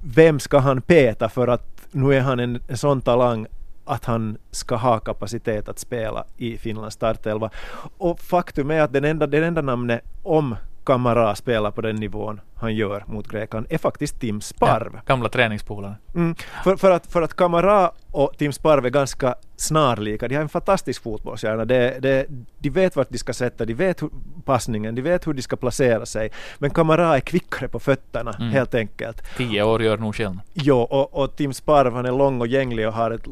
vem 0.00 0.38
ska 0.40 0.58
han 0.58 0.82
peta 0.82 1.28
för 1.28 1.48
att 1.48 1.66
nu 1.90 2.14
är 2.14 2.20
han 2.20 2.40
en, 2.40 2.60
en 2.68 2.76
sån 2.76 3.00
talang 3.00 3.46
att 3.84 4.04
han 4.04 4.38
ska 4.50 4.76
ha 4.76 4.98
kapacitet 4.98 5.68
att 5.68 5.78
spela 5.78 6.24
i 6.36 6.58
Finlands 6.58 6.94
startelva. 6.94 7.50
Och 7.98 8.20
faktum 8.20 8.70
är 8.70 8.80
att 8.80 8.92
den 8.92 9.04
enda, 9.04 9.26
den 9.26 9.44
enda 9.44 9.62
namnet 9.62 10.00
om 10.22 10.56
Kamara 10.84 11.34
spelar 11.34 11.70
på 11.70 11.80
den 11.80 11.96
nivån 11.96 12.40
han 12.60 12.74
gör 12.74 13.04
mot 13.06 13.28
Grekland 13.28 13.66
är 13.70 13.78
faktiskt 13.78 14.20
Tim 14.20 14.40
Sparv. 14.40 14.90
Ja, 14.94 15.00
gamla 15.06 15.28
träningspolare. 15.28 15.94
Mm. 16.14 16.34
För, 16.64 16.76
för, 16.76 16.90
att, 16.90 17.06
för 17.06 17.22
att 17.22 17.36
Kamara 17.36 17.90
och 18.10 18.32
Tim 18.38 18.52
Sparv 18.52 18.86
är 18.86 18.90
ganska 18.90 19.34
snarlika. 19.56 20.28
De 20.28 20.34
har 20.34 20.42
en 20.42 20.48
fantastisk 20.48 21.02
fotbollshjärna. 21.02 21.64
Det, 21.64 21.98
det, 22.00 22.26
de 22.58 22.70
vet 22.70 22.96
vart 22.96 23.08
de 23.10 23.18
ska 23.18 23.32
sätta, 23.32 23.64
de 23.64 23.74
vet 23.74 24.02
hur, 24.02 24.10
passningen, 24.44 24.94
de 24.94 25.02
vet 25.02 25.26
hur 25.26 25.32
de 25.32 25.42
ska 25.42 25.56
placera 25.56 26.06
sig. 26.06 26.30
Men 26.58 26.70
Kamara 26.70 27.16
är 27.16 27.20
kvickare 27.20 27.68
på 27.68 27.80
fötterna, 27.80 28.34
Mm. 28.40 28.52
helt 28.52 28.74
enkelt. 28.74 29.36
Tio 29.36 29.62
år 29.62 29.82
gör 29.82 29.98
nog 29.98 30.14
skillnad. 30.16 30.38
Jo, 30.52 30.76
och, 30.78 31.14
och 31.14 31.36
Tim 31.36 31.52
Sparv 31.52 31.94
han 31.94 32.06
är 32.06 32.12
lång 32.12 32.40
och 32.40 32.46
gänglig 32.46 32.86
och 32.88 32.94
har 32.94 33.10
ett, 33.10 33.26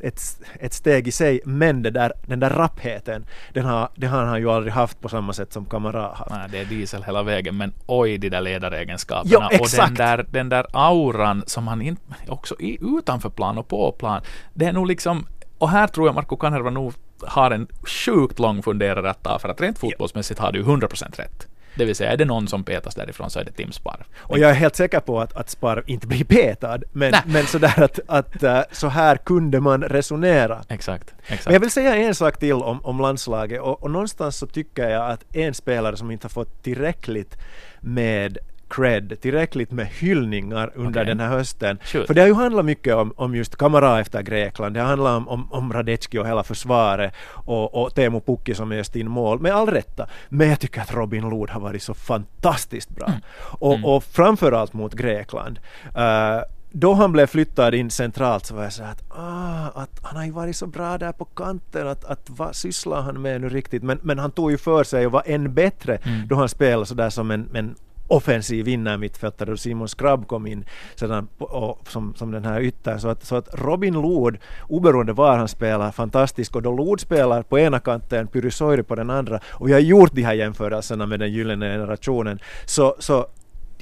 ett, 0.00 0.20
ett 0.60 0.72
steg 0.72 1.08
i 1.08 1.12
sig. 1.12 1.40
Men 1.44 1.82
det 1.82 1.90
där, 1.90 2.12
den 2.26 2.40
där 2.40 2.50
rappheten, 2.50 3.26
den 3.52 3.64
har, 3.64 3.88
den 3.94 4.10
har 4.10 4.24
han 4.24 4.40
ju 4.40 4.50
aldrig 4.50 4.72
haft 4.72 5.00
på 5.00 5.08
samma 5.08 5.32
sätt 5.32 5.52
som 5.52 5.64
Kamara 5.64 6.00
har 6.02 6.14
haft. 6.14 6.30
Nej, 6.30 6.48
det 6.50 6.58
är 6.58 6.64
diesel 6.64 7.02
hela 7.04 7.22
vägen, 7.22 7.56
men 7.56 7.72
oj 7.86 8.18
de 8.18 8.28
där 8.28 8.40
ledaregenskaperna. 8.46 9.48
Jo, 9.52 9.58
och 9.60 9.68
den 9.76 9.94
där, 9.94 10.26
den 10.30 10.48
där 10.48 10.66
auran 10.72 11.44
som 11.46 11.68
han 11.68 11.82
inte, 11.82 12.02
också 12.28 12.54
i, 12.60 12.78
utanför 12.98 13.30
plan 13.30 13.58
och 13.58 13.68
på 13.68 13.92
plan. 13.92 14.20
Det 14.54 14.64
är 14.64 14.72
nog 14.72 14.86
liksom, 14.86 15.26
och 15.58 15.70
här 15.70 15.86
tror 15.86 16.08
jag 16.08 16.14
Marko 16.14 16.36
Kanerva 16.36 16.70
nog 16.70 16.94
har 17.22 17.50
en 17.50 17.66
sjukt 17.84 18.38
lång 18.38 18.62
funderare 18.62 19.10
att 19.10 19.22
ta, 19.22 19.38
för 19.38 19.48
att 19.48 19.60
rent 19.60 19.78
fotbollsmässigt 19.78 20.40
har 20.40 20.52
du 20.52 20.62
100% 20.62 21.16
rätt. 21.16 21.46
Det 21.76 21.84
vill 21.84 21.96
säga, 21.96 22.12
är 22.12 22.16
det 22.16 22.24
någon 22.24 22.48
som 22.48 22.64
petas 22.64 22.94
därifrån 22.94 23.30
så 23.30 23.38
är 23.38 23.44
det 23.44 23.52
Tim 23.52 23.72
Sparv. 23.72 24.04
Och 24.18 24.38
jag 24.38 24.50
är 24.50 24.54
helt 24.54 24.76
säker 24.76 25.00
på 25.00 25.20
att, 25.20 25.36
att 25.36 25.50
Sparv 25.50 25.82
inte 25.86 26.06
blir 26.06 26.24
petad. 26.24 26.78
Men, 26.92 27.12
men 27.26 27.46
sådär 27.46 27.82
att, 27.82 28.00
att 28.06 28.42
äh, 28.42 28.60
så 28.72 28.88
här 28.88 29.16
kunde 29.16 29.60
man 29.60 29.82
resonera. 29.82 30.64
Exakt, 30.68 31.14
exakt. 31.22 31.44
Men 31.44 31.52
jag 31.52 31.60
vill 31.60 31.70
säga 31.70 31.96
en 31.96 32.14
sak 32.14 32.38
till 32.38 32.52
om, 32.52 32.84
om 32.84 33.00
landslaget 33.00 33.60
och, 33.60 33.82
och 33.82 33.90
någonstans 33.90 34.36
så 34.36 34.46
tycker 34.46 34.88
jag 34.88 35.10
att 35.10 35.36
en 35.36 35.54
spelare 35.54 35.96
som 35.96 36.10
inte 36.10 36.24
har 36.24 36.30
fått 36.30 36.62
tillräckligt 36.62 37.38
med 37.80 38.38
cred, 38.76 39.20
tillräckligt 39.20 39.70
med 39.70 39.86
hyllningar 39.86 40.72
under 40.74 41.00
Okej. 41.00 41.14
den 41.14 41.20
här 41.20 41.28
hösten. 41.28 41.78
Shoot. 41.82 42.06
För 42.06 42.14
det 42.14 42.20
har 42.20 42.28
ju 42.28 42.34
handlat 42.34 42.64
mycket 42.64 42.94
om, 42.94 43.12
om 43.16 43.34
just 43.34 43.56
Kamara 43.56 44.00
efter 44.00 44.22
Grekland, 44.22 44.74
det 44.74 44.80
har 44.80 44.88
handlat 44.88 45.16
om, 45.16 45.28
om, 45.28 45.52
om 45.52 45.72
Radetski 45.72 46.18
och 46.18 46.26
hela 46.26 46.42
försvaret 46.42 47.14
och, 47.28 47.82
och 47.82 47.94
Teemu 47.94 48.20
Pukki 48.20 48.54
som 48.54 48.72
är 48.72 48.76
just 48.76 48.96
in 48.96 49.10
mål, 49.10 49.40
med 49.40 49.52
all 49.52 49.66
rätta. 49.66 50.06
Men 50.28 50.48
jag 50.48 50.60
tycker 50.60 50.80
att 50.80 50.94
Robin 50.94 51.28
Lod 51.28 51.50
har 51.50 51.60
varit 51.60 51.82
så 51.82 51.94
fantastiskt 51.94 52.90
bra. 52.90 53.12
Och, 53.40 53.96
och 53.96 54.04
framförallt 54.04 54.72
mot 54.72 54.94
Grekland. 54.94 55.58
Eh, 55.94 56.40
då 56.70 56.94
han 56.94 57.12
blev 57.12 57.26
flyttad 57.26 57.74
in 57.74 57.90
centralt 57.90 58.46
så 58.46 58.54
var 58.54 58.62
jag 58.62 58.72
så 58.72 58.82
att, 58.82 59.02
ah, 59.08 59.82
att 59.82 60.00
han 60.02 60.16
har 60.16 60.24
ju 60.24 60.30
varit 60.30 60.56
så 60.56 60.66
bra 60.66 60.98
där 60.98 61.12
på 61.12 61.24
kanten, 61.24 61.88
att, 61.88 62.04
att 62.04 62.30
vad 62.30 62.56
sysslar 62.56 63.02
han 63.02 63.22
med 63.22 63.40
nu 63.40 63.48
riktigt? 63.48 63.82
Men, 63.82 63.98
men 64.02 64.18
han 64.18 64.30
tog 64.30 64.50
ju 64.50 64.58
för 64.58 64.84
sig 64.84 65.06
och 65.06 65.12
var 65.12 65.22
än 65.26 65.54
bättre 65.54 65.98
då 66.28 66.36
han 66.36 66.48
spelade 66.48 66.86
sådär 66.86 67.10
som 67.10 67.30
en, 67.30 67.48
en 67.54 67.76
offensiv 68.08 68.68
innermittfältare 68.68 69.52
och 69.52 69.60
Simon 69.60 69.88
Skrabb 69.88 70.28
kom 70.28 70.46
in 70.46 70.64
sedan 70.94 71.28
på, 71.38 71.44
och, 71.44 71.88
som, 71.88 72.14
som 72.14 72.30
den 72.30 72.44
här 72.44 72.60
ytter. 72.60 72.98
Så 72.98 73.08
att, 73.08 73.24
så 73.24 73.36
att 73.36 73.48
Robin 73.52 73.94
Lod, 73.94 74.38
oberoende 74.68 75.12
var 75.12 75.36
han 75.36 75.48
spelar, 75.48 75.92
fantastisk. 75.92 76.56
Och 76.56 76.62
då 76.62 76.72
Lod 76.72 77.00
spelar 77.00 77.42
på 77.42 77.58
ena 77.58 77.80
kanten, 77.80 78.26
Pyry 78.26 78.50
Soiri 78.50 78.82
på 78.82 78.94
den 78.94 79.10
andra. 79.10 79.40
Och 79.48 79.68
vi 79.68 79.72
har 79.72 79.80
gjort 79.80 80.12
de 80.12 80.22
här 80.22 80.34
jämförelserna 80.34 81.06
med 81.06 81.20
den 81.20 81.32
gyllene 81.32 81.72
generationen. 81.72 82.38
Så, 82.64 82.96
så 82.98 83.26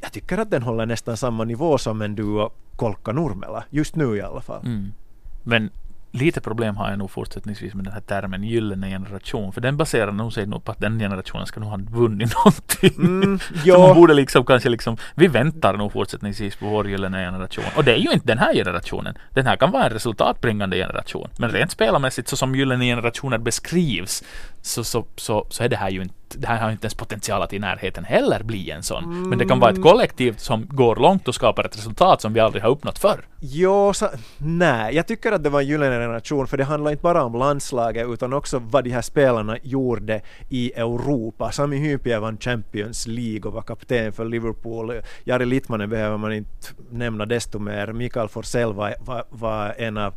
jag 0.01 0.13
tycker 0.13 0.39
att 0.39 0.51
den 0.51 0.63
håller 0.63 0.87
nästan 0.87 1.17
samma 1.17 1.45
nivå 1.45 1.79
som 1.79 2.03
en 2.03 2.15
duo 2.15 2.51
Kolka 2.77 3.13
Nurmela, 3.13 3.65
just 3.71 3.97
nu 3.97 4.17
i 4.17 4.21
alla 4.21 4.41
fall. 4.41 4.67
Mm. 4.67 4.93
Men 5.43 5.71
lite 6.15 6.41
problem 6.41 6.77
har 6.77 6.91
jag 6.91 6.99
nog 6.99 7.11
fortsättningsvis 7.11 7.75
med 7.75 7.85
den 7.85 7.93
här 7.93 8.01
termen 8.01 8.45
gyllene 8.45 8.89
generation. 8.89 9.53
För 9.53 9.61
den 9.61 9.77
baserar 9.77 10.13
nog 10.13 10.33
sig 10.33 10.47
nog 10.47 10.65
på 10.65 10.73
att 10.73 10.81
den 10.81 10.99
generationen 10.99 11.47
ska 11.47 11.61
nog 11.61 11.69
ha 11.69 11.79
vunnit 11.91 12.35
någonting. 12.45 12.95
Mm, 12.99 13.39
Så 13.39 13.55
man 13.55 13.63
ja, 13.65 13.95
borde 13.95 14.15
liksom 14.15 14.45
kanske 14.45 14.69
liksom, 14.69 14.97
vi 15.15 15.27
väntar 15.27 15.77
nog 15.77 15.93
fortsättningsvis 15.93 16.57
på 16.57 16.67
vår 16.67 16.89
gyllene 16.89 17.19
generation. 17.19 17.65
Och 17.77 17.85
det 17.85 17.93
är 17.93 17.99
ju 17.99 18.11
inte 18.13 18.27
den 18.27 18.39
här 18.39 18.55
generationen. 18.55 19.15
Den 19.31 19.47
här 19.47 19.57
kan 19.57 19.71
vara 19.71 19.85
en 19.85 19.91
resultatbringande 19.91 20.77
generation. 20.77 21.29
Men 21.39 21.51
rent 21.51 21.71
spelarmässigt 21.71 22.29
så 22.29 22.37
som 22.37 22.55
gyllene 22.55 22.85
generationer 22.85 23.39
beskrivs 23.39 24.23
så, 24.63 24.85
så, 24.85 25.07
så, 25.17 25.47
så 25.51 25.63
är 25.65 25.69
det 25.69 25.77
här 25.77 25.91
ju 25.91 26.03
inte, 26.03 26.15
det 26.29 26.47
här 26.47 26.61
har 26.61 26.71
inte 26.71 26.85
ens 26.85 26.95
potential 26.95 27.43
att 27.43 27.53
i 27.53 27.59
närheten 27.59 28.05
heller 28.05 28.43
bli 28.43 28.71
en 28.71 28.83
sån. 28.83 29.29
Men 29.29 29.39
det 29.39 29.45
kan 29.45 29.61
vara 29.61 29.71
ett 29.71 29.83
kollektiv 29.83 30.37
som 30.37 30.67
går 30.67 30.97
långt 30.97 31.29
och 31.29 31.35
skapar 31.35 31.65
ett 31.65 31.77
resultat 31.77 32.21
som 32.21 32.33
vi 32.33 32.41
aldrig 32.41 32.63
har 32.63 32.71
uppnått 32.71 32.99
förr. 32.99 33.27
Jo, 33.41 33.93
så, 33.93 34.09
nej, 34.39 34.95
jag 34.95 35.07
tycker 35.07 35.33
att 35.33 35.43
det 35.43 35.51
var 35.51 35.61
en 35.61 35.67
gyllene 35.67 35.97
generation 35.97 36.47
för 36.47 36.57
det 36.57 36.65
handlar 36.65 36.91
inte 36.91 37.03
bara 37.03 37.25
om 37.25 37.35
landslaget 37.35 38.07
utan 38.09 38.33
också 38.33 38.59
vad 38.59 38.85
de 38.85 38.91
här 38.91 39.03
spelarna 39.03 39.59
gjorde 39.63 40.21
i 40.49 40.73
Europa. 40.73 41.53
Sami 41.53 41.77
Hypie 41.77 42.19
vann 42.19 42.39
Champions 42.39 43.07
League 43.07 43.49
och 43.49 43.53
var 43.53 43.63
kapten 43.63 44.13
för 44.13 44.25
Liverpool. 44.25 44.93
Jari 45.25 45.47
Littmanen 45.47 45.91
behöver 45.91 46.17
man 46.17 46.33
inte 46.33 46.69
nämna 46.91 47.27
desto 47.27 47.59
mer. 47.59 47.93
Mikael 47.93 48.29
Forsell 48.29 48.73
var, 48.73 48.95
var, 49.01 49.25
var 49.31 49.75
en 49.79 49.97
av 49.97 50.15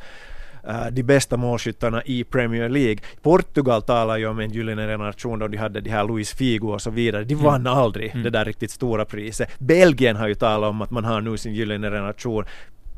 de 0.92 1.04
bästa 1.04 1.38
målskyttarna 1.38 2.04
i 2.06 2.24
Premier 2.24 2.70
League. 2.70 2.98
Portugal 3.22 3.82
talar 3.82 4.18
ju 4.18 4.28
om 4.28 4.40
en 4.40 4.52
gyllene 4.52 4.88
generation 4.88 5.40
då 5.40 5.48
de 5.48 5.58
hade 5.58 5.82
de 5.82 5.90
här 5.90 6.04
Luis 6.08 6.34
Figo 6.34 6.74
och 6.74 6.82
så 6.82 6.90
vidare. 6.90 7.24
De 7.24 7.36
vann 7.36 7.68
aldrig 7.68 8.24
det 8.24 8.30
där 8.30 8.46
riktigt 8.46 8.72
stora 8.72 9.06
priset. 9.06 9.50
Belgien 9.60 10.16
har 10.16 10.28
ju 10.28 10.36
talat 10.36 10.70
om 10.70 10.82
att 10.82 10.92
man 10.92 11.06
har 11.06 11.22
nu 11.22 11.38
sin 11.38 11.54
gyllene 11.54 11.88
generation. 11.88 12.46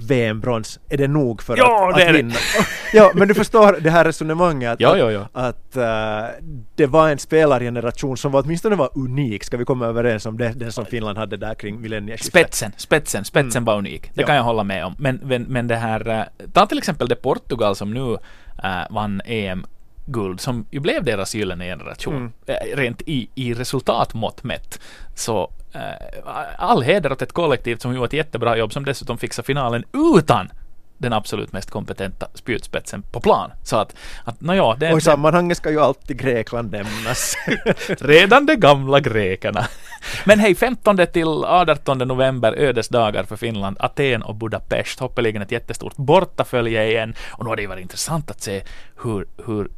VM-brons, 0.07 0.79
är 0.89 0.97
det 0.97 1.07
nog 1.07 1.43
för 1.43 1.57
Ja, 1.57 1.89
att, 1.89 1.95
det 1.95 2.09
att 2.09 2.15
vinna? 2.15 2.35
ja, 2.93 3.11
men 3.15 3.27
du 3.27 3.33
förstår 3.33 3.77
det 3.81 3.89
här 3.89 4.05
resonemanget 4.05 4.73
att, 4.73 4.79
Ja, 4.79 4.97
ja, 4.97 5.11
ja. 5.11 5.27
att 5.33 5.75
eh, 5.77 6.25
det 6.75 6.85
var 6.85 7.09
en 7.09 7.19
spelargeneration 7.19 8.17
som 8.17 8.31
var, 8.31 8.43
åtminstone 8.43 8.75
var 8.75 8.89
unik. 8.95 9.43
Ska 9.43 9.57
vi 9.57 9.65
komma 9.65 9.85
överens 9.85 10.25
om 10.25 10.37
det? 10.37 10.53
Den 10.55 10.71
som 10.71 10.85
Finland 10.85 11.17
hade 11.17 11.37
där 11.37 11.55
kring 11.55 11.81
millennieskiftet. 11.81 12.33
Spetsen, 12.33 12.71
spetsen, 12.77 13.25
spetsen 13.25 13.65
var 13.65 13.77
unik. 13.77 14.11
Det 14.13 14.23
kan 14.23 14.35
jag 14.35 14.43
hålla 14.43 14.63
med 14.63 14.85
om. 14.85 14.95
Men, 14.99 15.19
men, 15.23 15.43
men 15.43 15.67
det 15.67 15.75
här, 15.75 16.09
eh, 16.09 16.47
ta 16.53 16.65
till 16.65 16.77
exempel 16.77 17.07
det 17.07 17.15
Portugal 17.15 17.75
som 17.75 17.93
nu 17.93 18.17
äh, 18.63 18.81
vann 18.89 19.21
EM 19.25 19.65
guld 20.05 20.39
som 20.41 20.65
ju 20.71 20.79
blev 20.79 21.03
deras 21.03 21.35
gyllene 21.35 21.65
generation. 21.65 22.15
Mm. 22.15 22.57
Rent 22.75 23.01
i, 23.01 23.29
i 23.35 23.53
resultatmått 23.53 24.43
mätt. 24.43 24.79
Så 25.15 25.51
all 26.57 26.81
heder 26.81 27.11
åt 27.11 27.21
ett 27.21 27.33
kollektiv 27.33 27.75
som 27.75 27.93
gjorde 27.93 28.05
ett 28.05 28.13
jättebra 28.13 28.57
jobb 28.57 28.73
som 28.73 28.85
dessutom 28.85 29.17
fixade 29.17 29.45
finalen 29.45 29.83
utan 30.17 30.49
den 30.99 31.13
absolut 31.13 31.53
mest 31.53 31.71
kompetenta 31.71 32.27
spjutspetsen 32.33 33.01
på 33.01 33.19
plan. 33.19 33.51
Så 33.63 33.77
att, 33.77 33.95
att 34.23 34.41
nåja, 34.41 34.75
det, 34.75 34.91
Och 34.91 34.97
i 34.97 35.01
sammanhanget 35.01 35.57
ska 35.57 35.71
ju 35.71 35.79
alltid 35.79 36.19
Grekland 36.19 36.71
nämnas. 36.71 37.35
Redan 37.87 38.45
de 38.45 38.55
gamla 38.55 38.99
grekerna. 38.99 39.67
Men 40.25 40.39
hej, 40.39 40.55
15 40.55 40.97
till 41.13 41.27
18 41.27 41.97
november, 41.97 42.53
ödesdagar 42.53 43.23
för 43.23 43.35
Finland, 43.35 43.77
Aten 43.79 44.21
och 44.21 44.35
Budapest. 44.35 44.99
Hoppeligen 44.99 45.41
ett 45.41 45.51
jättestort 45.51 45.95
bortafölje 45.95 46.87
igen. 46.87 47.15
Och 47.31 47.43
nu 47.43 47.49
har 47.49 47.55
det 47.55 47.61
ju 47.61 47.67
varit 47.67 47.81
intressant 47.81 48.31
att 48.31 48.41
se 48.41 48.61
hur, 49.03 49.27
hur 49.45 49.69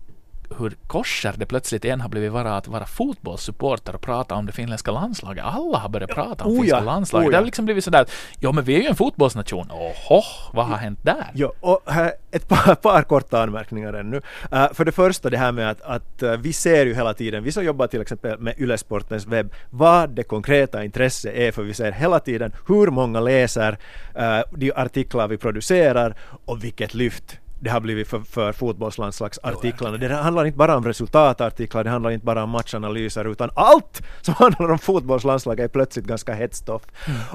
hur 0.59 0.77
korsar 0.87 1.33
det 1.37 1.45
plötsligt 1.45 1.85
igen 1.85 2.01
har 2.01 2.09
blivit 2.09 2.31
vara 2.31 2.57
att 2.57 2.67
vara 2.67 2.85
fotbollssupporter 2.85 3.95
och 3.95 4.01
prata 4.01 4.35
om 4.35 4.45
det 4.45 4.51
finländska 4.51 4.91
landslaget. 4.91 5.43
Alla 5.43 5.77
har 5.77 5.89
börjat 5.89 6.09
prata 6.09 6.43
om 6.43 6.51
Oh 6.51 6.55
finska 6.55 6.77
ja, 6.77 6.83
landslaget. 6.83 7.27
oh 7.27 7.31
Det 7.31 7.35
ja. 7.35 7.39
har 7.39 7.45
liksom 7.45 7.65
blivit 7.65 7.83
sådär, 7.83 8.05
ja 8.39 8.51
men 8.51 8.63
vi 8.63 8.75
är 8.75 8.79
ju 8.79 8.87
en 8.87 8.95
fotbollsnation. 8.95 9.71
Oho, 9.71 10.21
vad 10.53 10.65
har 10.65 10.77
hänt 10.77 10.99
där? 11.03 11.31
Ja, 11.33 11.53
och 11.59 11.81
här, 11.85 12.13
ett 12.31 12.47
par, 12.47 12.75
par 12.75 13.03
korta 13.03 13.43
anmärkningar 13.43 13.93
ännu. 13.93 14.17
Uh, 14.53 14.73
för 14.73 14.85
det 14.85 14.91
första 14.91 15.29
det 15.29 15.37
här 15.37 15.51
med 15.51 15.69
att, 15.69 15.81
att 15.81 16.23
uh, 16.23 16.31
vi 16.31 16.53
ser 16.53 16.85
ju 16.85 16.95
hela 16.95 17.13
tiden, 17.13 17.43
vi 17.43 17.51
som 17.51 17.63
jobbar 17.63 17.87
till 17.87 18.01
exempel 18.01 18.39
med 18.39 18.53
Ylesportens 18.57 19.27
webb, 19.27 19.53
vad 19.69 20.09
det 20.09 20.23
konkreta 20.23 20.83
intresset 20.83 21.35
är, 21.35 21.51
för 21.51 21.63
vi 21.63 21.73
ser 21.73 21.91
hela 21.91 22.19
tiden 22.19 22.53
hur 22.67 22.87
många 22.87 23.19
läser 23.19 23.71
uh, 23.71 24.41
de 24.51 24.71
artiklar 24.71 25.27
vi 25.27 25.37
producerar 25.37 26.15
och 26.45 26.63
vilket 26.63 26.93
lyft 26.93 27.37
det 27.61 27.69
har 27.69 27.79
blivit 27.79 28.07
för, 28.07 28.19
för 28.19 28.51
fotbollslandslagsartiklarna. 28.51 29.97
Det 29.97 30.15
handlar 30.15 30.45
inte 30.45 30.57
bara 30.57 30.77
om 30.77 30.85
resultatartiklar, 30.85 31.83
det 31.83 31.89
handlar 31.89 32.11
inte 32.11 32.25
bara 32.25 32.43
om 32.43 32.49
matchanalyser, 32.49 33.25
utan 33.25 33.49
allt 33.55 34.01
som 34.21 34.33
handlar 34.37 34.71
om 34.71 34.79
fotbollslandslaget 34.79 35.63
är 35.63 35.67
plötsligt 35.67 36.05
ganska 36.05 36.33
hett 36.33 36.55
stoff. 36.55 36.81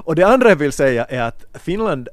Och 0.03 0.15
det 0.15 0.23
andra 0.23 0.49
jag 0.49 0.55
vill 0.55 0.71
säga 0.71 1.05
är 1.05 1.21
att 1.21 1.45
Finland 1.53 2.09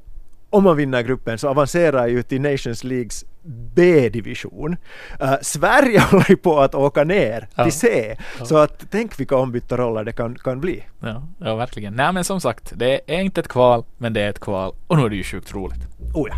om 0.49 0.63
man 0.63 0.77
vinner 0.77 1.01
gruppen 1.01 1.37
så 1.37 1.49
avancerar 1.49 2.07
ju 2.07 2.23
till 2.23 2.41
Nations 2.41 2.83
Leagues 2.83 3.25
B-division. 3.43 4.75
Uh, 5.21 5.35
Sverige 5.41 5.99
håller 6.11 6.29
ju 6.29 6.37
på 6.37 6.59
att 6.59 6.75
åka 6.75 7.03
ner 7.03 7.47
Ja. 7.55 7.63
till 7.63 7.73
C. 7.73 8.17
Så 8.43 8.57
att 8.57 8.85
tänk 8.91 9.19
vilka 9.19 9.35
ombytta 9.37 9.77
roller 9.77 10.03
det 10.03 10.13
kan, 10.13 10.35
kan 10.35 10.59
bli. 10.61 10.83
Ja, 10.99 11.23
ja, 11.39 11.55
verkligen. 11.55 11.93
Nej 11.93 12.13
men 12.13 12.23
som 12.23 12.41
sagt, 12.41 12.73
det 12.75 13.01
är 13.07 13.21
inte 13.21 13.41
ett 13.41 13.47
kval, 13.47 13.83
men 13.97 14.13
det 14.13 14.21
är 14.21 14.29
ett 14.29 14.39
kval. 14.39 14.75
Och 14.87 14.97
nu 14.97 15.05
är 15.05 15.09
det 15.09 15.15
ju 15.15 15.23
sjukt 15.23 15.53
roligt. 15.53 15.87
Oh 16.13 16.29
ja. 16.29 16.35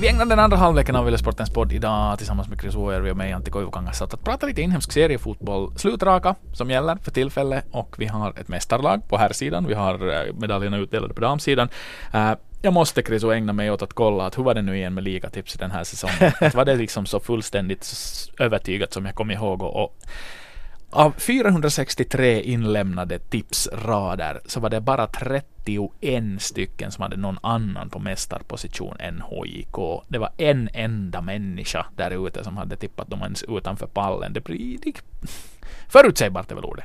Vi 0.00 0.08
ägnar 0.08 0.26
den 0.26 0.38
andra 0.38 0.56
halvleken 0.56 0.96
av 0.96 1.08
Yle 1.08 1.18
Sportens 1.18 1.50
podd 1.50 1.72
idag 1.72 2.18
tillsammans 2.18 2.48
med 2.48 2.60
Chris 2.60 2.74
Oervi 2.74 3.10
och 3.10 3.16
mig 3.16 3.32
Antti 3.32 3.50
Koivukangas 3.50 4.00
åt 4.00 4.14
att 4.14 4.24
prata 4.24 4.46
lite 4.46 4.62
inhemsk 4.62 4.92
seriefotboll. 4.92 5.72
Slutraka 5.78 6.34
som 6.52 6.70
gäller 6.70 6.96
för 6.96 7.10
tillfället 7.10 7.64
och 7.70 7.96
vi 7.98 8.06
har 8.06 8.30
ett 8.30 8.48
mästarlag 8.48 9.08
på 9.08 9.16
här 9.16 9.32
sidan. 9.32 9.66
Vi 9.66 9.74
har 9.74 10.12
eh, 10.12 10.34
medaljerna 10.34 10.76
utdelade 10.76 11.14
på 11.14 11.20
damsidan. 11.20 11.68
Eh, 12.12 12.32
jag 12.62 12.72
måste 12.72 13.02
Chris 13.02 13.24
och 13.24 13.34
ägna 13.34 13.52
mig 13.52 13.70
åt 13.70 13.82
att 13.82 13.92
kolla 13.92 14.26
att 14.26 14.38
hur 14.38 14.42
var 14.42 14.54
det 14.54 14.62
nu 14.62 14.76
igen 14.76 14.94
med 14.94 15.04
ligatips 15.04 15.54
den 15.54 15.70
här 15.70 15.84
säsongen? 15.84 16.32
att 16.40 16.54
var 16.54 16.64
det 16.64 16.76
liksom 16.76 17.06
så 17.06 17.20
fullständigt 17.20 17.94
övertygat 18.38 18.92
som 18.92 19.06
jag 19.06 19.14
kom 19.14 19.30
ihåg 19.30 19.62
och, 19.62 19.84
och 19.84 19.96
av 20.90 21.10
463 21.18 22.42
inlämnade 22.42 23.18
tipsrader 23.18 24.40
så 24.46 24.60
var 24.60 24.70
det 24.70 24.80
bara 24.80 25.06
31 25.06 26.24
stycken 26.38 26.92
som 26.92 27.02
hade 27.02 27.16
någon 27.16 27.38
annan 27.42 27.90
på 27.90 27.98
mästarposition 27.98 28.96
än 29.00 29.20
HJK. 29.20 30.02
Det 30.08 30.18
var 30.18 30.30
en 30.36 30.68
enda 30.74 31.20
människa 31.20 31.86
där 31.96 32.26
ute 32.26 32.44
som 32.44 32.56
hade 32.56 32.76
tippat 32.76 33.08
dem 33.08 33.22
ens 33.22 33.42
utanför 33.42 33.86
pallen. 33.86 34.32
Det 34.32 34.44
blir 34.44 34.78
förutsägbart 35.88 36.50
är 36.50 36.54
väl 36.54 36.64
ordet. 36.64 36.84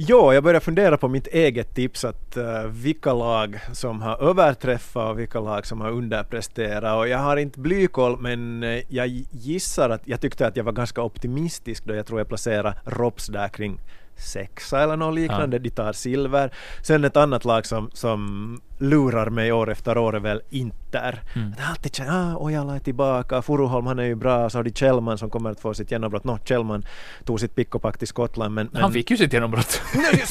Ja, 0.00 0.34
jag 0.34 0.44
börjar 0.44 0.60
fundera 0.60 0.96
på 0.96 1.08
mitt 1.08 1.26
eget 1.26 1.74
tips 1.74 2.04
att 2.04 2.36
uh, 2.36 2.66
vilka 2.66 3.12
lag 3.12 3.60
som 3.72 4.02
har 4.02 4.22
överträffat 4.22 5.10
och 5.10 5.18
vilka 5.18 5.40
lag 5.40 5.66
som 5.66 5.80
har 5.80 5.90
underpresterat 5.90 6.96
och 6.98 7.08
jag 7.08 7.18
har 7.18 7.36
inte 7.36 7.60
blykoll 7.60 8.20
men 8.20 8.62
eh, 8.62 8.82
jag 8.88 9.08
gissar 9.30 9.90
att 9.90 10.02
jag 10.04 10.20
tyckte 10.20 10.46
att 10.46 10.56
jag 10.56 10.64
var 10.64 10.72
ganska 10.72 11.02
optimistisk 11.02 11.84
då 11.84 11.94
jag 11.94 12.06
tror 12.06 12.20
jag 12.20 12.28
placerade 12.28 12.76
Rops 12.84 13.26
där 13.26 13.48
kring 13.48 13.80
sexa 14.18 14.82
eller 14.82 14.96
något 14.96 15.14
liknande, 15.14 15.58
de 15.58 15.70
tar 15.70 15.92
silver. 15.92 16.50
Sen 16.82 17.04
ett 17.04 17.16
annat 17.16 17.44
lag 17.44 17.66
som, 17.66 17.90
som 17.92 18.60
lurar 18.78 19.30
mig 19.30 19.52
år 19.52 19.70
efter 19.70 19.98
år 19.98 20.16
är 20.16 20.20
väl 20.20 20.42
Inter. 20.50 21.22
Mm. 21.34 21.52
Har 21.58 21.70
alltid 21.70 21.94
känt, 21.94 22.10
ah, 22.10 22.36
Ojala 22.36 22.74
är 22.74 22.78
tillbaka, 22.78 23.42
Furuholm 23.42 23.86
han 23.86 23.98
är 23.98 24.04
ju 24.04 24.14
bra, 24.14 24.50
så 24.50 24.58
har 24.58 24.62
de 24.62 24.70
Kjellman 24.70 25.18
som 25.18 25.30
kommer 25.30 25.50
att 25.50 25.60
få 25.60 25.74
sitt 25.74 25.90
genombrott. 25.90 26.24
Nå, 26.24 26.38
Kjellman 26.44 26.84
tog 27.24 27.40
sitt 27.40 27.54
pick 27.54 27.74
och 27.74 27.82
pack 27.82 27.98
till 27.98 28.08
Skottland 28.08 28.54
men, 28.54 28.68
men 28.72 28.82
Han 28.82 28.92
fick 28.92 29.10
ju 29.10 29.16
sitt 29.16 29.32
genombrott. 29.32 29.82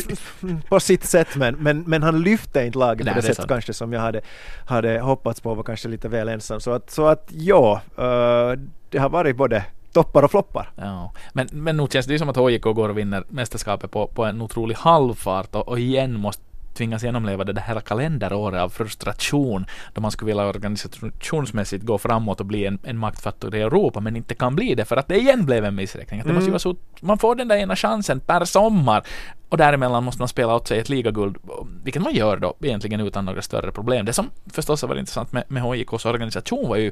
på 0.69 0.79
sitt 0.79 1.03
sätt 1.03 1.35
men, 1.35 1.55
men, 1.55 1.83
men 1.87 2.03
han 2.03 2.21
lyfte 2.21 2.65
inte 2.65 2.79
laget 2.79 3.05
Nej, 3.05 3.13
på 3.13 3.21
det, 3.21 3.27
det 3.27 3.35
sätt 3.35 3.47
kanske 3.47 3.73
som 3.73 3.93
jag 3.93 4.01
hade, 4.01 4.21
hade 4.65 4.99
hoppats 4.99 5.41
på 5.41 5.53
var 5.53 5.63
kanske 5.63 5.87
lite 5.87 6.09
väl 6.09 6.29
ensam. 6.29 6.59
Så 6.59 6.71
att, 6.71 6.91
så 6.91 7.07
att 7.07 7.29
ja, 7.31 7.81
eh, 7.97 8.59
det 8.89 8.97
har 8.97 9.09
varit 9.09 9.37
både 9.37 9.65
toppar 9.97 10.23
och 10.23 10.31
floppar. 10.31 10.69
Ja. 10.75 11.11
Men, 11.33 11.47
men 11.51 11.77
nog 11.77 11.91
känns 11.93 12.05
det 12.05 12.13
ju 12.13 12.19
som 12.19 12.29
att 12.29 12.37
HJK 12.37 12.63
går 12.63 12.89
och 12.89 12.97
vinner 12.97 13.23
mästerskapet 13.29 13.91
på, 13.91 14.07
på 14.07 14.25
en 14.25 14.41
otrolig 14.41 14.75
halvfart 14.75 15.55
och, 15.55 15.67
och 15.67 15.79
igen 15.79 16.19
måste 16.19 16.43
tvingas 16.73 17.03
genomleva 17.03 17.43
det 17.43 17.61
här 17.61 17.79
kalenderåret 17.79 18.61
av 18.61 18.69
frustration 18.69 19.65
då 19.93 20.01
man 20.01 20.11
skulle 20.11 20.27
vilja 20.27 20.47
organisationsmässigt 20.47 21.85
gå 21.85 21.97
framåt 21.97 22.39
och 22.39 22.45
bli 22.45 22.65
en, 22.65 22.79
en 22.83 22.97
maktfaktor 22.97 23.55
i 23.55 23.61
Europa 23.61 23.99
men 23.99 24.15
inte 24.15 24.35
kan 24.35 24.55
bli 24.55 24.75
det 24.75 24.85
för 24.85 24.97
att 24.97 25.07
det 25.07 25.17
igen 25.17 25.45
blev 25.45 25.65
en 25.65 25.75
missräkning. 25.75 26.19
Att 26.19 26.27
det 26.27 26.33
måste 26.33 26.43
mm. 26.43 26.51
vara 26.51 26.59
så, 26.59 26.75
man 27.01 27.17
får 27.17 27.35
den 27.35 27.47
där 27.47 27.57
ena 27.57 27.75
chansen 27.75 28.19
per 28.19 28.45
sommar 28.45 29.03
och 29.49 29.57
däremellan 29.57 30.03
måste 30.03 30.21
man 30.21 30.27
spela 30.27 30.55
åt 30.55 30.67
sig 30.67 30.79
ett 30.79 30.89
ligaguld, 30.89 31.37
vilket 31.83 32.01
man 32.01 32.15
gör 32.15 32.37
då 32.37 32.55
egentligen 32.61 32.99
utan 32.99 33.25
några 33.25 33.41
större 33.41 33.71
problem. 33.71 34.05
Det 34.05 34.13
som 34.13 34.29
förstås 34.53 34.81
har 34.81 34.89
varit 34.89 34.99
intressant 34.99 35.31
med, 35.31 35.43
med 35.47 35.63
HJKs 35.63 36.05
organisation 36.05 36.69
var 36.69 36.75
ju 36.75 36.91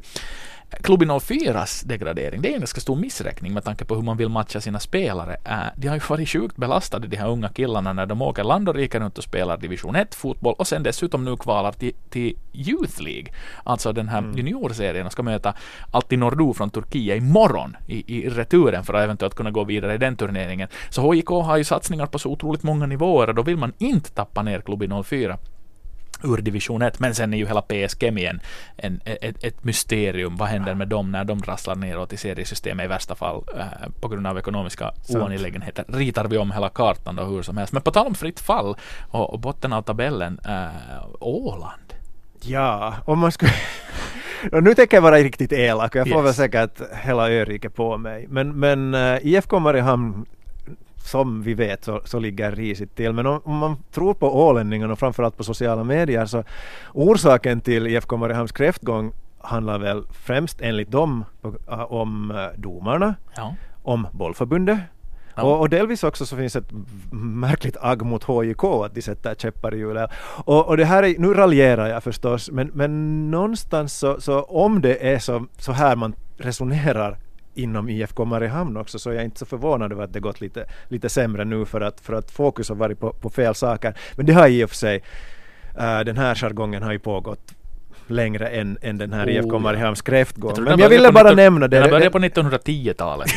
Klubben 0.81 1.11
04s 1.11 1.87
degradering, 1.87 2.41
det 2.41 2.49
är 2.49 2.53
en 2.53 2.59
ganska 2.59 2.81
stor 2.81 2.95
missräkning 2.95 3.53
med 3.53 3.63
tanke 3.63 3.85
på 3.85 3.95
hur 3.95 4.01
man 4.01 4.17
vill 4.17 4.29
matcha 4.29 4.61
sina 4.61 4.79
spelare. 4.79 5.37
Äh, 5.45 5.57
de 5.75 5.87
har 5.87 5.95
ju 5.95 6.01
varit 6.09 6.29
sjukt 6.29 6.57
belastade 6.57 7.07
de 7.07 7.17
här 7.17 7.29
unga 7.29 7.49
killarna 7.49 7.93
när 7.93 8.05
de 8.05 8.21
åker 8.21 8.43
land 8.43 8.69
och 8.69 8.75
rike 8.75 8.99
runt 8.99 9.17
och 9.17 9.23
spelar 9.23 9.57
division 9.57 9.95
1 9.95 10.15
fotboll 10.15 10.55
och 10.57 10.67
sen 10.67 10.83
dessutom 10.83 11.25
nu 11.25 11.37
kvalar 11.37 11.71
till, 11.71 11.93
till 12.09 12.37
Youth 12.53 13.01
League, 13.01 13.33
alltså 13.63 13.93
den 13.93 14.09
här 14.09 14.17
mm. 14.17 14.37
juniorserien 14.37 15.05
och 15.05 15.11
ska 15.11 15.23
möta 15.23 15.53
Alti 15.91 16.17
Nordu 16.17 16.53
från 16.53 16.69
Turkiet 16.69 17.17
imorgon 17.17 17.77
i, 17.87 18.17
i 18.17 18.29
returen 18.29 18.83
för 18.83 18.93
att 18.93 19.03
eventuellt 19.03 19.35
kunna 19.35 19.51
gå 19.51 19.63
vidare 19.63 19.93
i 19.93 19.97
den 19.97 20.15
turneringen. 20.15 20.67
Så 20.89 21.13
HIK 21.13 21.27
har 21.27 21.57
ju 21.57 21.63
satsningar 21.63 22.05
på 22.05 22.19
så 22.19 22.35
otroligt 22.45 22.63
många 22.63 22.85
nivåer 22.85 23.27
och 23.27 23.35
då 23.35 23.41
vill 23.41 23.57
man 23.57 23.73
inte 23.77 24.11
tappa 24.11 24.43
ner 24.43 24.61
klubben 24.61 25.03
04 25.03 25.37
ur 26.23 26.37
division 26.37 26.81
1. 26.81 26.99
Men 26.99 27.15
sen 27.15 27.33
är 27.33 27.37
ju 27.37 27.45
hela 27.45 27.61
PS 27.61 27.99
Kemi 27.99 28.25
en, 28.77 29.01
ett, 29.05 29.43
ett, 29.43 29.63
mysterium. 29.63 30.35
Vad 30.35 30.47
händer 30.47 30.75
med 30.75 30.87
dem 30.87 31.11
när 31.11 31.23
de 31.23 31.41
rasslar 31.41 31.75
neråt 31.75 32.13
i 32.13 32.17
seriesystemet 32.17 32.85
i 32.85 32.87
värsta 32.87 33.15
fall 33.15 33.43
äh, 33.57 33.89
på 33.99 34.07
grund 34.07 34.27
av 34.27 34.37
ekonomiska 34.37 34.91
oangelägenheter. 35.09 35.85
Ritar 35.87 36.27
vi 36.27 36.37
om 36.37 36.51
hela 36.51 36.69
kartan 36.69 37.15
då 37.15 37.23
hur 37.23 37.41
som 37.41 37.57
helst. 37.57 37.73
Men 37.73 37.81
på 37.81 37.91
tal 37.91 38.07
om 38.07 38.15
fritt 38.15 38.39
fall 38.39 38.75
och, 39.11 39.33
och 39.33 39.39
botten 39.39 39.73
av 39.73 39.81
tabellen, 39.81 40.39
äh, 40.45 41.05
Åland. 41.19 41.93
Ja, 42.41 42.93
om 43.05 43.19
man 43.19 43.31
skulle... 43.31 43.51
Och 44.51 44.63
nu 44.63 44.73
tänker 44.73 44.97
jag 44.97 45.01
vara 45.01 45.17
riktigt 45.17 45.51
elak 45.51 45.95
och 45.95 45.99
jag 45.99 46.09
får 46.09 46.17
yes. 46.17 46.25
väl 46.25 46.33
säkert 46.33 46.81
hela 47.03 47.31
öriket 47.31 47.75
på 47.75 47.97
mig. 47.97 48.27
Men, 48.29 48.59
men 48.59 48.93
uh, 48.93 49.01
äh, 49.01 49.19
IFK 49.25 49.59
Mariehamn 49.59 50.25
som 51.05 51.43
vi 51.43 51.53
vet 51.53 51.83
så, 51.83 52.01
så 52.05 52.19
ligger 52.19 52.51
risigt 52.51 52.95
till. 52.95 53.13
Men 53.13 53.25
om, 53.25 53.41
om, 53.43 53.57
man 53.57 53.77
tror 53.91 54.13
på 54.13 54.47
ålänningarna 54.47 54.93
och 54.93 54.99
framförallt 54.99 55.37
på 55.37 55.43
sociala 55.43 55.83
medier 55.83 56.25
så 56.25 56.43
orsaken 56.93 57.61
till 57.61 57.87
IFK 57.87 58.17
Mariehamns 58.17 58.51
kräftgång 58.51 59.11
handlar 59.39 59.79
väl 59.79 60.03
främst 60.11 60.61
enligt 60.61 60.91
dem 60.91 61.25
om 61.89 62.31
uh, 62.31 62.59
domarna, 62.59 63.15
ja. 63.35 63.55
om 63.83 64.07
bollförbundet 64.11 64.79
Ja. 65.35 65.43
Och, 65.43 65.59
och, 65.59 65.69
delvis 65.69 66.03
också 66.03 66.25
så 66.25 66.37
finns 66.37 66.55
ett 66.55 66.71
märkligt 67.11 67.77
agg 67.81 68.01
mot 68.01 68.23
HJK 68.23 68.63
att 68.63 68.95
de 68.95 69.01
sätter 69.01 69.35
käppar 69.35 69.75
i 69.75 69.77
hjulet. 69.77 70.09
Och, 70.45 70.67
och 70.67 70.77
det 70.77 70.85
här 70.85 71.03
är, 71.03 71.19
nu 71.19 71.33
raljerar 71.33 71.87
jag 71.87 72.03
förstås, 72.03 72.51
men, 72.51 72.71
men 72.73 73.31
någonstans 73.31 73.93
så, 73.93 74.21
så 74.21 74.41
om 74.41 74.81
det 74.81 75.13
är 75.13 75.19
så, 75.19 75.45
så 75.57 75.71
här 75.71 75.95
man 75.95 76.15
resonerar 76.37 77.17
inom 77.55 77.89
IFK 77.89 78.25
Mariehamn 78.25 78.77
också 78.77 78.99
så 78.99 79.09
jag 79.09 79.21
är 79.21 79.25
inte 79.25 79.39
så 79.39 79.45
förvånad 79.45 79.91
över 79.91 80.03
att 80.03 80.13
det 80.13 80.19
gått 80.19 80.41
lite, 80.41 80.65
lite 80.87 81.09
sämre 81.09 81.45
nu 81.45 81.65
för 81.65 81.81
att, 81.81 82.01
för 82.01 82.13
att 82.13 82.31
fokus 82.31 82.69
har 82.69 82.75
varit 82.75 82.99
på, 82.99 83.13
på 83.13 83.29
fel 83.29 83.55
saker. 83.55 83.93
Men 84.15 84.25
det 84.25 84.33
har 84.33 84.47
i 84.47 84.63
och 84.65 84.69
för 84.69 84.77
sig, 84.77 85.03
uh, 85.77 85.99
den 85.99 86.17
här 86.17 86.35
jargongen 86.35 86.83
har 86.83 86.91
ju 86.91 86.99
pågått 86.99 87.53
längre 88.07 88.47
än, 88.47 88.77
än 88.81 88.97
den 88.97 89.13
här 89.13 89.27
oh, 89.27 89.31
IFK 89.31 89.59
Mariehamns 89.59 90.01
kräftgång. 90.01 90.63
Men 90.63 90.79
jag 90.79 90.89
ville 90.89 91.11
bara 91.11 91.29
19, 91.29 91.35
nämna 91.35 91.67
det. 91.67 91.79
Den 91.79 91.89
började 91.89 92.11
på 92.11 92.19
1910-talet. 92.19 93.29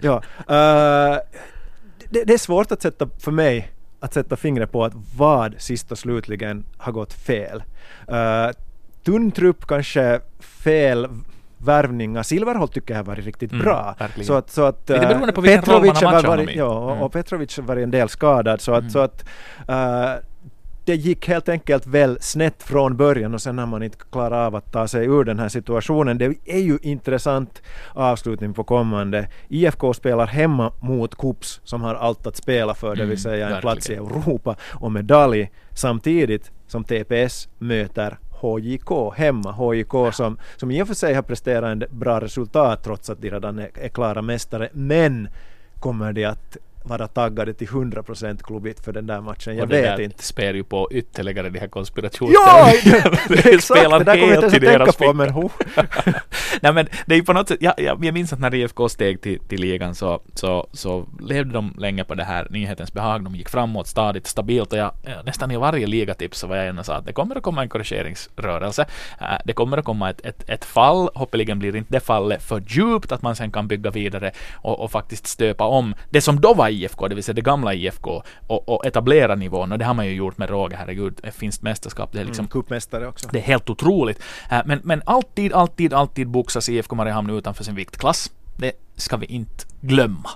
ja, 0.02 0.22
uh, 0.38 1.20
det, 2.10 2.24
det, 2.24 2.32
är 2.32 2.38
svårt 2.38 2.72
att 2.72 2.82
sätta, 2.82 3.08
för 3.18 3.30
mig, 3.30 3.72
att 4.00 4.14
sätta 4.14 4.36
fingret 4.36 4.72
på 4.72 4.84
att 4.84 4.92
vad 5.16 5.54
sist 5.58 5.92
och 5.92 5.98
slutligen 5.98 6.64
har 6.76 6.92
gått 6.92 7.12
fel. 7.12 7.62
Uh, 8.10 8.50
tunn 9.04 9.30
trupp, 9.30 9.66
kanske 9.66 10.20
fel 10.40 11.08
värvningar. 11.62 12.22
Silverholt 12.22 12.72
tycker 12.72 12.94
jag 12.94 12.98
har 12.98 13.04
varit 13.04 13.24
riktigt 13.24 13.52
mm, 13.52 13.64
bra. 13.64 13.94
Verkligen. 13.98 14.26
Så 14.26 14.34
att, 14.34 14.50
så 14.50 14.62
att 14.62 14.90
uh, 14.90 14.96
Petrovic 15.42 16.02
har 16.02 16.22
varit, 16.22 16.56
ja, 16.56 16.90
mm. 16.92 17.02
och 17.02 17.12
Petrovic 17.12 17.56
har 17.56 17.64
varit 17.64 17.82
en 17.82 17.90
del 17.90 18.08
skadad 18.08 18.60
så 18.60 18.72
att, 18.72 18.80
mm. 18.80 18.90
så 18.90 18.98
att 18.98 19.24
uh, 19.68 20.22
det 20.84 20.94
gick 20.94 21.28
helt 21.28 21.48
enkelt 21.48 21.86
väl 21.86 22.18
snett 22.20 22.62
från 22.62 22.96
början 22.96 23.34
och 23.34 23.42
sen 23.42 23.58
har 23.58 23.66
man 23.66 23.82
inte 23.82 23.98
klarat 24.12 24.46
av 24.46 24.54
att 24.54 24.72
ta 24.72 24.88
sig 24.88 25.06
ur 25.06 25.24
den 25.24 25.38
här 25.38 25.48
situationen. 25.48 26.18
Det 26.18 26.34
är 26.44 26.58
ju 26.58 26.78
intressant 26.82 27.62
avslutning 27.94 28.54
på 28.54 28.64
kommande. 28.64 29.28
IFK 29.48 29.94
spelar 29.94 30.26
hemma 30.26 30.72
mot 30.80 31.14
KUPS 31.14 31.60
som 31.64 31.82
har 31.82 31.94
allt 31.94 32.26
att 32.26 32.36
spela 32.36 32.74
för, 32.74 32.88
det 32.88 33.02
vill 33.02 33.04
mm, 33.04 33.16
säga 33.16 33.48
en 33.48 33.60
plats 33.60 33.90
i 33.90 33.94
Europa 33.94 34.56
och 34.72 34.92
medalj 34.92 35.50
samtidigt 35.74 36.50
som 36.66 36.84
TPS 36.84 37.48
möter 37.58 38.18
HJK 38.42 39.14
hemma. 39.16 39.52
HJK 39.52 40.14
som, 40.14 40.38
som 40.56 40.70
i 40.70 40.82
och 40.82 40.86
för 40.86 40.94
sig 40.94 41.14
har 41.14 41.22
presterat 41.22 41.72
en 41.72 41.84
bra 41.90 42.20
resultat 42.20 42.84
trots 42.84 43.10
att 43.10 43.22
de 43.22 43.30
redan 43.30 43.58
är, 43.58 43.70
är 43.74 43.88
klara 43.88 44.22
mästare. 44.22 44.68
Men 44.72 45.28
kommer 45.80 46.12
de 46.12 46.24
att 46.24 46.56
vara 46.84 47.08
taggade 47.08 47.54
till 47.54 47.68
100% 47.68 48.42
klubbigt 48.42 48.84
för 48.84 48.92
den 48.92 49.06
där 49.06 49.20
matchen. 49.20 49.56
Jag 49.56 49.66
vet 49.66 49.98
inte. 49.98 50.22
spär 50.22 50.54
ju 50.54 50.64
på 50.64 50.88
ytterligare 50.92 51.50
de 51.50 51.58
här 51.58 51.68
konspirationsteorierna. 51.68 53.02
Ja! 53.04 53.10
det, 53.28 53.54
exakt! 53.54 53.90
Det 53.90 54.04
där 54.04 54.04
kommer 54.04 54.34
jag 54.34 54.44
inte 54.44 54.46
att 54.46 54.86
tänka 54.86 55.06
på 55.06 55.12
men 55.12 55.30
ho. 55.30 55.50
Nej 56.60 56.72
men 56.72 56.88
det 57.06 57.14
är 57.14 57.18
ju 57.18 57.24
på 57.24 57.32
något 57.32 57.48
sätt, 57.48 57.58
ja, 57.60 57.74
ja, 57.76 57.98
jag 58.02 58.14
minns 58.14 58.32
att 58.32 58.40
när 58.40 58.54
IFK 58.54 58.88
steg 58.88 59.20
till, 59.20 59.38
till 59.40 59.60
ligan 59.60 59.94
så, 59.94 60.22
så, 60.34 60.68
så 60.72 61.08
levde 61.20 61.52
de 61.52 61.74
länge 61.78 62.04
på 62.04 62.14
det 62.14 62.24
här 62.24 62.46
nyhetens 62.50 62.92
behag. 62.92 63.24
De 63.24 63.34
gick 63.34 63.48
framåt 63.48 63.86
stadigt, 63.86 64.26
stabilt 64.26 64.72
och 64.72 64.78
jag, 64.78 64.92
nästan 65.24 65.50
i 65.50 65.56
varje 65.56 65.86
ligatips 65.86 66.38
så 66.38 66.46
var 66.46 66.56
jag 66.56 66.64
gärna 66.64 66.84
sa 66.84 66.94
att 66.94 67.06
det 67.06 67.12
kommer 67.12 67.36
att 67.36 67.42
komma 67.42 67.62
en 67.62 67.68
korrigeringsrörelse. 67.68 68.86
Uh, 69.20 69.26
det 69.44 69.52
kommer 69.52 69.78
att 69.78 69.84
komma 69.84 70.10
ett, 70.10 70.26
ett, 70.26 70.50
ett 70.50 70.64
fall, 70.64 71.08
hoppeligen 71.14 71.58
blir 71.58 71.76
inte 71.76 71.92
det 71.92 72.00
fallet 72.00 72.42
för 72.42 72.62
djupt 72.66 73.12
att 73.12 73.22
man 73.22 73.36
sen 73.36 73.52
kan 73.52 73.68
bygga 73.68 73.90
vidare 73.90 74.32
och, 74.54 74.80
och 74.80 74.90
faktiskt 74.90 75.26
stöpa 75.26 75.64
om 75.64 75.94
det 76.10 76.20
som 76.20 76.40
då 76.40 76.54
var 76.54 76.68
IFK, 76.72 77.08
det 77.08 77.14
vill 77.14 77.24
säga 77.24 77.34
det 77.34 77.40
gamla 77.40 77.74
IFK, 77.74 78.22
och, 78.46 78.68
och 78.68 78.86
etablera 78.86 79.34
nivån. 79.34 79.72
Och 79.72 79.78
det 79.78 79.84
har 79.84 79.94
man 79.94 80.06
ju 80.06 80.14
gjort 80.14 80.38
med 80.38 80.50
råge, 80.50 80.76
herregud. 80.76 81.20
Ett 81.22 81.34
finskt 81.34 81.62
mästerskap. 81.62 82.12
Det 82.12 82.20
är 82.20 82.24
liksom... 82.24 82.42
Mm, 82.42 82.50
Cupmästare 82.50 83.08
också. 83.08 83.28
Det 83.32 83.38
är 83.38 83.42
helt 83.42 83.70
otroligt. 83.70 84.22
Äh, 84.50 84.60
men, 84.64 84.80
men 84.84 85.02
alltid, 85.06 85.52
alltid, 85.52 85.94
alltid 85.94 86.28
boxas 86.28 86.68
IFK 86.68 86.96
Mariehamn 86.96 87.30
utanför 87.30 87.64
sin 87.64 87.74
viktklass. 87.74 88.30
Det 88.56 88.72
ska 88.96 89.16
vi 89.16 89.26
inte 89.26 89.64
glömma. 89.80 90.30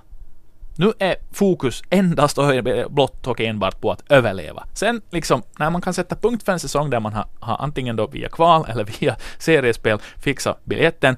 Nu 0.79 0.93
är 0.99 1.17
fokus 1.33 1.83
endast 1.91 2.39
och 2.39 2.45
blott 2.91 3.27
och 3.27 3.41
enbart 3.41 3.81
på 3.81 3.93
att 3.93 4.03
överleva. 4.09 4.67
Sen 4.75 5.03
liksom, 5.11 5.43
när 5.59 5.71
man 5.71 5.81
kan 5.81 5.95
sätta 5.95 6.17
punkt 6.17 6.43
för 6.43 6.53
en 6.53 6.61
säsong 6.61 6.91
där 6.91 7.01
man 7.01 7.13
har, 7.13 7.27
har 7.41 7.57
antingen 7.57 7.97
då 7.97 8.07
via 8.07 8.29
kval 8.29 8.67
eller 8.69 8.85
via 9.01 9.17
seriespel 9.39 9.99
fixat 10.19 10.65
biljetten, 10.65 11.17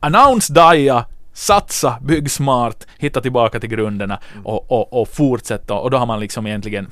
announce 0.00 0.52
Daia 0.52 1.04
satsa, 1.40 1.98
bygg 2.02 2.30
smart, 2.30 2.86
hitta 2.98 3.20
tillbaka 3.20 3.60
till 3.60 3.68
grunderna 3.68 4.20
mm. 4.32 4.46
och, 4.46 4.72
och, 4.72 5.00
och 5.00 5.08
fortsätta. 5.08 5.74
Och 5.74 5.90
då 5.90 5.96
har 5.96 6.06
man 6.06 6.20
liksom 6.20 6.46
egentligen 6.46 6.90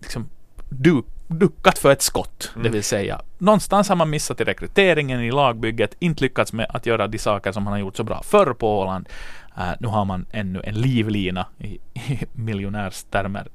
liksom 0.00 0.28
du, 0.68 1.02
duckat 1.26 1.78
för 1.78 1.92
ett 1.92 2.02
skott, 2.02 2.50
mm. 2.54 2.62
det 2.64 2.70
vill 2.70 2.84
säga 2.84 3.20
någonstans 3.38 3.88
har 3.88 3.96
man 3.96 4.10
missat 4.10 4.40
i 4.40 4.44
rekryteringen, 4.44 5.20
i 5.20 5.30
lagbygget, 5.30 5.96
inte 5.98 6.24
lyckats 6.24 6.52
med 6.52 6.66
att 6.68 6.86
göra 6.86 7.06
de 7.06 7.18
saker 7.18 7.52
som 7.52 7.62
man 7.62 7.72
har 7.72 7.80
gjort 7.80 7.96
så 7.96 8.04
bra 8.04 8.22
förr 8.22 8.54
på 8.54 8.78
Åland. 8.78 9.08
Uh, 9.58 9.72
nu 9.80 9.88
har 9.88 10.04
man 10.04 10.26
ännu 10.30 10.60
en 10.64 10.74
livlina 10.74 11.46
i, 11.58 11.66
i 11.94 12.26
miljonärstermer 12.32 13.48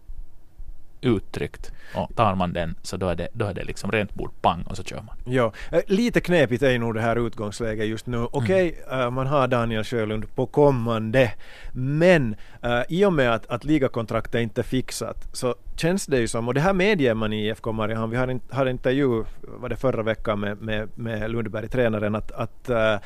uttryckt. 1.08 1.72
Och 1.96 2.15
tar 2.15 2.36
man 2.36 2.54
den 2.54 2.76
så 2.82 2.98
då 2.98 3.08
är 3.08 3.15
det, 3.15 3.28
då 3.34 3.46
är 3.46 3.54
det 3.54 3.63
liksom 3.63 3.91
rent 3.91 4.13
bord 4.13 4.32
pang 4.41 4.63
och 4.63 4.78
så 4.78 4.84
kör 4.84 5.02
man. 5.02 5.15
Ja, 5.26 5.54
eh, 5.72 5.82
lite 5.88 6.22
knepigt 6.22 6.63
är 6.63 6.80
nog 6.80 6.93
det 6.93 7.02
här 7.02 7.28
utgångsläget 7.28 7.88
just 7.88 8.08
nu. 8.08 8.17
Okej, 8.17 8.67
okay, 8.67 8.74
mm. 8.91 9.06
uh, 9.06 9.10
man 9.12 9.28
har 9.28 9.48
Daniel 9.48 9.84
Sjölund 9.84 10.36
på 10.36 10.46
kommande, 10.46 11.34
men 11.74 12.36
uh, 12.65 12.82
i 12.89 13.06
och 13.06 13.13
med 13.13 13.34
att, 13.34 13.48
att 13.48 13.63
ligakontraktet 13.63 14.41
inte 14.41 14.62
är 14.62 14.63
fixat 14.63 15.28
så 15.34 15.56
känns 15.76 16.06
det 16.06 16.20
ju 16.20 16.28
som, 16.28 16.48
och 16.48 16.54
det 16.54 16.62
här 16.62 16.74
medger 16.74 17.13
man 17.13 17.34
i 17.34 17.48
IFK 17.48 17.72
Mariehamn, 17.72 18.12
vi 18.12 18.17
en, 18.17 18.41
har 18.50 18.65
en 18.65 18.72
intervju, 18.72 19.24
var 19.41 19.70
det 19.70 19.76
förra 19.76 20.04
veckan 20.04 20.39
med, 20.39 20.62
med, 20.62 20.89
med 20.96 21.32
Lundberg, 21.32 21.67
tränaren, 21.67 22.15
att, 22.15 22.32
att 22.32 22.70
uh, 22.70 22.98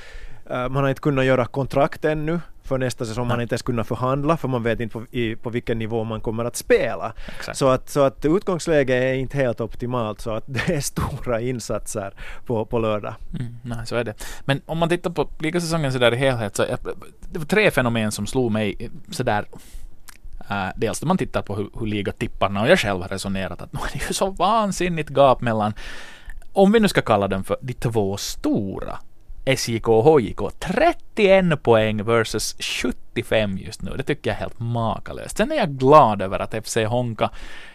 man 0.50 0.76
har 0.76 0.90
inte 0.90 1.02
kunnat 1.02 1.26
göra 1.26 1.46
kontrakt 1.46 2.06
ännu 2.06 2.40
för 2.72 2.78
nästa 2.78 3.06
säsong. 3.06 3.28
Man 3.28 3.38
har 3.38 3.42
inte 3.42 3.54
ens 3.54 3.62
kunnat 3.62 3.88
förhandla 3.88 4.38
för 4.38 4.48
man 4.48 4.64
vet 4.64 4.80
inte 4.80 4.94
på, 4.94 5.06
i, 5.12 5.36
på 5.36 5.50
vilken 5.50 5.80
nivå 5.80 6.04
man 6.04 6.22
kommer 6.22 6.46
att 6.46 6.56
spela. 6.56 7.14
Så 7.54 7.70
att, 7.70 7.90
så 7.90 8.02
att 8.02 8.26
utgångsläget 8.26 9.04
är 9.04 9.14
inte 9.14 9.38
helt 9.38 9.62
optimalt 9.62 10.22
så 10.22 10.32
att 10.32 10.44
det 10.48 10.70
är 10.70 10.82
stora 10.82 11.42
insatser 11.42 12.14
på, 12.46 12.66
på 12.66 12.80
lördag. 12.80 13.16
Mm, 13.40 13.56
nej, 13.64 13.86
så 13.86 13.96
är 13.96 14.04
det. 14.04 14.14
Men 14.46 14.62
om 14.66 14.78
man 14.78 14.90
tittar 14.90 15.10
på 15.10 15.30
ligasäsongen 15.40 15.94
sådär 15.94 16.14
i 16.14 16.18
helhet 16.18 16.56
så 16.56 16.66
det 17.32 17.40
var 17.40 17.46
tre 17.46 17.72
fenomen 17.72 18.12
som 18.12 18.28
slog 18.28 18.52
mig 18.52 18.90
sådär 19.12 19.46
Uh, 20.52 20.70
dels 20.76 21.02
när 21.02 21.08
man 21.08 21.18
tittar 21.18 21.42
på 21.42 21.56
hur, 21.56 21.70
hur 21.80 21.86
ligatipparna 21.86 22.62
och 22.62 22.70
jag 22.70 22.80
själv 22.80 23.02
har 23.02 23.08
resonerat 23.08 23.62
att 23.62 23.74
nu 23.74 23.80
är 23.80 23.94
det 23.94 24.08
ju 24.08 24.14
så 24.14 24.30
vansinnigt 24.30 25.10
gap 25.10 25.42
mellan, 25.42 25.74
om 26.54 26.72
vi 26.72 26.80
nu 26.80 26.88
ska 26.88 27.02
kalla 27.02 27.28
dem 27.28 27.44
för 27.44 27.58
de 27.62 27.74
två 27.74 28.18
stora 28.18 29.00
SJK 29.46 29.86
HJK 29.86 30.42
31 30.60 31.64
poäng 31.64 32.04
versus 32.04 32.56
75 32.60 33.58
just 33.58 33.82
nu. 33.82 33.92
Det 33.98 34.04
tycker 34.04 34.30
jag 34.30 34.36
är 34.36 34.40
helt 34.40 34.60
makalöst. 34.60 35.38
Sen 35.38 35.52
är 35.52 35.56
jag 35.56 35.70
glad 35.70 36.22
över 36.22 36.40
att 36.40 36.68
FC 36.68 36.78
Honka 36.88 37.30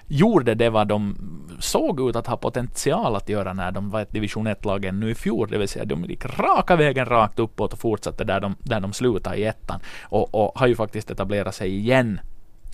gjorde 0.06 0.54
det 0.54 0.70
vad 0.70 0.88
de 0.88 1.16
såg 1.60 2.08
ut 2.08 2.16
att 2.16 2.26
ha 2.26 2.36
potential 2.36 3.16
att 3.16 3.28
göra 3.28 3.52
när 3.52 3.72
de 3.72 3.90
var 3.90 4.00
ett 4.00 4.12
division 4.12 4.48
1-lag 4.48 4.84
ännu 4.84 5.10
i 5.10 5.14
fjol, 5.14 5.48
det 5.50 5.58
vill 5.58 5.68
säga 5.68 5.84
de 5.84 6.04
gick 6.04 6.24
raka 6.24 6.76
vägen 6.76 7.06
rakt 7.06 7.38
uppåt 7.38 7.72
och 7.72 7.78
fortsatte 7.78 8.24
där 8.24 8.40
de, 8.40 8.56
där 8.58 8.80
de 8.80 8.92
slutade 8.92 9.36
i 9.36 9.44
ettan 9.44 9.80
och, 10.02 10.34
och 10.34 10.58
har 10.58 10.66
ju 10.66 10.76
faktiskt 10.76 11.10
etablerat 11.10 11.54
sig 11.54 11.76
igen 11.76 12.20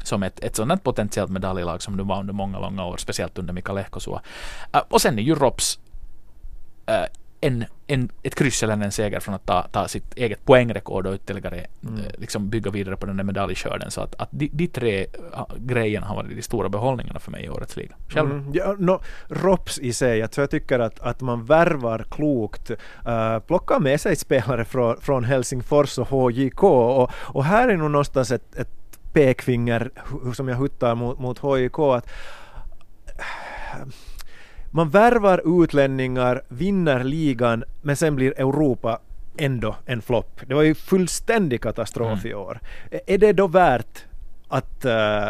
som 0.04 0.22
ett, 0.22 0.40
ett 0.40 0.56
sådant 0.56 0.82
potentiellt 0.82 1.30
medaljlag 1.30 1.82
som 1.82 1.96
de 1.96 2.08
var 2.08 2.20
under 2.20 2.34
många, 2.34 2.58
långa 2.58 2.84
år, 2.86 2.96
speciellt 2.96 3.38
under 3.38 3.52
Mika 3.52 3.72
Lehkosua. 3.72 4.22
Äh, 4.72 4.80
och 4.88 5.00
sen 5.00 5.18
är 5.18 5.22
ju 5.22 5.34
Rops 5.34 5.78
äh, 6.86 7.21
en, 7.44 7.64
en, 7.86 8.08
ett 8.22 8.34
kryss 8.34 8.62
eller 8.62 8.84
en 8.84 8.92
seger 8.92 9.20
från 9.20 9.34
att 9.34 9.46
ta, 9.46 9.62
ta 9.62 9.88
sitt 9.88 10.14
eget 10.16 10.44
poängrekord 10.44 11.06
och 11.06 11.14
ytterligare 11.14 11.66
mm. 11.82 11.98
Eh, 11.98 12.06
liksom 12.18 12.48
bygga 12.48 12.70
vidare 12.70 12.96
på 12.96 13.06
den 13.06 13.16
där 13.16 13.24
medaljskörden. 13.24 13.90
Så 13.90 14.00
att, 14.00 14.14
att 14.14 14.28
de, 14.30 14.50
de 14.52 14.66
tre 14.66 15.06
grejerna 15.56 16.06
har 16.06 16.16
varit 16.16 16.36
de 16.36 16.42
stora 16.42 16.68
behållningarna 16.68 17.20
för 17.20 17.30
mig 17.30 17.44
i 17.44 17.48
årets 17.48 17.76
liga. 17.76 17.94
Själv? 18.08 18.30
Mm, 18.30 18.50
ja, 18.54 18.76
no, 18.78 19.00
ROPS 19.28 19.78
i 19.78 19.92
sig, 19.92 20.18
jag, 20.18 20.30
jag 20.36 20.50
tycker 20.50 20.78
att, 20.78 21.00
att 21.00 21.20
man 21.20 21.44
värvar 21.44 22.06
klokt, 22.10 22.70
uh, 22.70 23.38
plockar 23.38 23.80
med 23.80 24.00
sig 24.00 24.16
spelare 24.16 24.64
från, 24.64 25.00
från 25.00 25.24
Helsingfors 25.24 25.98
och 25.98 26.08
HJK 26.08 26.62
och, 26.62 27.10
och 27.14 27.44
här 27.44 27.68
är 27.68 27.76
nog 27.76 27.90
någonstans 27.90 28.30
ett, 28.30 28.54
ett 28.54 28.70
pekfinger 29.12 29.90
som 30.34 30.48
jag 30.48 30.56
huttar 30.56 30.94
mot, 30.94 31.18
mot 31.18 31.38
HJK 31.38 31.78
att 31.78 32.08
man 34.74 34.90
värvar 34.90 35.62
utlänningar, 35.62 36.42
vinner 36.48 37.04
ligan, 37.04 37.64
men 37.82 37.96
sen 37.96 38.16
blir 38.16 38.40
Europa 38.40 39.00
ändå 39.36 39.76
en 39.86 40.02
flopp. 40.02 40.40
Det 40.46 40.54
var 40.54 40.62
ju 40.62 40.74
fullständig 40.74 41.60
katastrof 41.62 42.24
mm. 42.24 42.26
i 42.26 42.34
år. 42.34 42.60
Är 43.06 43.18
det 43.18 43.32
då 43.32 43.46
värt 43.46 44.04
att 44.48 44.84
uh, 44.84 45.28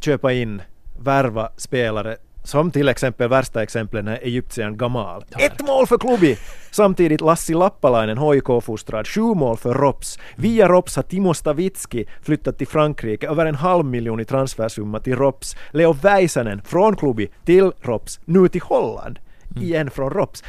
köpa 0.00 0.32
in, 0.32 0.62
värva 0.98 1.50
spelare 1.56 2.16
som 2.44 2.70
till 2.70 2.88
exempel 2.88 3.28
värsta 3.28 3.62
exemplen 3.62 4.08
är 4.08 4.18
egyptiern 4.22 4.76
Gamal. 4.76 5.24
Ett 5.38 5.66
mål 5.66 5.86
för 5.86 5.98
Klubi! 5.98 6.38
Samtidigt 6.70 7.20
Lassi 7.20 7.54
Lappalainen, 7.54 8.18
HIK-fostrad, 8.18 9.06
sju 9.06 9.20
mål 9.20 9.56
för 9.56 9.74
Rops. 9.74 10.18
Via 10.36 10.68
Rops 10.68 10.96
har 10.96 11.02
Timo 11.02 11.34
Stavitski 11.34 12.06
flyttat 12.22 12.58
till 12.58 12.66
Frankrike, 12.66 13.28
över 13.28 13.46
en 13.46 13.54
halv 13.54 13.84
miljon 13.84 14.20
i 14.20 14.24
transfersumma 14.24 15.00
till 15.00 15.16
Rops. 15.16 15.56
Leo 15.70 15.92
Väisänen 15.92 16.62
från 16.62 16.96
Klubi 16.96 17.28
till 17.44 17.72
Rops, 17.80 18.20
nu 18.24 18.48
till 18.48 18.62
Holland. 18.62 19.18
Mm. 19.50 19.62
Igen 19.62 19.90
från 19.90 20.10
Rops. 20.10 20.44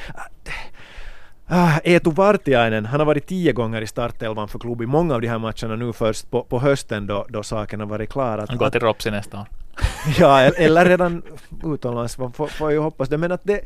Ah, 1.48 1.80
Eetu 1.84 2.12
Vartiainen, 2.12 2.86
han 2.86 3.00
har 3.00 3.06
varit 3.06 3.28
tio 3.28 3.54
gånger 3.54 3.82
i 3.82 3.88
startelvan 3.88 4.48
för 4.48 4.60
klubben. 4.60 4.90
Många 4.90 5.16
av 5.16 5.22
de 5.22 5.28
här 5.28 5.40
matcherna 5.40 5.76
nu 5.76 5.94
först 5.94 6.32
på, 6.32 6.44
på 6.44 6.60
hösten 6.60 7.08
då, 7.08 7.26
då 7.30 7.44
saken 7.44 7.80
har 7.80 7.88
varit 7.88 8.10
klar. 8.10 8.46
han 8.50 8.58
går 8.58 8.70
till 8.70 8.80
Ropsi 8.80 9.12
nästa 9.12 9.40
år. 9.40 9.46
ja, 10.20 10.42
eller 10.42 10.86
redan 10.86 11.22
utomlands, 11.64 12.18
man 12.18 12.34
får, 12.34 12.48
får 12.48 12.72
ju 12.72 12.80
hoppas 12.80 13.10
det. 13.10 13.18
Men 13.18 13.32
att 13.32 13.44
det 13.44 13.62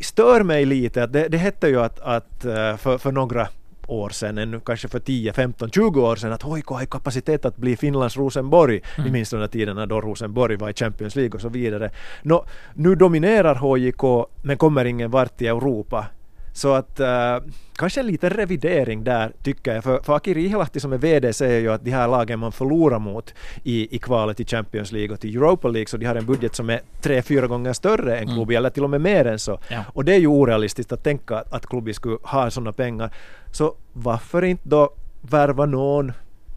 stör 0.00 0.42
mig 0.42 0.64
lite, 0.64 1.02
att 1.04 1.12
det, 1.12 1.28
det 1.28 1.38
hette 1.38 1.68
ju 1.68 1.80
att, 1.80 2.00
att 2.00 2.44
eh, 2.44 2.76
för, 2.76 2.98
för 2.98 3.12
några 3.12 3.48
år 3.86 4.10
sedan, 4.10 4.38
ännu 4.38 4.60
kanske 4.60 4.88
för 4.88 4.98
10, 4.98 5.32
15, 5.32 5.70
20 5.70 6.02
år 6.02 6.16
sedan 6.16 6.32
att 6.32 6.42
HIK 6.42 6.66
har 6.66 6.84
kapacitet 6.84 7.44
att 7.44 7.56
bli 7.56 7.76
Finlands 7.76 8.16
Rosenborg. 8.16 8.80
Mm. 8.94 9.06
Ni 9.06 9.12
minns 9.12 9.30
de 9.30 9.40
där 9.40 9.46
tiderna 9.46 9.86
då 9.86 10.00
Rosenborg 10.00 10.56
var 10.56 10.70
i 10.70 10.74
Champions 10.74 11.16
League 11.16 11.34
och 11.34 11.40
så 11.40 11.48
vidare. 11.48 11.90
Nå, 12.22 12.44
nu 12.74 12.94
dominerar 12.94 13.76
HIK 13.76 14.28
men 14.42 14.56
kommer 14.56 14.84
ingen 14.84 15.10
vart 15.10 15.42
i 15.42 15.46
Europa. 15.46 16.06
Så 16.52 16.74
att 16.74 17.00
uh, 17.00 17.50
kanske 17.76 18.00
en 18.00 18.06
liten 18.06 18.30
revidering 18.30 19.04
där 19.04 19.32
tycker 19.42 19.74
jag. 19.74 19.84
För, 19.84 20.02
för 20.02 20.16
Aki 20.16 20.34
Riihelahti 20.34 20.80
som 20.80 20.92
är 20.92 20.98
VD 20.98 21.32
säger 21.32 21.60
ju 21.60 21.72
att 21.72 21.84
de 21.84 21.90
här 21.90 22.08
lagen 22.08 22.38
man 22.38 22.52
förlorar 22.52 22.98
mot 22.98 23.34
i, 23.62 23.96
i 23.96 23.98
kvalet 23.98 24.36
till 24.36 24.46
Champions 24.46 24.92
League 24.92 25.14
och 25.14 25.20
till 25.20 25.36
Europa 25.36 25.68
League 25.68 25.86
så 25.86 25.96
de 25.96 26.06
har 26.06 26.14
en 26.14 26.26
budget 26.26 26.54
som 26.54 26.70
är 26.70 26.80
tre, 27.00 27.22
fyra 27.22 27.46
gånger 27.46 27.72
större 27.72 28.18
än 28.18 28.26
klubben 28.26 28.42
mm. 28.42 28.56
eller 28.56 28.70
till 28.70 28.84
och 28.84 28.90
med 28.90 29.00
mer 29.00 29.24
än 29.24 29.38
så. 29.38 29.58
Ja. 29.68 29.84
Och 29.88 30.04
det 30.04 30.14
är 30.14 30.18
ju 30.18 30.26
orealistiskt 30.26 30.92
att 30.92 31.04
tänka 31.04 31.36
att, 31.36 31.52
att 31.52 31.66
klubben 31.66 31.94
skulle 31.94 32.18
ha 32.22 32.50
sådana 32.50 32.72
pengar. 32.72 33.10
Så 33.52 33.74
varför 33.92 34.44
inte 34.44 34.68
då 34.68 34.90
värva 35.22 35.66
någon 35.66 36.12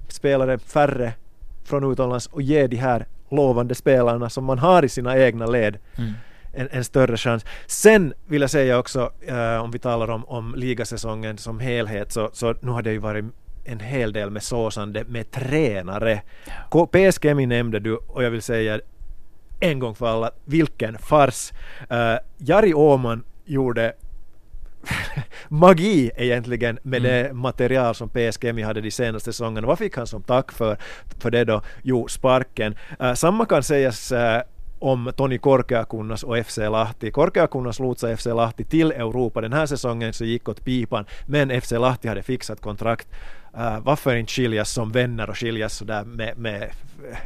spelare 0.08 0.58
färre 0.58 1.14
från 1.64 1.92
utomlands 1.92 2.28
och 2.28 2.42
ge 2.42 2.68
de 2.68 2.78
här 2.78 3.06
lovande 3.30 3.76
spelarna 3.76 4.30
som 4.30 4.46
man 4.46 4.60
har 4.60 4.86
i 4.86 4.90
sina 4.90 5.18
egna 5.18 5.46
led 5.46 5.78
mm 5.98 6.14
en, 6.56 6.68
en, 6.72 6.84
större 6.84 7.18
chans. 7.18 7.46
Sen 7.68 8.13
vill 8.26 8.41
jag 8.41 8.50
säga 8.50 8.80
också, 8.80 9.12
uh, 9.32 9.63
om 9.63 9.72
vi 9.72 9.80
talar 9.80 10.10
om, 10.10 10.26
om 10.26 10.56
ligasäsongen 10.56 11.38
som 11.38 11.60
helhet, 11.60 12.12
så, 12.12 12.30
så 12.34 12.56
nu 12.62 12.72
har 12.72 12.82
det 12.82 12.91
ju 12.91 12.98
varit 12.98 13.26
en 13.63 13.80
hel 13.80 14.13
del 14.13 14.30
med 14.30 14.44
såsande 14.44 15.04
med 15.08 15.32
tränare. 15.32 16.22
PSG 16.70 17.48
nämnde 17.48 17.80
du 17.80 17.96
och 17.96 18.24
jag 18.24 18.32
vill 18.32 18.41
säga 18.41 18.80
en 19.60 19.80
gång 19.80 19.96
för 19.96 20.08
alla, 20.08 20.32
vilken 20.46 20.98
fars. 20.98 21.52
Uh, 21.91 22.18
Jari 22.38 22.74
Åman 22.74 23.24
gjorde 23.46 23.94
magi 25.48 26.12
egentligen 26.15 26.80
med 26.84 27.06
mm. 27.06 27.12
det 27.12 27.34
material 27.34 27.96
som 27.96 28.10
PSG 28.10 28.63
hade 28.63 28.82
de 28.82 28.91
senaste 28.91 29.34
säsongerna. 29.34 29.68
Vad 29.68 29.78
fick 29.78 29.98
han 29.98 30.08
som 30.08 30.24
tack 30.24 30.52
för, 30.52 30.78
för 31.20 31.32
det 31.32 31.44
då? 31.44 31.62
Jo, 31.84 32.08
sparken. 32.08 32.76
Uh, 33.02 33.13
samma 33.13 33.46
kan 33.46 33.63
sägas 33.63 34.12
uh, 34.12 34.39
om 34.80 35.12
Toni 35.18 35.38
Korkeakunnas 35.38 36.24
och 36.24 36.46
FC 36.46 36.58
Lahti. 36.58 37.12
Korkeakunnas 37.12 37.80
lotsade 37.80 38.18
FC 38.18 38.26
Lahti 38.26 38.64
till 38.64 38.92
Europa. 38.92 39.42
Den 39.42 39.54
här 39.54 39.66
säsongen 39.66 40.14
så 40.14 40.26
gick 40.26 40.50
åt 40.50 40.66
pipan, 40.66 41.06
men 41.26 41.62
FC 41.62 41.72
Lahti 41.72 42.08
hade 42.08 42.24
fixat 42.24 42.62
kontrakt. 42.62 43.08
Uh, 43.58 43.80
varför 43.80 44.16
inte 44.16 44.32
skiljas 44.32 44.70
som 44.70 44.92
vänner 44.92 45.30
och 45.30 45.38
skiljas 45.38 45.74
sådär 45.74 46.04
med, 46.04 46.38
med 46.38 46.72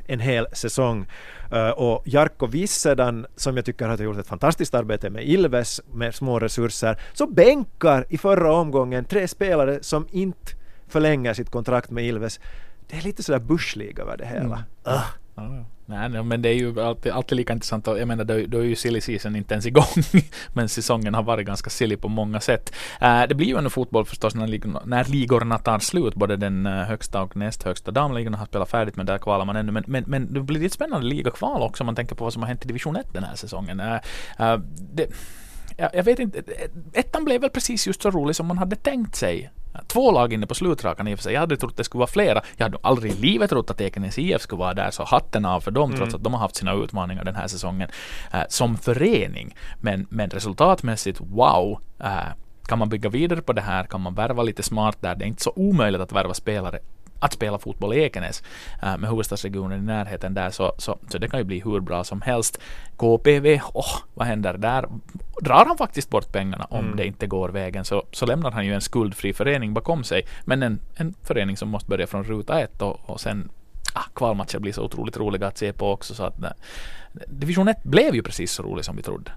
en 0.05 0.19
hel 0.19 0.47
säsong? 0.53 1.05
Uh, 1.53 1.69
och 1.69 2.03
Jarkko 2.05 2.47
Vissedan, 2.47 3.25
som 3.35 3.55
jag 3.55 3.65
tycker 3.65 3.87
har 3.87 3.97
gjort 3.97 4.17
ett 4.17 4.27
fantastiskt 4.27 4.73
arbete 4.73 5.09
med 5.09 5.23
Ilves 5.23 5.81
med 5.91 6.15
små 6.15 6.39
resurser, 6.39 7.01
så 7.13 7.27
bänkar 7.27 8.05
i 8.09 8.17
förra 8.17 8.53
omgången 8.53 9.05
tre 9.05 9.27
spelare 9.27 9.79
som 9.81 10.07
inte 10.11 10.51
förlänger 10.87 11.33
sitt 11.33 11.49
kontrakt 11.49 11.89
med 11.89 12.05
Ilves. 12.05 12.39
Det 12.87 12.97
är 12.97 13.01
lite 13.01 13.23
sådär 13.23 13.39
bushliga 13.39 14.03
över 14.03 14.17
det 14.17 14.25
hela. 14.25 14.39
Mm. 14.39 14.53
Uh. 14.87 15.03
Ja, 15.35 15.65
Nej, 15.89 16.23
men 16.23 16.41
det 16.41 16.49
är 16.49 16.53
ju 16.53 16.81
alltid, 16.81 17.11
alltid 17.11 17.35
lika 17.35 17.53
intressant. 17.53 17.87
Och 17.87 17.99
jag 17.99 18.07
menar, 18.07 18.23
då, 18.23 18.39
då 18.47 18.57
är 18.57 18.63
ju 18.63 18.75
silly 18.75 19.01
season 19.01 19.35
inte 19.35 19.53
ens 19.53 19.65
igång. 19.65 20.03
men 20.53 20.69
säsongen 20.69 21.13
har 21.13 21.23
varit 21.23 21.47
ganska 21.47 21.69
silly 21.69 21.97
på 21.97 22.07
många 22.07 22.39
sätt. 22.39 22.73
Uh, 23.01 23.23
det 23.29 23.35
blir 23.35 23.47
ju 23.47 23.57
ändå 23.57 23.69
fotboll 23.69 24.05
förstås 24.05 24.35
när, 24.35 24.47
ligorna, 24.47 24.81
när 24.85 25.05
ligorna 25.05 25.57
tar 25.57 25.79
slut. 25.79 26.15
Både 26.15 26.37
den 26.37 26.65
uh, 26.65 26.83
högsta 26.83 27.21
och 27.21 27.35
näst 27.35 27.63
högsta 27.63 27.91
damligorna 27.91 28.37
har 28.37 28.45
spelat 28.45 28.69
färdigt, 28.69 28.95
men 28.95 29.05
där 29.05 29.17
kvalar 29.17 29.45
man 29.45 29.55
ännu. 29.55 29.71
Men, 29.71 29.83
men, 29.87 30.03
men 30.07 30.33
det 30.33 30.39
blir 30.39 30.65
ett 30.65 30.73
spännande 30.73 31.07
ligakval 31.07 31.61
också 31.61 31.83
om 31.83 31.85
man 31.85 31.95
tänker 31.95 32.15
på 32.15 32.23
vad 32.23 32.33
som 32.33 32.41
har 32.41 32.47
hänt 32.47 32.65
i 32.65 32.67
division 32.67 32.95
1 32.95 33.13
den 33.13 33.23
här 33.23 33.35
säsongen. 33.35 33.79
Uh, 33.79 34.57
det, 34.93 35.07
jag, 35.77 35.89
jag 35.93 36.03
vet 36.03 36.19
inte, 36.19 36.43
ettan 36.93 37.25
blev 37.25 37.41
väl 37.41 37.49
precis 37.49 37.87
just 37.87 38.01
så 38.01 38.11
rolig 38.11 38.35
som 38.35 38.47
man 38.47 38.57
hade 38.57 38.75
tänkt 38.75 39.15
sig. 39.15 39.51
Två 39.87 40.11
lag 40.11 40.33
inne 40.33 40.47
på 40.47 40.55
slutrakan 40.55 41.07
i 41.07 41.15
och 41.15 41.19
för 41.19 41.23
sig. 41.23 41.33
Jag 41.33 41.39
hade 41.39 41.57
trott 41.57 41.77
det 41.77 41.83
skulle 41.83 41.99
vara 41.99 42.07
flera. 42.07 42.41
Jag 42.57 42.65
hade 42.65 42.77
aldrig 42.81 43.11
i 43.11 43.15
livet 43.15 43.49
trott 43.49 43.71
att 43.71 43.81
Ekenäs 43.81 44.17
IF 44.17 44.41
skulle 44.41 44.59
vara 44.59 44.73
där, 44.73 44.91
så 44.91 45.03
hatten 45.03 45.45
av 45.45 45.61
för 45.61 45.71
dem, 45.71 45.89
mm. 45.89 45.97
trots 45.97 46.15
att 46.15 46.23
de 46.23 46.33
har 46.33 46.39
haft 46.39 46.55
sina 46.55 46.73
utmaningar 46.73 47.23
den 47.23 47.35
här 47.35 47.47
säsongen 47.47 47.89
äh, 48.33 48.41
som 48.49 48.77
förening. 48.77 49.55
Men, 49.79 50.07
men 50.09 50.29
resultatmässigt, 50.29 51.21
wow! 51.21 51.79
Äh, 51.99 52.09
kan 52.67 52.79
man 52.79 52.89
bygga 52.89 53.09
vidare 53.09 53.41
på 53.41 53.53
det 53.53 53.61
här? 53.61 53.83
Kan 53.83 54.01
man 54.01 54.15
värva 54.15 54.43
lite 54.43 54.63
smart 54.63 54.97
där? 54.99 55.15
Det 55.15 55.25
är 55.25 55.27
inte 55.27 55.43
så 55.43 55.53
omöjligt 55.55 56.01
att 56.01 56.11
värva 56.11 56.33
spelare 56.33 56.79
att 57.19 57.33
spela 57.33 57.57
fotboll 57.57 57.93
i 57.93 58.01
Ekenäs 58.03 58.43
äh, 58.83 58.97
med 58.97 59.09
huvudstadsregionen 59.09 59.79
i 59.79 59.85
närheten 59.85 60.33
där 60.33 60.49
så, 60.49 60.73
så, 60.77 60.97
så 61.09 61.17
det 61.17 61.27
kan 61.27 61.39
ju 61.39 61.43
bli 61.43 61.59
hur 61.59 61.79
bra 61.79 62.03
som 62.03 62.21
helst. 62.21 62.59
KPV, 62.97 63.61
oh, 63.73 63.97
vad 64.13 64.27
händer 64.27 64.53
där? 64.57 64.85
Drar 65.41 65.65
han 65.65 65.77
faktiskt 65.77 66.09
bort 66.09 66.31
pengarna 66.31 66.67
om 66.69 66.85
mm. 66.85 66.97
det 66.97 67.05
inte 67.05 67.27
går 67.27 67.49
vägen 67.49 67.85
så, 67.85 68.03
så 68.11 68.25
lämnar 68.25 68.51
han 68.51 68.65
ju 68.65 68.73
en 68.73 68.81
skuldfri 68.81 69.33
förening 69.33 69.73
bakom 69.73 70.03
sig. 70.03 70.25
Men 70.45 70.63
en, 70.63 70.79
en 70.95 71.13
förening 71.23 71.57
som 71.57 71.69
måste 71.69 71.89
börja 71.89 72.07
från 72.07 72.23
ruta 72.23 72.61
ett 72.61 72.81
och, 72.81 73.09
och 73.09 73.21
sen 73.21 73.49
ah, 73.93 74.03
kvalmatcher 74.15 74.59
blir 74.59 74.73
så 74.73 74.83
otroligt 74.83 75.17
roliga 75.17 75.47
att 75.47 75.57
se 75.57 75.73
på 75.73 75.91
också 75.91 76.15
så 76.15 76.23
att 76.23 76.43
eh, 76.43 76.49
Division 77.27 77.67
1 77.67 77.83
blev 77.83 78.15
ju 78.15 78.23
precis 78.23 78.51
så 78.51 78.63
rolig 78.63 78.85
som 78.85 78.95
vi 78.95 79.03
trodde 79.03 79.31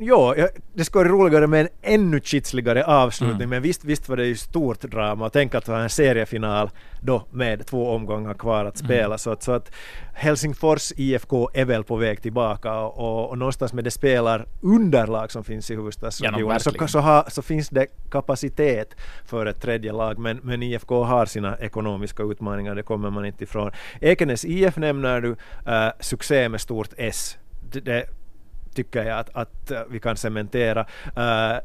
ja, 0.00 0.34
det 0.74 0.84
skulle 0.84 1.10
vara 1.10 1.22
roligare 1.22 1.46
med 1.46 1.60
en 1.60 1.68
ännu 1.82 2.20
kitsligare 2.20 2.84
avslutning, 2.84 3.36
mm. 3.36 3.50
men 3.50 3.62
visst, 3.62 3.84
visst 3.84 4.08
var 4.08 4.16
det 4.16 4.26
ju 4.26 4.36
stort 4.36 4.80
drama. 4.80 5.30
Tänk 5.30 5.54
att 5.54 5.66
ha 5.66 5.78
en 5.78 5.90
seriefinal 5.90 6.70
då 7.00 7.26
med 7.30 7.66
två 7.66 7.90
omgångar 7.90 8.34
kvar 8.34 8.64
att 8.64 8.78
spela. 8.78 9.04
Mm. 9.04 9.18
Så, 9.18 9.30
att, 9.30 9.42
så 9.42 9.52
att 9.52 9.72
Helsingfors 10.14 10.92
IFK 10.96 11.50
är 11.54 11.64
väl 11.64 11.84
på 11.84 11.96
väg 11.96 12.22
tillbaka 12.22 12.80
och, 12.80 13.30
och 13.30 13.38
någonstans 13.38 13.72
med 13.72 13.84
det 13.84 13.90
spelar 13.90 14.46
underlag 14.60 15.32
som 15.32 15.44
finns 15.44 15.70
i 15.70 15.74
huvudstadsregionen 15.74 16.48
ja, 16.48 16.58
så, 16.58 16.88
så, 16.88 16.98
ha, 16.98 17.24
så 17.28 17.42
finns 17.42 17.68
det 17.68 17.86
kapacitet 18.10 18.96
för 19.24 19.46
ett 19.46 19.62
tredje 19.62 19.92
lag, 19.92 20.18
men, 20.18 20.40
men 20.42 20.62
IFK 20.62 21.04
har 21.04 21.26
sina 21.26 21.58
ekonomiska 21.58 22.22
utmaningar, 22.22 22.74
det 22.74 22.82
kommer 22.82 23.10
man 23.10 23.24
inte 23.24 23.44
ifrån. 23.44 23.70
Ekenäs 24.00 24.44
IF 24.44 24.76
nämner 24.76 25.20
du, 25.20 25.28
uh, 25.30 25.36
succé 26.00 26.48
med 26.48 26.60
stort 26.60 26.88
S. 26.96 27.36
Det, 27.72 27.80
det, 27.80 28.06
tycker 28.74 29.04
jag 29.04 29.18
att, 29.18 29.30
att 29.36 29.72
vi 29.90 30.00
kan 30.00 30.16
cementera. 30.16 30.86
Uh, 31.18 31.58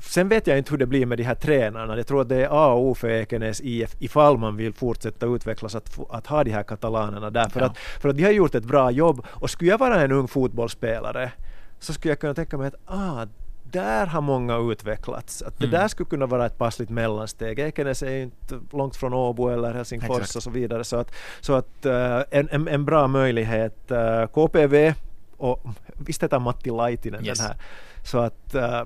Sen 0.00 0.28
vet 0.28 0.46
jag 0.46 0.58
inte 0.58 0.70
hur 0.70 0.78
det 0.78 0.86
blir 0.86 1.06
med 1.06 1.18
de 1.18 1.24
här 1.24 1.34
tränarna. 1.34 1.96
Jag 1.96 2.06
tror 2.06 2.20
att 2.20 2.28
det 2.28 2.36
är 2.44 2.48
A 2.50 2.66
och 2.72 2.82
O 2.82 2.94
för 2.94 3.08
Ekenäs 3.08 3.60
IF 3.60 3.94
ifall 3.98 4.38
man 4.38 4.56
vill 4.56 4.72
fortsätta 4.74 5.26
utvecklas 5.26 5.74
att, 5.74 5.98
att 6.10 6.26
ha 6.26 6.44
de 6.44 6.50
här 6.50 6.62
katalanerna 6.62 7.30
där. 7.30 7.48
För, 7.48 7.60
Ja. 7.60 7.66
att, 7.66 7.78
för 7.78 8.08
att 8.08 8.16
de 8.16 8.22
har 8.24 8.30
gjort 8.30 8.54
ett 8.54 8.64
bra 8.64 8.90
jobb. 8.90 9.26
Och 9.28 9.50
skulle 9.50 9.70
jag 9.70 9.78
vara 9.78 10.00
en 10.02 10.12
ung 10.12 10.28
fotbollsspelare 10.28 11.32
så 11.80 11.92
skulle 11.92 12.12
jag 12.12 12.20
kunna 12.20 12.34
tänka 12.34 12.58
mig 12.58 12.66
att 12.68 12.74
ah, 12.86 13.26
där 13.70 14.06
har 14.06 14.20
många 14.20 14.56
utvecklats. 14.72 15.42
Att 15.42 15.58
det 15.58 15.64
Mm. 15.66 15.80
där 15.80 15.88
skulle 15.88 16.08
kunna 16.10 16.26
vara 16.26 16.46
ett 16.46 16.58
passligt 16.58 16.90
mellansteg. 16.90 17.58
Ekenäs 17.58 18.02
är 18.02 18.10
ju 18.10 18.22
inte 18.22 18.60
långt 18.72 18.96
från 18.96 19.14
Åbo 19.14 19.48
eller 19.48 19.72
Helsingfors 19.74 20.18
Exakt. 20.18 20.36
och 20.36 20.42
så 20.42 20.50
vidare. 20.50 20.84
Så 20.84 20.96
att, 20.96 21.14
så 21.40 21.54
att 21.54 21.86
eh, 21.86 22.20
en, 22.30 22.48
en, 22.50 22.68
en 22.68 22.84
bra 22.84 23.06
möjlighet. 23.06 23.90
Uh, 23.90 24.26
KPV 24.26 24.94
och 25.38 25.66
visst 26.06 26.22
heter 26.22 26.38
Matti 26.38 26.70
Laitinen 26.70 27.24
Yes. 27.26 27.38
den 27.38 27.46
här. 27.46 27.56
Så 28.02 28.18
att 28.18 28.54
eh, 28.54 28.84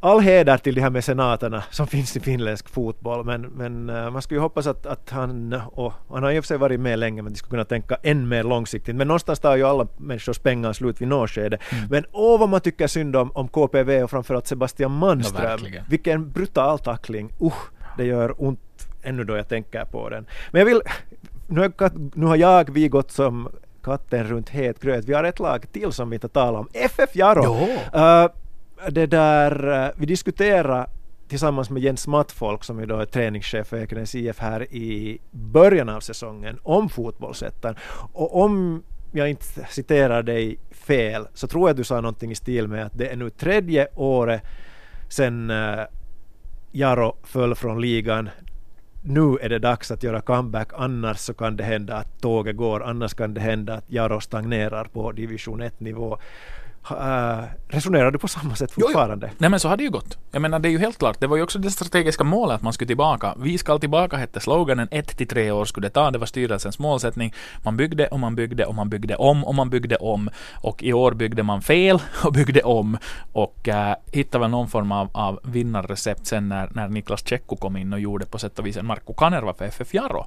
all 0.00 0.20
heder 0.20 0.56
till 0.58 0.74
de 0.74 0.80
här 0.80 0.90
mecenaterna 0.90 1.62
som 1.70 1.86
finns 1.86 2.16
i 2.16 2.20
finländsk 2.20 2.68
fotboll 2.68 3.24
men, 3.24 3.42
men 3.42 3.88
eh, 3.90 4.10
man 4.10 4.22
skulle 4.22 4.38
ju 4.38 4.42
hoppas 4.42 4.66
att, 4.66 4.86
att 4.86 5.10
han, 5.10 5.52
och 5.72 5.92
han 6.10 6.22
har 6.22 6.30
ju 6.30 6.42
för 6.42 6.46
sig 6.46 6.58
varit 6.58 6.80
med 6.80 6.98
länge 6.98 7.22
men 7.22 7.32
de 7.32 7.38
skulle 7.38 7.50
kunna 7.50 7.64
tänka 7.64 7.94
än 8.02 8.28
mer 8.28 8.42
långsiktigt 8.44 8.96
men 8.96 9.06
någonstans 9.08 9.40
tar 9.40 9.56
ju 9.56 9.64
alla 9.64 9.86
människors 9.96 10.38
pengar 10.38 10.72
slut 10.72 11.00
vid 11.00 11.08
något 11.08 11.30
skede. 11.30 11.58
Mm. 11.72 11.84
Men 11.90 12.04
åh 12.12 12.40
vad 12.40 12.48
man 12.48 12.60
tycker 12.60 12.86
synd 12.86 13.16
om, 13.16 13.30
om 13.32 13.48
KPV 13.48 14.02
och 14.02 14.10
framförallt 14.10 14.46
Sebastian 14.46 14.92
Manström. 14.92 15.42
verkligen. 15.42 15.84
Vilken 15.88 16.30
brutal 16.30 16.78
tackling. 16.78 17.32
Usch, 17.40 17.70
det 17.96 18.04
gör 18.04 18.34
ont 18.42 18.60
ännu 19.02 19.24
då 19.24 19.36
jag 19.36 19.48
tänker 19.48 19.84
på 19.84 20.08
den. 20.08 20.26
Men 20.50 20.58
jag 20.58 20.66
vill, 20.66 20.80
nu 21.46 21.60
har, 21.60 21.68
kat- 21.68 22.10
nu 22.14 22.26
har 22.26 22.36
jag, 22.36 22.70
vi 22.72 22.88
gått 22.88 23.10
som 23.10 23.48
katten 23.82 24.24
runt 24.24 24.48
het 24.48 24.80
gröt. 24.80 25.04
Vi 25.04 25.14
har 25.14 25.24
ett 25.24 25.38
lag 25.38 25.72
till 25.72 25.92
som 25.92 26.10
vi 26.10 26.16
inte 26.16 26.28
talar 26.28 26.58
om. 26.58 26.68
FF 26.72 27.16
Jaro. 27.16 27.54
Uh, 27.94 28.30
det 28.90 29.06
där, 29.06 29.68
uh, 29.68 29.90
vi 29.96 30.06
diskuterade 30.06 30.86
tillsammans 31.28 31.70
med 31.70 31.82
Jens 31.82 32.06
Mattfolk 32.06 32.64
som 32.64 32.80
ju 32.80 32.86
då 32.86 32.98
är 32.98 33.06
träningschef 33.06 33.66
för 33.66 33.76
Ekenäs 33.76 34.14
IF 34.14 34.38
här 34.38 34.74
i 34.74 35.18
början 35.30 35.88
av 35.88 36.00
säsongen 36.00 36.58
om 36.62 36.88
fotbollsettan. 36.88 37.76
Och 38.12 38.40
om 38.40 38.82
jag 39.12 39.30
inte 39.30 39.44
citerar 39.70 40.22
dig 40.22 40.58
fel 40.70 41.26
så 41.34 41.46
tror 41.46 41.68
jag 41.68 41.76
du 41.76 41.84
sa 41.84 42.00
någonting 42.00 42.30
i 42.30 42.34
stil 42.34 42.68
med 42.68 42.86
att 42.86 42.98
det 42.98 43.08
är 43.08 43.16
nu 43.16 43.30
tredje 43.30 43.88
året 43.94 44.42
sedan 45.08 45.50
uh, 45.50 45.84
Jaro 46.72 47.16
föll 47.22 47.54
från 47.54 47.80
ligan. 47.80 48.30
Nu 49.04 49.38
är 49.40 49.48
det 49.48 49.58
dags 49.58 49.90
att 49.90 50.02
göra 50.02 50.20
comeback, 50.20 50.68
annars 50.74 51.18
så 51.18 51.34
kan 51.34 51.56
det 51.56 51.64
hända 51.64 51.96
att 51.96 52.20
tåget 52.20 52.56
går, 52.56 52.82
annars 52.82 53.14
kan 53.14 53.34
det 53.34 53.40
hända 53.40 53.74
att 53.74 53.90
Jaro 53.90 54.20
stagnerar 54.20 54.84
på 54.84 55.12
division 55.12 55.62
1-nivå. 55.62 56.18
Uh, 56.90 57.44
resonerar 57.68 58.10
du 58.10 58.18
på 58.18 58.28
samma 58.28 58.56
sätt 58.56 58.72
Jo, 58.74 58.80
jo. 58.80 58.86
fortfarande? 58.86 59.30
Nej 59.38 59.50
men 59.50 59.60
så 59.60 59.68
har 59.68 59.76
det 59.76 59.82
ju 59.82 59.90
gått. 59.90 60.18
Jag 60.30 60.42
menar 60.42 60.58
det 60.58 60.68
är 60.68 60.70
ju 60.70 60.78
helt 60.78 60.98
klart, 60.98 61.20
det 61.20 61.26
var 61.26 61.36
ju 61.36 61.42
också 61.42 61.58
det 61.58 61.70
strategiska 61.70 62.24
målet 62.24 62.56
att 62.56 62.62
man 62.62 62.72
skulle 62.72 62.86
tillbaka. 62.86 63.34
Vi 63.38 63.58
ska 63.58 63.78
tillbaka 63.78 64.16
hette 64.16 64.40
sloganen, 64.40 64.88
ett 64.90 65.16
till 65.16 65.28
tre 65.28 65.50
år 65.50 65.64
skulle 65.64 65.86
det 65.86 65.92
ta, 65.92 66.10
det 66.10 66.18
var 66.18 66.26
styrelsens 66.26 66.78
målsättning. 66.78 67.34
Man 67.62 67.76
byggde 67.76 68.06
och 68.06 68.20
man 68.20 68.34
byggde 68.34 68.64
och 68.64 68.74
man 68.74 68.88
byggde 68.88 69.16
om 69.16 69.44
och 69.44 69.54
man 69.54 69.70
byggde 69.70 69.96
om. 69.96 70.30
Och 70.54 70.82
i 70.82 70.92
år 70.92 71.12
byggde 71.12 71.42
man 71.42 71.62
fel 71.62 72.02
och 72.24 72.32
byggde 72.32 72.62
om 72.62 72.98
och 73.32 73.68
äh, 73.68 73.94
hittade 74.12 74.42
väl 74.42 74.50
någon 74.50 74.68
form 74.68 74.92
av, 74.92 75.10
av 75.12 75.40
vinnarrecept 75.44 76.26
sen 76.26 76.48
när, 76.48 76.70
när 76.74 76.88
Niklas 76.88 77.26
Tjecko 77.26 77.56
kom 77.56 77.76
in 77.76 77.92
och 77.92 78.00
gjorde 78.00 78.26
på 78.26 78.38
sätt 78.38 78.58
och 78.58 78.66
vis 78.66 78.76
en 78.76 78.86
Marko 78.86 79.14
Kanerva 79.14 79.54
för 79.54 79.64
FF 79.64 79.94
Jaro 79.94 80.26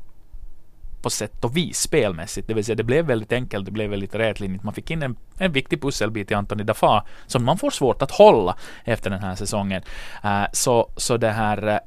på 1.05 1.09
sätt 1.09 1.43
och 1.45 1.57
vis 1.57 1.79
spelmässigt. 1.79 2.47
Det 2.47 2.53
vill 2.53 2.65
säga 2.65 2.75
det 2.75 2.83
blev 2.83 3.05
väldigt 3.05 3.31
enkelt, 3.31 3.65
det 3.65 3.71
blev 3.71 3.89
väldigt 3.89 4.15
rätlinjigt. 4.15 4.63
Man 4.63 4.73
fick 4.73 4.91
in 4.91 5.03
en, 5.03 5.15
en 5.37 5.51
viktig 5.51 5.81
pusselbit 5.81 6.31
i 6.31 6.33
Antoni 6.33 6.63
Dafa 6.63 7.05
som 7.27 7.45
man 7.45 7.57
får 7.57 7.69
svårt 7.69 8.01
att 8.01 8.11
hålla 8.11 8.55
efter 8.83 9.09
den 9.09 9.19
här 9.19 9.35
säsongen. 9.35 9.81
Uh, 10.25 10.45
så, 10.51 10.91
så 10.97 11.17
det 11.17 11.29
här, 11.29 11.67
eh, 11.67 11.77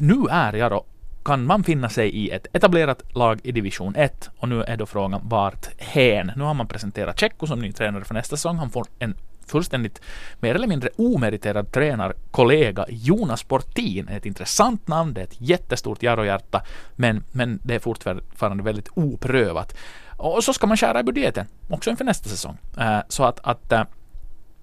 nu 0.00 0.26
är 0.30 0.52
jag 0.52 0.70
då 0.70 0.84
kan 1.24 1.46
man 1.46 1.64
finna 1.64 1.88
sig 1.88 2.08
i 2.10 2.30
ett 2.30 2.46
etablerat 2.52 3.02
lag 3.16 3.40
i 3.42 3.52
division 3.52 3.96
1 3.96 4.30
och 4.38 4.48
nu 4.48 4.62
är 4.62 4.76
då 4.76 4.86
frågan 4.86 5.20
vart 5.24 5.68
hän? 5.78 6.32
Nu 6.36 6.42
har 6.42 6.54
man 6.54 6.66
presenterat 6.66 7.20
Tjecko 7.20 7.46
som 7.46 7.60
ny 7.60 7.72
tränare 7.72 8.04
för 8.04 8.14
nästa 8.14 8.36
säsong. 8.36 8.56
Han 8.56 8.70
får 8.70 8.86
en 8.98 9.14
fullständigt 9.50 10.00
mer 10.40 10.54
eller 10.54 10.66
mindre 10.66 10.90
omeriterad 10.96 11.72
tränarkollega 11.72 12.86
Jonas 12.88 13.42
Portin. 13.42 14.08
Ett 14.08 14.26
intressant 14.26 14.88
namn, 14.88 15.14
det 15.14 15.20
är 15.20 15.24
ett 15.24 15.40
jättestort 15.40 16.02
Jarrohjärta, 16.02 16.62
men, 16.96 17.24
men 17.32 17.60
det 17.62 17.74
är 17.74 17.78
fortfarande 17.78 18.62
väldigt 18.62 18.88
oprövat. 18.94 19.76
Och 20.16 20.44
så 20.44 20.52
ska 20.52 20.66
man 20.66 20.76
skära 20.76 21.00
i 21.00 21.02
budgeten, 21.02 21.46
också 21.68 21.90
inför 21.90 22.04
nästa 22.04 22.28
säsong. 22.28 22.58
Eh, 22.78 22.98
så 23.08 23.24
att, 23.24 23.40
att 23.42 23.72
eh, 23.72 23.84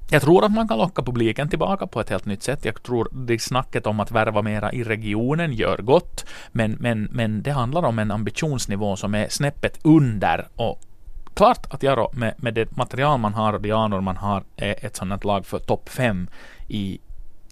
jag 0.10 0.22
tror 0.22 0.46
att 0.46 0.52
man 0.52 0.68
kan 0.68 0.78
locka 0.78 1.02
publiken 1.02 1.50
tillbaka 1.50 1.88
på 1.88 2.02
ett 2.02 2.10
helt 2.10 2.26
nytt 2.26 2.44
sätt. 2.44 2.66
Jag 2.66 2.84
tror 2.84 3.10
det 3.12 3.42
snacket 3.42 3.88
om 3.88 4.00
att 4.00 4.12
värva 4.12 4.42
mera 4.42 4.74
i 4.74 4.84
regionen 4.84 5.54
gör 5.54 5.78
gott, 5.78 6.26
men, 6.52 6.72
men, 6.80 7.08
men 7.12 7.42
det 7.42 7.52
handlar 7.52 7.84
om 7.84 8.00
en 8.00 8.12
ambitionsnivå 8.12 8.96
som 8.96 9.16
är 9.16 9.28
snäppet 9.30 9.80
under 9.84 10.48
och 10.56 10.82
klart 11.36 11.74
att 11.74 11.84
Jaro 11.84 12.10
med, 12.14 12.34
med 12.38 12.54
det 12.54 12.78
material 12.78 13.20
man 13.20 13.34
har 13.34 13.54
och 13.54 13.62
de 13.62 13.72
anor 13.72 14.02
man 14.02 14.18
har 14.18 14.44
är 14.56 14.86
ett 14.86 14.96
sådant 14.96 15.24
lag 15.24 15.46
för 15.46 15.60
topp 15.60 15.90
5 15.90 16.30
i 16.68 17.00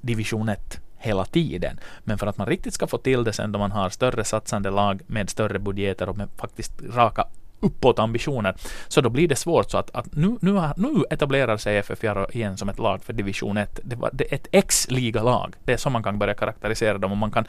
division 0.01 0.49
1 0.49 0.79
hela 0.97 1.25
tiden. 1.25 1.79
Men 2.03 2.17
för 2.17 2.27
att 2.27 2.37
man 2.37 2.47
riktigt 2.47 2.73
ska 2.73 2.87
få 2.87 2.97
till 2.97 3.23
det 3.23 3.33
sen 3.33 3.51
då 3.51 3.59
man 3.59 3.71
har 3.71 3.89
större 3.89 4.23
satsande 4.23 4.69
lag 4.69 5.01
med 5.07 5.29
större 5.29 5.59
budgeter 5.59 6.09
och 6.09 6.17
med 6.17 6.27
faktiskt 6.37 6.73
raka 6.89 7.27
uppåt 7.59 7.99
ambitioner, 7.99 8.55
så 8.87 9.01
då 9.01 9.09
blir 9.09 9.27
det 9.27 9.35
svårt. 9.35 9.71
Så 9.71 9.77
att, 9.77 9.95
att 9.95 10.15
nu, 10.15 10.37
nu, 10.41 10.61
nu 10.77 11.03
etablerar 11.09 11.57
sig 11.57 11.77
FF 11.77 12.03
Jaro 12.03 12.31
igen 12.31 12.57
som 12.57 12.69
ett 12.69 12.79
lag 12.79 13.03
för 13.03 13.13
division 13.13 13.57
1. 13.57 13.79
Det, 13.83 13.95
var, 13.95 14.09
det 14.13 14.31
är 14.31 14.35
ett 14.35 14.47
X-liga 14.51 15.23
lag. 15.23 15.55
Det 15.63 15.73
är 15.73 15.77
så 15.77 15.89
man 15.89 16.03
kan 16.03 16.19
börja 16.19 16.33
karaktärisera 16.33 16.97
dem 16.97 17.11
och 17.11 17.17
man 17.17 17.31
kan 17.31 17.45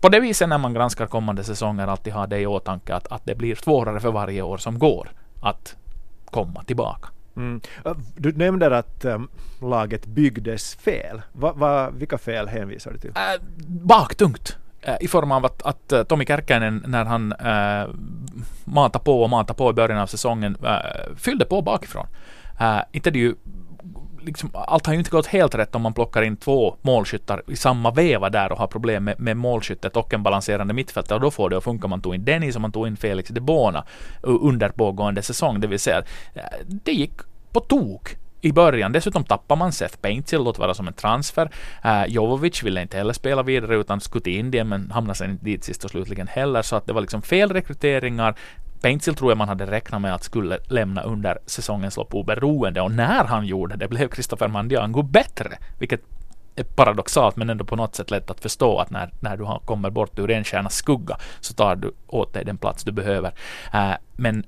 på 0.00 0.08
det 0.08 0.20
viset 0.20 0.48
när 0.48 0.58
man 0.58 0.74
granskar 0.74 1.06
kommande 1.06 1.44
säsonger 1.44 1.86
alltid 1.86 2.12
ha 2.12 2.26
det 2.26 2.38
i 2.38 2.46
åtanke 2.46 2.94
att, 2.94 3.12
att 3.12 3.24
det 3.24 3.34
blir 3.34 3.54
svårare 3.54 4.00
för 4.00 4.12
varje 4.12 4.42
år 4.42 4.58
som 4.58 4.78
går 4.78 5.08
att 5.40 5.76
komma 6.24 6.64
tillbaka. 6.64 7.08
Mm. 7.36 7.60
Du 8.16 8.32
nämnde 8.32 8.78
att 8.78 9.04
um, 9.04 9.28
laget 9.60 10.06
byggdes 10.06 10.74
fel. 10.74 11.22
Va, 11.32 11.52
va, 11.52 11.90
vilka 11.90 12.18
fel 12.18 12.48
hänvisar 12.48 12.90
du 12.90 12.98
till? 12.98 13.10
Äh, 13.10 13.42
baktungt. 13.68 14.56
Äh, 14.82 14.96
I 15.00 15.08
form 15.08 15.32
av 15.32 15.44
att, 15.44 15.62
att 15.62 15.92
äh, 15.92 16.02
Tommy 16.02 16.26
Kärkkäinen 16.26 16.84
när 16.86 17.04
han 17.04 17.32
äh, 17.32 17.88
matade 18.64 19.04
på 19.04 19.22
och 19.22 19.30
matade 19.30 19.56
på 19.56 19.70
i 19.70 19.72
början 19.72 19.98
av 19.98 20.06
säsongen 20.06 20.56
äh, 20.64 21.16
fyllde 21.16 21.44
på 21.44 21.62
bakifrån. 21.62 22.06
Äh, 22.60 22.80
inte 22.92 23.10
det 23.10 23.18
ju 23.18 23.34
Liksom, 24.24 24.50
allt 24.54 24.86
har 24.86 24.92
ju 24.92 24.98
inte 24.98 25.10
gått 25.10 25.26
helt 25.26 25.54
rätt 25.54 25.74
om 25.74 25.82
man 25.82 25.94
plockar 25.94 26.22
in 26.22 26.36
två 26.36 26.76
målskyttar 26.82 27.42
i 27.48 27.56
samma 27.56 27.90
veva 27.90 28.30
där 28.30 28.52
och 28.52 28.58
har 28.58 28.66
problem 28.66 29.04
med, 29.04 29.20
med 29.20 29.36
målskyttet 29.36 29.96
och 29.96 30.14
en 30.14 30.22
balanserande 30.22 30.74
mittfältare 30.74 31.16
och 31.16 31.20
då 31.20 31.30
får 31.30 31.50
det 31.50 31.56
att 31.56 31.64
funka. 31.64 31.88
Man 31.88 32.02
tog 32.02 32.14
in 32.14 32.24
Dennis 32.24 32.54
och 32.54 32.60
man 32.60 32.72
tog 32.72 32.86
in 32.86 32.96
Felix 32.96 33.28
de 33.28 33.40
Bona 33.40 33.84
under 34.22 34.68
pågående 34.68 35.22
säsong. 35.22 35.60
Det 35.60 35.66
vill 35.66 35.80
säga, 35.80 35.98
eh, 36.34 36.42
det 36.66 36.92
gick 36.92 37.12
på 37.52 37.60
tok 37.60 38.16
i 38.40 38.52
början. 38.52 38.92
Dessutom 38.92 39.24
tappar 39.24 39.56
man 39.56 39.72
Seth 39.72 39.96
Paintsill, 39.96 40.42
låt 40.42 40.58
vara 40.58 40.74
som 40.74 40.88
en 40.88 40.94
transfer. 40.94 41.50
Uh, 41.84 42.06
Jovovic 42.06 42.62
ville 42.62 42.82
inte 42.82 42.96
heller 42.96 43.12
spela 43.12 43.42
vidare 43.42 43.76
utan 43.76 44.00
skulle 44.00 44.22
till 44.22 44.38
Indien 44.38 44.68
men 44.68 44.90
hamnade 44.90 45.14
sen 45.14 45.30
inte 45.30 45.44
dit 45.44 45.64
sist 45.64 45.84
och 45.84 45.90
slutligen 45.90 46.26
heller. 46.26 46.62
Så 46.62 46.76
att 46.76 46.86
det 46.86 46.92
var 46.92 47.00
liksom 47.00 47.22
fel 47.22 47.52
rekryteringar. 47.52 48.34
Paintsill 48.82 49.14
tror 49.14 49.30
jag 49.30 49.38
man 49.38 49.48
hade 49.48 49.66
räknat 49.66 50.00
med 50.00 50.14
att 50.14 50.24
skulle 50.24 50.58
lämna 50.68 51.02
under 51.02 51.38
säsongens 51.46 51.96
lopp 51.96 52.14
oberoende 52.14 52.80
och 52.80 52.90
när 52.90 53.24
han 53.24 53.46
gjorde 53.46 53.76
det 53.76 53.88
blev 53.88 54.08
Christopher 54.08 54.48
Mandiango 54.48 55.02
bättre, 55.02 55.58
vilket 55.78 56.00
är 56.56 56.64
paradoxalt 56.64 57.36
men 57.36 57.50
ändå 57.50 57.64
på 57.64 57.76
något 57.76 57.94
sätt 57.94 58.10
lätt 58.10 58.30
att 58.30 58.40
förstå 58.40 58.78
att 58.78 58.90
när, 58.90 59.10
när 59.20 59.36
du 59.36 59.46
kommer 59.64 59.90
bort 59.90 60.18
ur 60.18 60.30
en 60.30 60.44
stjärnas 60.44 60.74
skugga 60.74 61.16
så 61.40 61.54
tar 61.54 61.76
du 61.76 61.92
åt 62.06 62.32
dig 62.32 62.44
den 62.44 62.58
plats 62.58 62.84
du 62.84 62.92
behöver. 62.92 63.32
Äh, 63.72 63.92
men 64.16 64.44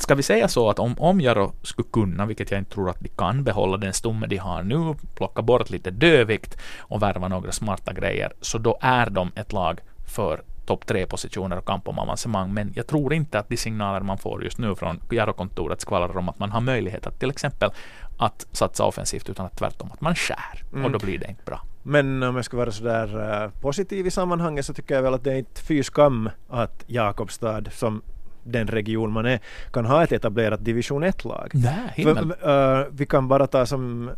Ska 0.00 0.14
vi 0.14 0.22
säga 0.22 0.48
så 0.48 0.70
att 0.70 0.78
om, 0.78 0.94
om 0.98 1.20
Jaro 1.20 1.52
skulle 1.62 1.88
kunna, 1.92 2.26
vilket 2.26 2.50
jag 2.50 2.60
inte 2.60 2.70
tror 2.70 2.90
att 2.90 3.00
de 3.00 3.08
kan, 3.08 3.44
behålla 3.44 3.76
den 3.76 3.92
stomme 3.92 4.26
de 4.26 4.36
har 4.36 4.62
nu, 4.62 4.94
plocka 5.14 5.42
bort 5.42 5.70
lite 5.70 5.90
dövikt 5.90 6.58
och 6.78 7.02
värva 7.02 7.28
några 7.28 7.52
smarta 7.52 7.92
grejer, 7.92 8.32
så 8.40 8.58
då 8.58 8.78
är 8.80 9.10
de 9.10 9.32
ett 9.34 9.52
lag 9.52 9.80
för 10.06 10.42
topp 10.68 10.86
tre 10.86 11.06
positioner 11.06 11.58
och 11.58 11.64
kamp 11.64 11.88
om 11.88 11.98
avancemang. 11.98 12.54
Men 12.54 12.72
jag 12.76 12.86
tror 12.86 13.14
inte 13.14 13.38
att 13.38 13.48
de 13.48 13.56
signaler 13.56 14.00
man 14.00 14.18
får 14.18 14.44
just 14.44 14.58
nu 14.58 14.74
från 14.74 15.00
Jaro-kontoret 15.10 15.80
skvallrar 15.80 16.16
om 16.16 16.28
att 16.28 16.38
man 16.38 16.50
har 16.50 16.60
möjlighet 16.60 17.06
att 17.06 17.20
till 17.20 17.30
exempel 17.30 17.70
att 18.18 18.46
satsa 18.52 18.84
offensivt 18.84 19.28
utan 19.28 19.46
att 19.46 19.58
tvärtom 19.58 19.90
att 19.92 20.00
man 20.00 20.14
skär. 20.14 20.64
Mm. 20.72 20.84
Och 20.84 20.90
då 20.90 20.98
blir 20.98 21.18
det 21.18 21.28
inte 21.28 21.42
bra. 21.44 21.60
Men 21.82 22.22
om 22.22 22.36
jag 22.36 22.44
ska 22.44 22.56
vara 22.56 22.70
sådär 22.70 23.08
uh, 23.44 23.50
positiv 23.60 24.06
i 24.06 24.10
sammanhanget 24.10 24.66
så 24.66 24.74
tycker 24.74 24.94
jag 24.94 25.02
väl 25.02 25.14
att 25.14 25.24
det 25.24 25.32
är 25.32 25.38
inte 25.38 25.60
fy 25.60 25.82
skam 25.82 26.30
att 26.48 26.84
Jakobstad 26.86 27.64
som 27.70 28.02
den 28.44 28.66
region 28.66 29.12
man 29.12 29.26
är 29.26 29.40
kan 29.72 29.84
ha 29.84 30.04
ett 30.04 30.12
etablerat 30.12 30.64
division 30.64 31.04
1-lag. 31.04 31.50
Nej, 31.54 31.92
himmel. 31.94 32.32
För, 32.40 32.80
uh, 32.80 32.86
vi 32.90 33.06
kan 33.06 33.28
bara 33.28 33.46
ta 33.46 33.66
som 33.66 34.10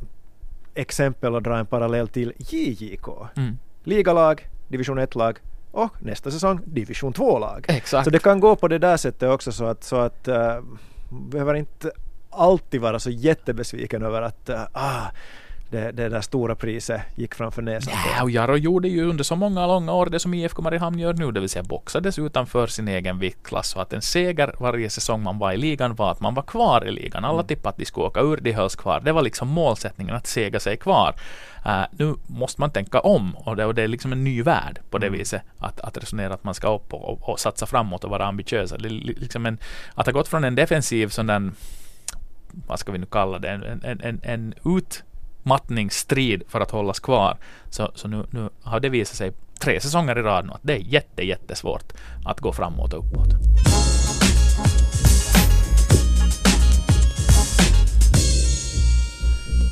exempel 0.74 1.34
och 1.34 1.42
dra 1.42 1.58
en 1.58 1.66
parallell 1.66 2.08
till 2.08 2.32
JJK. 2.38 3.08
Mm. 3.36 3.58
Ligalag, 3.84 4.48
division 4.68 4.98
1-lag 4.98 5.38
och 5.72 6.02
nästa 6.02 6.30
säsong 6.30 6.60
division 6.64 7.12
2-lag. 7.12 7.64
Exakt. 7.68 8.04
Så 8.04 8.10
det 8.10 8.18
kan 8.18 8.40
gå 8.40 8.56
på 8.56 8.68
det 8.68 8.78
där 8.78 8.96
sättet 8.96 9.30
också 9.30 9.52
så 9.52 9.64
att, 9.64 9.84
så 9.84 9.96
att 9.96 10.28
uh, 10.28 10.60
behöver 11.10 11.54
inte 11.54 11.90
alltid 12.30 12.80
vara 12.80 12.98
så 12.98 13.10
jättebesviken 13.10 14.02
över 14.02 14.22
att 14.22 14.50
uh, 14.50 14.62
ah, 14.72 15.06
det, 15.70 15.92
det 15.92 16.08
där 16.08 16.20
stora 16.20 16.54
priset 16.54 17.00
gick 17.14 17.34
framför 17.34 17.62
näsan 17.62 17.92
på. 17.92 18.10
Ja, 18.16 18.22
och 18.22 18.30
Jaro 18.30 18.56
gjorde 18.56 18.88
ju 18.88 19.04
under 19.04 19.24
så 19.24 19.36
många 19.36 19.66
långa 19.66 19.92
år 19.92 20.06
det 20.06 20.18
som 20.18 20.34
IFK 20.34 20.62
Mariehamn 20.62 20.98
gör 20.98 21.12
nu, 21.14 21.32
det 21.32 21.40
vill 21.40 21.48
säga 21.48 21.62
boxades 21.62 22.18
utanför 22.18 22.66
sin 22.66 22.88
egen 22.88 23.18
viktklass. 23.18 23.76
Och 23.76 23.82
att 23.82 23.92
en 23.92 24.02
seger 24.02 24.54
varje 24.60 24.90
säsong 24.90 25.22
man 25.22 25.38
var 25.38 25.52
i 25.52 25.56
ligan 25.56 25.94
var 25.94 26.10
att 26.10 26.20
man 26.20 26.34
var 26.34 26.42
kvar 26.42 26.88
i 26.88 26.90
ligan. 26.90 27.24
Alla 27.24 27.42
tippade 27.42 27.68
att 27.68 27.76
de 27.76 27.84
skulle 27.84 28.06
åka 28.06 28.20
ur, 28.20 28.36
de 28.36 28.52
hölls 28.52 28.76
kvar. 28.76 29.00
Det 29.00 29.12
var 29.12 29.22
liksom 29.22 29.48
målsättningen 29.48 30.14
att 30.14 30.26
sega 30.26 30.60
sig 30.60 30.76
kvar. 30.76 31.14
Uh, 31.66 31.82
nu 31.92 32.14
måste 32.26 32.60
man 32.60 32.70
tänka 32.70 33.00
om 33.00 33.36
och 33.36 33.56
det, 33.56 33.64
och 33.66 33.74
det 33.74 33.82
är 33.82 33.88
liksom 33.88 34.12
en 34.12 34.24
ny 34.24 34.42
värld 34.42 34.80
på 34.90 34.98
det 34.98 35.06
Mm. 35.06 35.18
viset. 35.18 35.42
Att, 35.58 35.80
att 35.80 35.96
resonera 35.96 36.34
att 36.34 36.44
man 36.44 36.54
ska 36.54 36.74
upp 36.74 36.94
och, 36.94 37.08
och, 37.08 37.28
och 37.28 37.40
satsa 37.40 37.66
framåt 37.66 38.04
och 38.04 38.10
vara 38.10 38.30
li- 38.30 39.14
liksom 39.18 39.46
en, 39.46 39.58
att 39.94 40.06
ha 40.06 40.12
gått 40.12 40.28
från 40.28 40.44
en 40.44 40.54
defensiv 40.54 41.08
sån 41.08 41.26
där, 41.26 41.50
vad 42.66 42.78
ska 42.78 42.92
vi 42.92 42.98
nu 42.98 43.06
kalla 43.06 43.38
det, 43.38 43.48
en, 43.48 43.62
en, 43.84 44.00
en, 44.02 44.20
en 44.22 44.54
utmattningsstrid 45.40 46.42
för 46.48 46.60
att 46.60 46.70
hållas 46.70 47.00
kvar. 47.00 47.36
Så, 47.70 47.90
så 47.94 48.08
nu, 48.08 48.26
nu 48.30 48.48
har 48.62 48.80
det 48.80 48.88
visat 48.88 49.16
sig 49.16 49.32
tre 49.60 49.80
säsonger 49.80 50.18
i 50.18 50.22
rad 50.22 50.44
nu 50.46 50.52
att 50.52 50.60
det 50.62 50.72
är 50.72 50.78
jätte, 50.78 51.22
jättesvårt 51.22 51.92
att 52.24 52.40
gå 52.40 52.52
framåt 52.52 52.92
och 52.92 53.04
uppåt. 53.04 53.28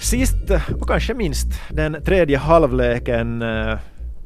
Sist 0.03 0.51
och 0.81 0.89
kanske 0.89 1.14
minst 1.14 1.49
den 1.71 2.03
tredje 2.05 2.39
halvleken. 2.39 3.43
Eh, 3.43 3.79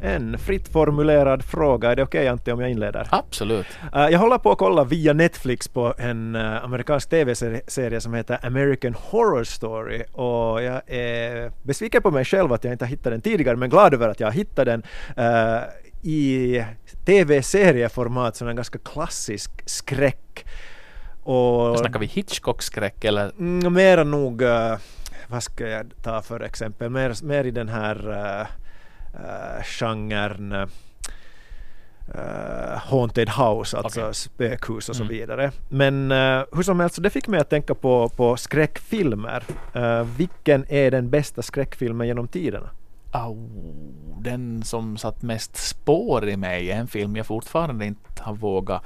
en 0.05 0.39
fritt 0.39 0.69
formulerad 0.69 1.45
fråga. 1.45 1.91
Är 1.91 1.97
det 1.97 2.03
okej 2.03 2.29
Antti 2.29 2.53
om 2.53 2.61
jag 2.61 2.71
inleder? 2.71 3.09
Absolut. 3.11 3.67
Eh, 3.95 4.07
Jag 4.09 4.19
håller 4.19 4.39
på 4.39 4.53
att 4.53 4.59
kolla 4.59 4.85
via 4.85 5.13
Netflix 5.13 5.69
på 5.69 5.95
en 5.99 6.37
eh, 6.37 6.65
amerikansk 6.65 7.11
tv-serie 7.11 8.01
som 8.01 8.15
heter 8.15 8.39
American 8.43 8.95
Horror 8.95 9.45
Story 9.45 10.03
och 10.13 10.63
jag 10.63 10.83
är 10.87 11.53
besviken 11.63 12.03
på 12.03 12.11
mig 12.11 12.25
själv 12.25 12.53
att 12.53 12.65
jag 12.65 12.73
inte 12.75 12.85
har 12.85 12.91
hittat 12.91 13.13
den 13.13 13.21
tidigare 13.21 13.57
men 13.57 13.71
glad 13.71 13.95
över 13.95 14.09
att 14.09 14.21
jag 14.21 14.27
har 14.27 14.33
hittat 14.33 14.67
den 14.67 14.83
eh, 15.17 15.61
i 16.03 16.65
tv-serieformat 17.07 18.37
som 18.37 18.49
en 18.49 18.57
ganska 18.57 18.79
klassisk 18.79 19.51
skräck. 19.67 20.47
Och 21.23 21.79
Snackar 21.79 21.99
vi 22.01 22.07
Hitchcock-skräck 22.07 23.05
eller? 23.05 23.31
Mm, 23.39 23.73
mera 23.75 24.05
nog, 24.05 24.43
vad 25.29 25.43
ska 25.43 25.69
jag 25.69 25.91
ta 26.03 26.23
för 26.23 26.41
exempel, 26.41 26.91
mer, 26.91 27.25
mer 27.25 27.45
i 27.45 27.51
den 27.51 27.69
här 27.69 28.47
uh, 29.15 29.21
uh, 29.21 29.63
genren 29.65 30.53
uh, 30.53 30.67
Haunted 32.77 33.29
House, 33.29 33.77
alltså 33.79 34.01
Okej. 34.01 34.15
spökhus 34.15 34.89
och 34.89 34.97
så 34.97 35.03
Mm. 35.03 35.15
vidare. 35.15 35.51
Men 35.69 36.13
eh, 36.13 36.45
hur 36.53 36.63
som 36.63 36.81
helst, 36.81 37.03
det 37.03 37.11
fick 37.11 37.29
mig 37.29 37.41
att 37.41 37.51
tänka 37.51 37.75
på, 37.75 38.09
på 38.09 38.37
skräckfilmer. 38.37 39.43
Eh, 39.75 40.03
vilken 40.03 40.65
är 40.69 40.91
den 40.91 41.11
bästa 41.11 41.43
skräckfilmen 41.43 42.07
genom 42.07 42.29
tiderna? 42.29 42.71
Au, 43.13 43.37
den 44.21 44.63
som 44.63 44.97
satt 44.97 45.23
mest 45.23 45.57
spår 45.57 46.29
i 46.29 46.37
mig 46.37 46.71
är 46.71 46.77
en 46.77 46.87
film 46.87 47.17
jag 47.17 47.27
fortfarande 47.27 47.87
inte 47.87 48.23
har 48.23 48.35
vågat 48.35 48.83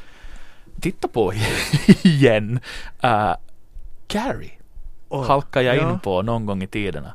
titta 0.81 1.09
på 1.09 1.33
igen. 2.03 2.61
Uh, 3.05 3.35
Carrie 4.07 4.53
Oj, 5.09 5.27
halkar 5.27 5.61
jag 5.63 5.77
ja. 5.77 5.93
in 5.93 5.99
på 5.99 6.23
någon 6.23 6.47
gång 6.47 6.63
i 6.63 6.67
tiderna. 6.67 7.15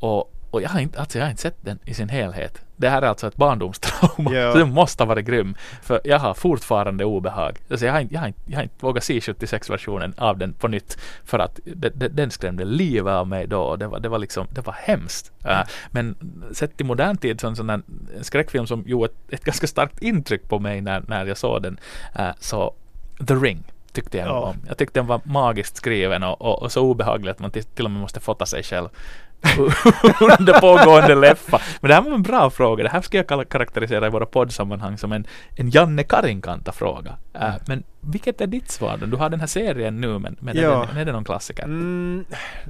Och, 0.00 0.32
och 0.52 0.62
jag, 0.62 0.68
har 0.68 0.80
inte, 0.80 1.00
alltså 1.00 1.18
jag 1.18 1.24
har 1.24 1.30
inte 1.30 1.42
sett 1.42 1.56
den 1.60 1.78
i 1.84 1.94
sin 1.94 2.08
helhet. 2.08 2.62
Det 2.76 2.88
här 2.88 3.02
är 3.02 3.06
alltså 3.06 3.26
ett 3.26 3.36
barndomstrauma. 3.36 4.30
Så 4.52 4.58
den 4.58 4.72
måste 4.72 5.02
ha 5.02 5.08
varit 5.08 5.26
grym. 5.26 5.54
För 5.82 6.00
jag 6.04 6.18
har 6.18 6.34
fortfarande 6.34 7.04
obehag. 7.04 7.58
Alltså 7.70 7.86
jag, 7.86 7.92
har 7.92 8.00
inte, 8.00 8.14
jag, 8.14 8.20
har 8.20 8.26
inte, 8.28 8.40
jag 8.46 8.58
har 8.58 8.62
inte 8.62 8.74
vågat 8.86 9.04
se 9.04 9.18
76-versionen 9.18 10.14
av 10.16 10.38
den 10.38 10.52
på 10.52 10.68
nytt. 10.68 10.98
För 11.24 11.38
att 11.38 11.60
de, 11.64 11.88
de, 11.88 12.08
den 12.08 12.30
skrämde 12.30 12.64
livet 12.64 13.12
av 13.12 13.28
mig 13.28 13.46
då. 13.46 13.76
Det 13.76 13.86
var, 13.86 14.00
det 14.00 14.08
var 14.08 14.18
liksom, 14.18 14.46
det 14.50 14.66
var 14.66 14.76
hemskt. 14.78 15.32
Uh, 15.46 15.62
men 15.90 16.16
sett 16.52 16.80
i 16.80 16.84
modern 16.84 17.16
tid 17.16 17.40
så 17.40 17.46
en 17.48 17.56
sån 17.56 17.66
där 17.66 17.82
skräckfilm 18.20 18.66
som 18.66 18.82
gjorde 18.86 19.04
ett, 19.04 19.16
ett 19.28 19.44
ganska 19.44 19.66
starkt 19.66 20.02
intryck 20.02 20.48
på 20.48 20.58
mig 20.58 20.80
när, 20.80 21.02
när 21.06 21.26
jag 21.26 21.36
såg 21.36 21.62
den. 21.62 21.78
Uh, 22.18 22.30
så 22.38 22.74
The 23.26 23.34
Ring 23.34 23.64
tyckte 23.92 24.18
jag 24.18 24.28
Ja. 24.28 24.40
om. 24.40 24.56
Jag 24.68 24.78
tyckte 24.78 25.00
den 25.00 25.06
var 25.06 25.20
magiskt 25.24 25.76
skriven 25.76 26.22
och, 26.22 26.42
och, 26.42 26.62
och 26.62 26.72
så 26.72 26.82
obehaglig 26.82 27.30
att 27.30 27.38
man 27.38 27.50
till, 27.50 27.64
till 27.64 27.84
och 27.84 27.90
med 27.90 28.00
måste 28.00 28.20
fota 28.20 28.46
sig 28.46 28.62
själv 28.62 28.88
under 30.38 30.60
pågående 30.60 31.14
läffa. 31.14 31.60
Men 31.80 31.88
det 31.88 31.94
här 31.94 32.02
var 32.02 32.12
en 32.12 32.22
bra 32.22 32.50
fråga. 32.50 32.84
Det 32.84 32.90
här 32.90 33.00
ska 33.00 33.16
jag 33.16 33.48
karaktärisera 33.48 34.06
i 34.06 34.10
våra 34.10 34.26
poddsammanhang 34.26 34.98
som 34.98 35.12
en, 35.12 35.26
en 35.56 35.70
Janne 35.70 36.02
Karinkanta-fråga. 36.02 37.16
Äh, 37.34 37.54
men 37.66 37.82
vilket 38.00 38.40
är 38.40 38.46
ditt 38.46 38.70
svar 38.70 38.96
då? 38.96 39.06
Du 39.06 39.16
har 39.16 39.30
den 39.30 39.40
här 39.40 39.46
serien 39.46 40.00
nu, 40.00 40.18
men, 40.18 40.36
men 40.40 40.56
är, 40.56 40.62
den, 40.62 40.96
är 40.96 41.04
det 41.04 41.12
någon 41.12 41.24
klassiker? 41.24 41.64
Mm, 41.64 42.24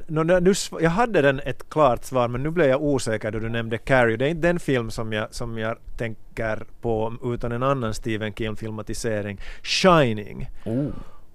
nå, 0.06 0.22
nu, 0.22 0.52
jag 0.80 0.90
hade 0.90 1.22
den 1.22 1.40
ett 1.40 1.70
klart 1.70 2.04
svar 2.04 2.28
men 2.28 2.42
nu 2.42 2.50
blev 2.50 2.68
jag 2.68 2.82
osäker 2.82 3.30
då 3.30 3.38
du 3.38 3.48
nämnde 3.48 3.78
Carrie. 3.78 4.16
Det 4.16 4.26
är 4.26 4.28
inte 4.28 4.48
den 4.48 4.60
film 4.60 4.90
som 4.90 5.12
jag, 5.12 5.34
som 5.34 5.58
jag 5.58 5.76
tänker 5.96 6.64
på 6.80 7.14
utan 7.22 7.52
en 7.52 7.62
annan 7.62 7.94
Stephen 7.94 8.32
King-filmatisering. 8.32 9.40
Shining. 9.62 10.50
Oh. 10.64 10.90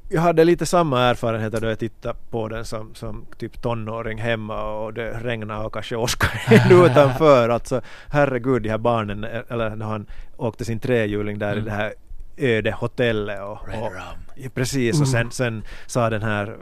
Jag 0.09 0.21
hade 0.21 0.43
lite 0.43 0.65
samma 0.65 1.01
erfarenheter 1.01 1.61
då 1.61 1.67
jag 1.67 1.79
tittade 1.79 2.15
på 2.29 2.47
den 2.47 2.65
som, 2.65 2.95
som 2.95 3.25
typ 3.37 3.61
tonåring 3.61 4.17
hemma 4.17 4.63
och 4.63 4.93
det 4.93 5.11
regnade 5.11 5.65
och 5.65 5.73
kanske 5.73 5.95
åskade 5.95 6.63
utanför. 6.85 7.49
Alltså 7.49 7.81
herregud 8.09 8.61
de 8.63 8.69
här 8.69 8.77
barnen, 8.77 9.23
eller 9.23 9.75
när 9.75 9.85
han 9.85 10.05
åkte 10.37 10.65
sin 10.65 10.79
trehjuling 10.79 11.39
där 11.39 11.49
i 11.49 11.59
Mm. 11.59 11.65
det 11.65 11.71
här 11.71 11.93
öde 12.37 12.71
hotellet 12.71 13.41
och, 13.41 13.51
och. 13.51 13.91
Ja, 14.35 14.49
precis, 14.53 15.01
och 15.01 15.07
sen, 15.07 15.31
sen 15.31 15.63
sa 15.85 16.09
den 16.09 16.21
här 16.23 16.55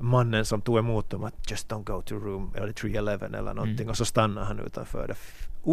mannen 0.00 0.44
som 0.44 0.60
tog 0.60 0.78
emot 0.78 1.10
dem 1.10 1.24
att 1.24 1.50
just 1.50 1.70
don't 1.70 1.84
go 1.84 2.02
to 2.02 2.14
room 2.14 2.52
eller 2.56 2.72
311 2.72 3.26
eller 3.26 3.42
någonting 3.54 3.74
Mm. 3.76 3.88
och 3.90 3.96
så 3.96 4.04
stannade 4.04 4.46
han 4.46 4.60
utanför. 4.60 5.06
Det, 5.08 5.14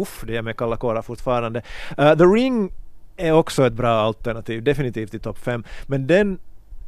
uff, 0.00 0.22
det 0.26 0.32
ger 0.32 0.42
mig 0.42 0.54
kalla 0.54 0.76
kårar 0.76 1.02
fortfarande. 1.02 1.62
Uh, 1.98 2.14
The 2.14 2.24
Ring 2.24 2.72
är 3.16 3.32
också 3.32 3.66
ett 3.66 3.72
bra 3.72 3.88
alternativ, 4.00 4.62
definitivt 4.62 5.14
i 5.14 5.18
topp 5.18 5.38
fem. 5.38 5.64
Men 5.86 6.06
den 6.06 6.38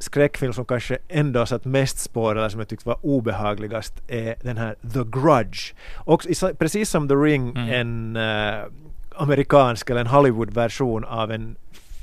skräckfilm 0.03 0.53
som 0.53 0.65
kanske 0.65 0.97
ändå 1.09 1.45
satt 1.45 1.65
mest 1.65 1.99
spår 1.99 2.37
eller 2.37 2.49
som 2.49 2.59
jag 2.59 2.67
tyckte 2.69 2.87
var 2.89 2.97
obehagligast 3.01 3.93
är 4.07 4.35
den 4.41 4.57
här 4.57 4.75
The 4.93 5.03
Grudge. 5.19 5.73
Och 5.95 6.25
precis 6.59 6.89
som 6.89 7.07
The 7.07 7.15
Ring 7.15 7.49
Mm. 7.55 7.69
en 7.69 8.15
eh, 8.15 8.63
amerikansk 9.15 9.89
eller 9.89 10.01
en 10.01 10.07
Hollywood-version 10.07 11.03
av 11.05 11.31
en 11.31 11.55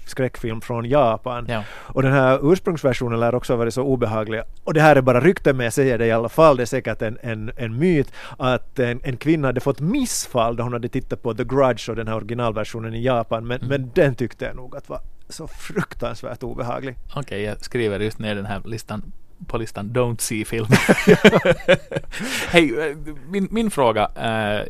skräckfilm 0.06 0.60
från 0.60 0.84
Japan. 0.84 1.46
Ja. 1.48 1.62
Och 1.70 2.02
den 2.02 2.12
här 2.12 2.52
ursprungsversionen 2.52 3.20
lär 3.20 3.34
också 3.34 3.52
ha 3.52 3.58
varit 3.58 3.74
så 3.74 3.82
obehaglig. 3.82 4.40
Och 4.64 4.74
det 4.74 4.80
här 4.80 4.96
är 4.96 5.00
bara 5.00 5.20
rykten 5.20 5.56
men 5.56 5.64
jag 5.64 5.72
säger 5.72 5.98
det 5.98 6.06
i 6.06 6.12
alla 6.12 6.28
fall. 6.28 6.56
Det 6.56 6.62
är 6.62 6.66
säkert 6.66 7.02
en, 7.02 7.18
en, 7.22 7.52
en 7.56 7.78
myt 7.78 8.12
att 8.38 8.78
en, 8.78 9.00
en 9.04 9.16
kvinna 9.16 9.48
hade 9.48 9.60
fått 9.60 9.80
missfall 9.80 10.56
då 10.56 10.62
hon 10.62 10.72
hade 10.72 10.88
tittat 10.88 11.22
på 11.22 11.34
The 11.34 11.44
Grudge 11.44 11.88
och 11.90 11.96
den 11.96 12.08
här 12.08 12.16
originalversionen 12.16 12.94
i 12.94 13.02
Japan. 13.02 13.46
Men, 13.46 13.56
Mm. 13.60 13.68
men 13.68 13.90
den 13.94 14.14
tyckte 14.14 14.44
jag 14.44 14.56
nog 14.56 14.76
att 14.76 14.88
var 14.88 15.00
så 15.30 15.48
fruktansvärt 15.48 16.42
obehaglig. 16.42 16.96
Okej, 17.14 17.42
jag 17.42 17.64
skriver 17.64 18.00
just 18.00 18.18
ner 18.18 18.34
den 18.34 18.46
här 18.46 18.62
listan 18.64 19.12
på 19.46 19.58
listan 19.58 19.90
Don't 19.90 20.20
see-film. 20.20 20.66
Hej, 22.48 22.90
eh, 22.90 22.96
min, 23.28 23.48
min 23.50 23.70
fråga. 23.70 24.10
Eh, 24.16 24.66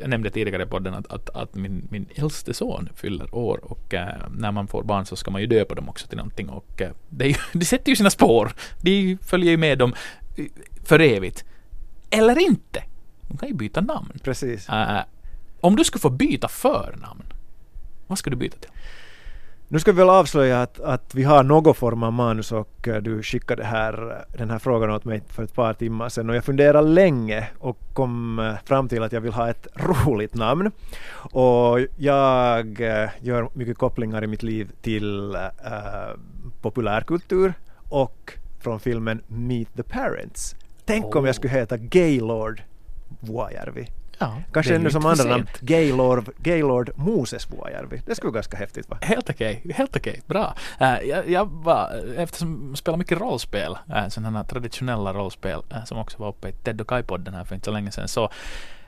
jag 0.00 0.10
nämnde 0.10 0.30
tidigare 0.30 0.62
i 0.62 0.66
podden 0.66 0.94
att, 0.94 1.12
att, 1.12 1.30
att 1.30 1.54
min, 1.54 1.88
min 1.90 2.06
äldste 2.14 2.54
son 2.54 2.88
fyller 2.94 3.34
år 3.34 3.60
och 3.62 3.94
eh, 3.94 4.08
när 4.30 4.52
man 4.52 4.66
får 4.66 4.82
barn 4.82 5.06
så 5.06 5.16
ska 5.16 5.30
man 5.30 5.40
ju 5.40 5.46
döpa 5.46 5.74
dem 5.74 5.88
också 5.88 6.06
till 6.06 6.16
någonting 6.16 6.48
och 6.48 6.82
eh, 6.82 6.90
det, 7.08 7.36
det 7.52 7.64
sätter 7.64 7.90
ju 7.90 7.96
sina 7.96 8.10
spår. 8.10 8.52
De 8.80 9.18
följer 9.22 9.50
ju 9.50 9.56
med 9.56 9.78
dem 9.78 9.94
eh, 10.36 10.44
för 10.84 11.00
evigt. 11.00 11.44
Eller 12.10 12.38
inte. 12.38 12.82
De 13.28 13.38
kan 13.38 13.48
ju 13.48 13.54
byta 13.54 13.80
namn. 13.80 14.12
Precis. 14.22 14.68
Eh, 14.68 15.00
om 15.60 15.76
du 15.76 15.84
skulle 15.84 16.00
få 16.00 16.10
byta 16.10 16.48
förnamn, 16.48 17.22
vad 18.06 18.18
skulle 18.18 18.36
du 18.36 18.40
byta 18.40 18.58
till? 18.58 18.70
Nu 19.68 19.78
ska 19.78 19.92
vi 19.92 19.98
väl 19.98 20.10
avslöja 20.10 20.62
att, 20.62 20.80
att 20.80 21.14
vi 21.14 21.22
har 21.22 21.42
någon 21.42 21.74
form 21.74 22.02
av 22.02 22.12
manus 22.12 22.52
och 22.52 22.88
eh, 22.88 22.96
du 22.96 23.22
skickade 23.22 23.64
här, 23.64 24.24
den 24.38 24.50
här 24.50 24.58
frågan 24.58 24.90
åt 24.90 25.04
mig 25.04 25.22
för 25.28 25.42
ett 25.42 25.54
par 25.54 25.74
timmar 25.74 26.08
sedan 26.08 26.30
och 26.30 26.36
jag 26.36 26.44
funderade 26.44 26.88
länge 26.88 27.48
och 27.58 27.78
kom 27.92 28.38
eh, 28.38 28.54
fram 28.64 28.88
till 28.88 29.02
att 29.02 29.12
jag 29.12 29.20
vill 29.20 29.32
ha 29.32 29.48
ett 29.48 29.66
roligt 29.74 30.34
namn. 30.34 30.70
Och 31.32 31.78
jag 31.96 32.80
eh, 32.80 33.10
gör 33.20 33.48
mycket 33.52 33.78
kopplingar 33.78 34.24
i 34.24 34.26
mitt 34.26 34.42
liv 34.42 34.70
till 34.82 35.34
eh, 35.34 35.40
populärkultur 36.62 37.54
och 37.88 38.32
från 38.60 38.80
filmen 38.80 39.22
Meet 39.26 39.76
the 39.76 39.82
Parents. 39.82 40.56
Tänk 40.84 41.16
om 41.16 41.24
jag 41.24 41.32
Oh. 41.32 41.36
skulle 41.36 41.52
heta 41.52 41.76
Gaylord 41.76 42.62
Vuojärvi. 43.20 43.88
Ja, 44.18 44.42
Kanske 44.52 44.74
ännu 44.74 44.90
som 44.90 45.06
andra 45.06 45.24
namn. 45.24 45.46
Gaylord, 45.60 46.28
Gaylord 46.38 46.90
Moses 46.96 47.50
Vuojärvi. 47.50 48.02
Det 48.06 48.14
skulle 48.14 48.30
vara 48.30 48.34
ganska 48.34 48.56
häftigt 48.56 48.90
va? 48.90 48.98
Helt 49.02 49.30
okej, 49.30 49.62
helt 49.74 49.96
okej, 49.96 50.22
bra. 50.26 50.54
Eh, 50.80 50.98
jag, 51.00 51.30
jag 51.30 51.46
var, 51.46 52.04
eftersom 52.16 52.66
jag 52.68 52.78
spelar 52.78 52.98
mycket 52.98 53.18
rollspel, 53.18 53.78
uh, 53.88 54.08
sådana 54.08 54.38
här 54.38 54.44
traditionella 54.44 55.12
rollspel 55.12 55.62
uh, 55.72 55.84
som 55.84 55.98
också 55.98 56.18
var 56.18 56.28
uppe 56.28 56.48
i 56.48 56.52
Ted 56.52 56.80
och 56.80 56.88
Kai-podden 56.88 57.34
här 57.34 57.44
för 57.44 57.54
inte 57.54 57.64
så 57.64 57.70
länge 57.70 57.90
sedan, 57.90 58.08
så, 58.08 58.30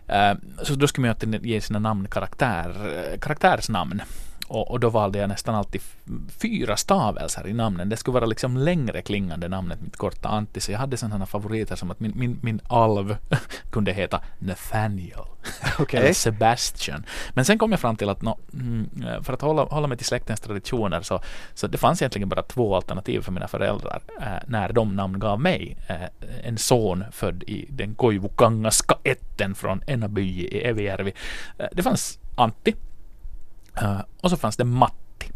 eh, 0.06 0.34
så 0.62 0.74
då 0.74 0.88
skulle 0.88 1.14
man 1.22 1.32
ju 1.32 1.38
ge 1.42 1.60
sina 1.60 1.78
namn 1.78 2.08
karaktär, 2.08 2.72
karaktärsnamn. 3.20 4.02
Och, 4.48 4.70
och 4.70 4.80
då 4.80 4.90
valde 4.90 5.18
jag 5.18 5.28
nästan 5.28 5.54
alltid 5.54 5.80
fyra 6.28 6.76
stavelser 6.76 7.46
i 7.46 7.52
namnen. 7.52 7.88
Det 7.88 7.96
skulle 7.96 8.14
vara 8.14 8.26
liksom 8.26 8.56
längre 8.56 9.02
klingande 9.02 9.48
namnet, 9.48 9.80
mitt 9.80 9.96
korta 9.96 10.28
Antti. 10.28 10.60
Så 10.60 10.72
jag 10.72 10.78
hade 10.78 10.96
sådana 10.96 11.26
favoriter 11.26 11.76
som 11.76 11.90
att 11.90 12.00
min, 12.00 12.12
min, 12.16 12.38
min 12.42 12.60
alv 12.68 13.16
kunde 13.70 13.92
heta 13.92 14.20
Nathaniel. 14.38 15.20
Okej. 15.78 16.00
Eller 16.00 16.12
Sebastian. 16.12 17.04
Men 17.30 17.44
sen 17.44 17.58
kom 17.58 17.70
jag 17.70 17.80
fram 17.80 17.96
till 17.96 18.08
att 18.08 18.22
nå, 18.22 18.38
mm, 18.52 18.90
för 19.24 19.32
att 19.32 19.40
hålla, 19.40 19.64
hålla 19.64 19.86
mig 19.86 19.96
till 19.96 20.06
släktens 20.06 20.40
traditioner 20.40 21.00
så, 21.02 21.20
så 21.54 21.66
det 21.66 21.78
fanns 21.78 22.02
egentligen 22.02 22.28
bara 22.28 22.42
två 22.42 22.76
alternativ 22.76 23.20
för 23.20 23.32
mina 23.32 23.48
föräldrar 23.48 24.00
eh, 24.20 24.26
när 24.46 24.72
de 24.72 24.96
namngav 24.96 25.40
mig. 25.40 25.76
Eh, 25.86 25.96
en 26.44 26.58
son 26.58 27.04
född 27.12 27.42
i 27.42 27.66
den 27.70 27.94
Koivukangaska 27.94 28.94
ätten 29.04 29.54
från 29.54 29.82
en 29.86 30.14
by 30.14 30.22
i 30.22 30.62
Evijärvi. 30.62 31.12
Eh, 31.58 31.66
det 31.72 31.82
fanns 31.82 32.18
Antti 32.36 32.74
eh, 33.82 34.00
och 34.20 34.30
så 34.30 34.36
fanns 34.36 34.56
det 34.56 34.64
Matti. 34.64 35.32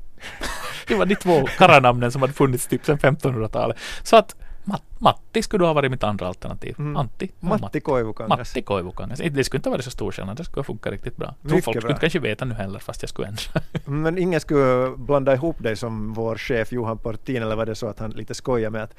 det 0.88 0.94
var 0.94 1.06
de 1.06 1.16
två 1.16 1.46
karranamnen 1.58 2.12
som 2.12 2.22
hade 2.22 2.34
funnits 2.34 2.66
typ 2.66 2.84
sedan 2.86 2.98
1500-talet. 2.98 3.76
Så 4.02 4.16
att 4.16 4.36
Mat- 4.64 4.82
Matti 4.98 5.42
skulle 5.42 5.64
ha 5.64 5.72
varit 5.72 5.90
mitt 5.90 6.04
andra 6.04 6.26
alternativ. 6.28 6.74
Mm. 6.78 6.96
Antti 6.96 7.30
och 7.40 7.60
Matti 7.60 7.80
Koivukangas. 7.80 8.38
Matti 8.38 8.62
Koivukangas. 8.62 9.18
Det 9.18 9.44
skulle 9.44 9.58
inte 9.58 9.68
ha 9.68 9.74
varit 9.74 9.84
så 9.84 9.90
stor 9.90 10.12
skillnad. 10.12 10.36
Det 10.36 10.44
skulle 10.44 10.64
funka 10.64 10.90
riktigt 10.90 11.16
bra. 11.16 11.34
Tror 11.48 11.60
folk 11.60 11.64
bra. 11.64 11.80
skulle 11.80 11.98
kanske 11.98 12.18
veta 12.18 12.44
nu 12.44 12.54
heller 12.54 12.78
fast 12.78 13.02
jag 13.02 13.08
skulle 13.08 13.28
ändra. 13.28 13.60
Men 13.84 14.18
ingen 14.18 14.40
skulle 14.40 14.96
blanda 14.96 15.34
ihop 15.34 15.56
dig 15.58 15.76
som 15.76 16.12
vår 16.12 16.36
chef 16.36 16.72
Johan 16.72 16.98
Portin 16.98 17.42
eller 17.42 17.56
var 17.56 17.66
det 17.66 17.74
så 17.74 17.86
att 17.88 17.98
han 17.98 18.10
lite 18.10 18.34
skojar 18.34 18.70
med 18.70 18.82
att, 18.82 18.94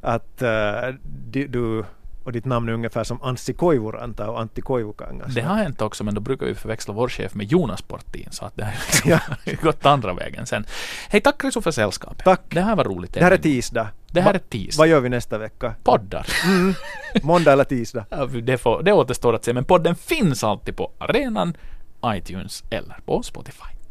att 0.00 0.42
eh, 0.42 0.94
du, 1.04 1.46
du 1.46 1.84
och 2.26 2.32
ditt 2.32 2.44
namn 2.44 2.68
är 2.68 2.72
ungefär 2.72 3.04
som 3.04 3.22
Anssi 3.22 3.52
Koivuranta 3.52 4.30
och 4.30 4.40
Antti 4.40 4.60
Koivukangas. 4.60 5.34
Det 5.34 5.40
har 5.40 5.56
hänt 5.56 5.82
också 5.82 6.04
men 6.04 6.14
då 6.14 6.20
brukar 6.20 6.46
vi 6.46 6.54
förväxla 6.54 6.94
vår 6.94 7.08
chef 7.08 7.34
med 7.34 7.46
Jonas 7.46 7.82
Portin 7.82 8.28
så 8.30 8.44
att 8.44 8.56
det 8.56 8.64
har 8.64 8.72
liksom 8.92 9.10
Ja. 9.44 9.52
gått 9.62 9.86
andra 9.86 10.14
vägen 10.14 10.46
sen. 10.46 10.64
Hej 11.08 11.20
tack 11.20 11.44
Risu 11.44 11.60
för 11.60 11.70
sällskapet. 11.70 12.24
Tack. 12.24 12.40
Det 12.48 12.60
här 12.60 12.76
var 12.76 12.84
roligt. 12.84 13.14
Det 13.14 13.24
här 13.24 13.30
är 13.30 13.36
tisdag. 13.36 13.88
Det 14.10 14.20
här 14.20 14.34
är 14.34 14.38
tisdag. 14.38 14.80
Vad 14.80 14.88
gör 14.88 15.00
vi 15.00 15.08
nästa 15.08 15.38
vecka? 15.38 15.74
Poddar. 15.84 16.26
Mm. 16.44 16.74
Måndag 17.22 17.52
eller 17.52 17.64
tisdag? 17.64 18.04
Det, 18.42 18.58
får, 18.58 18.82
det 18.82 18.92
återstår 18.92 19.34
att 19.34 19.44
se 19.44 19.52
men 19.52 19.64
podden 19.64 19.94
finns 19.94 20.44
alltid 20.44 20.76
på 20.76 20.92
arenan, 20.98 21.56
iTunes 22.06 22.64
eller 22.70 22.96
på 23.06 23.22
Spotify. 23.22 23.75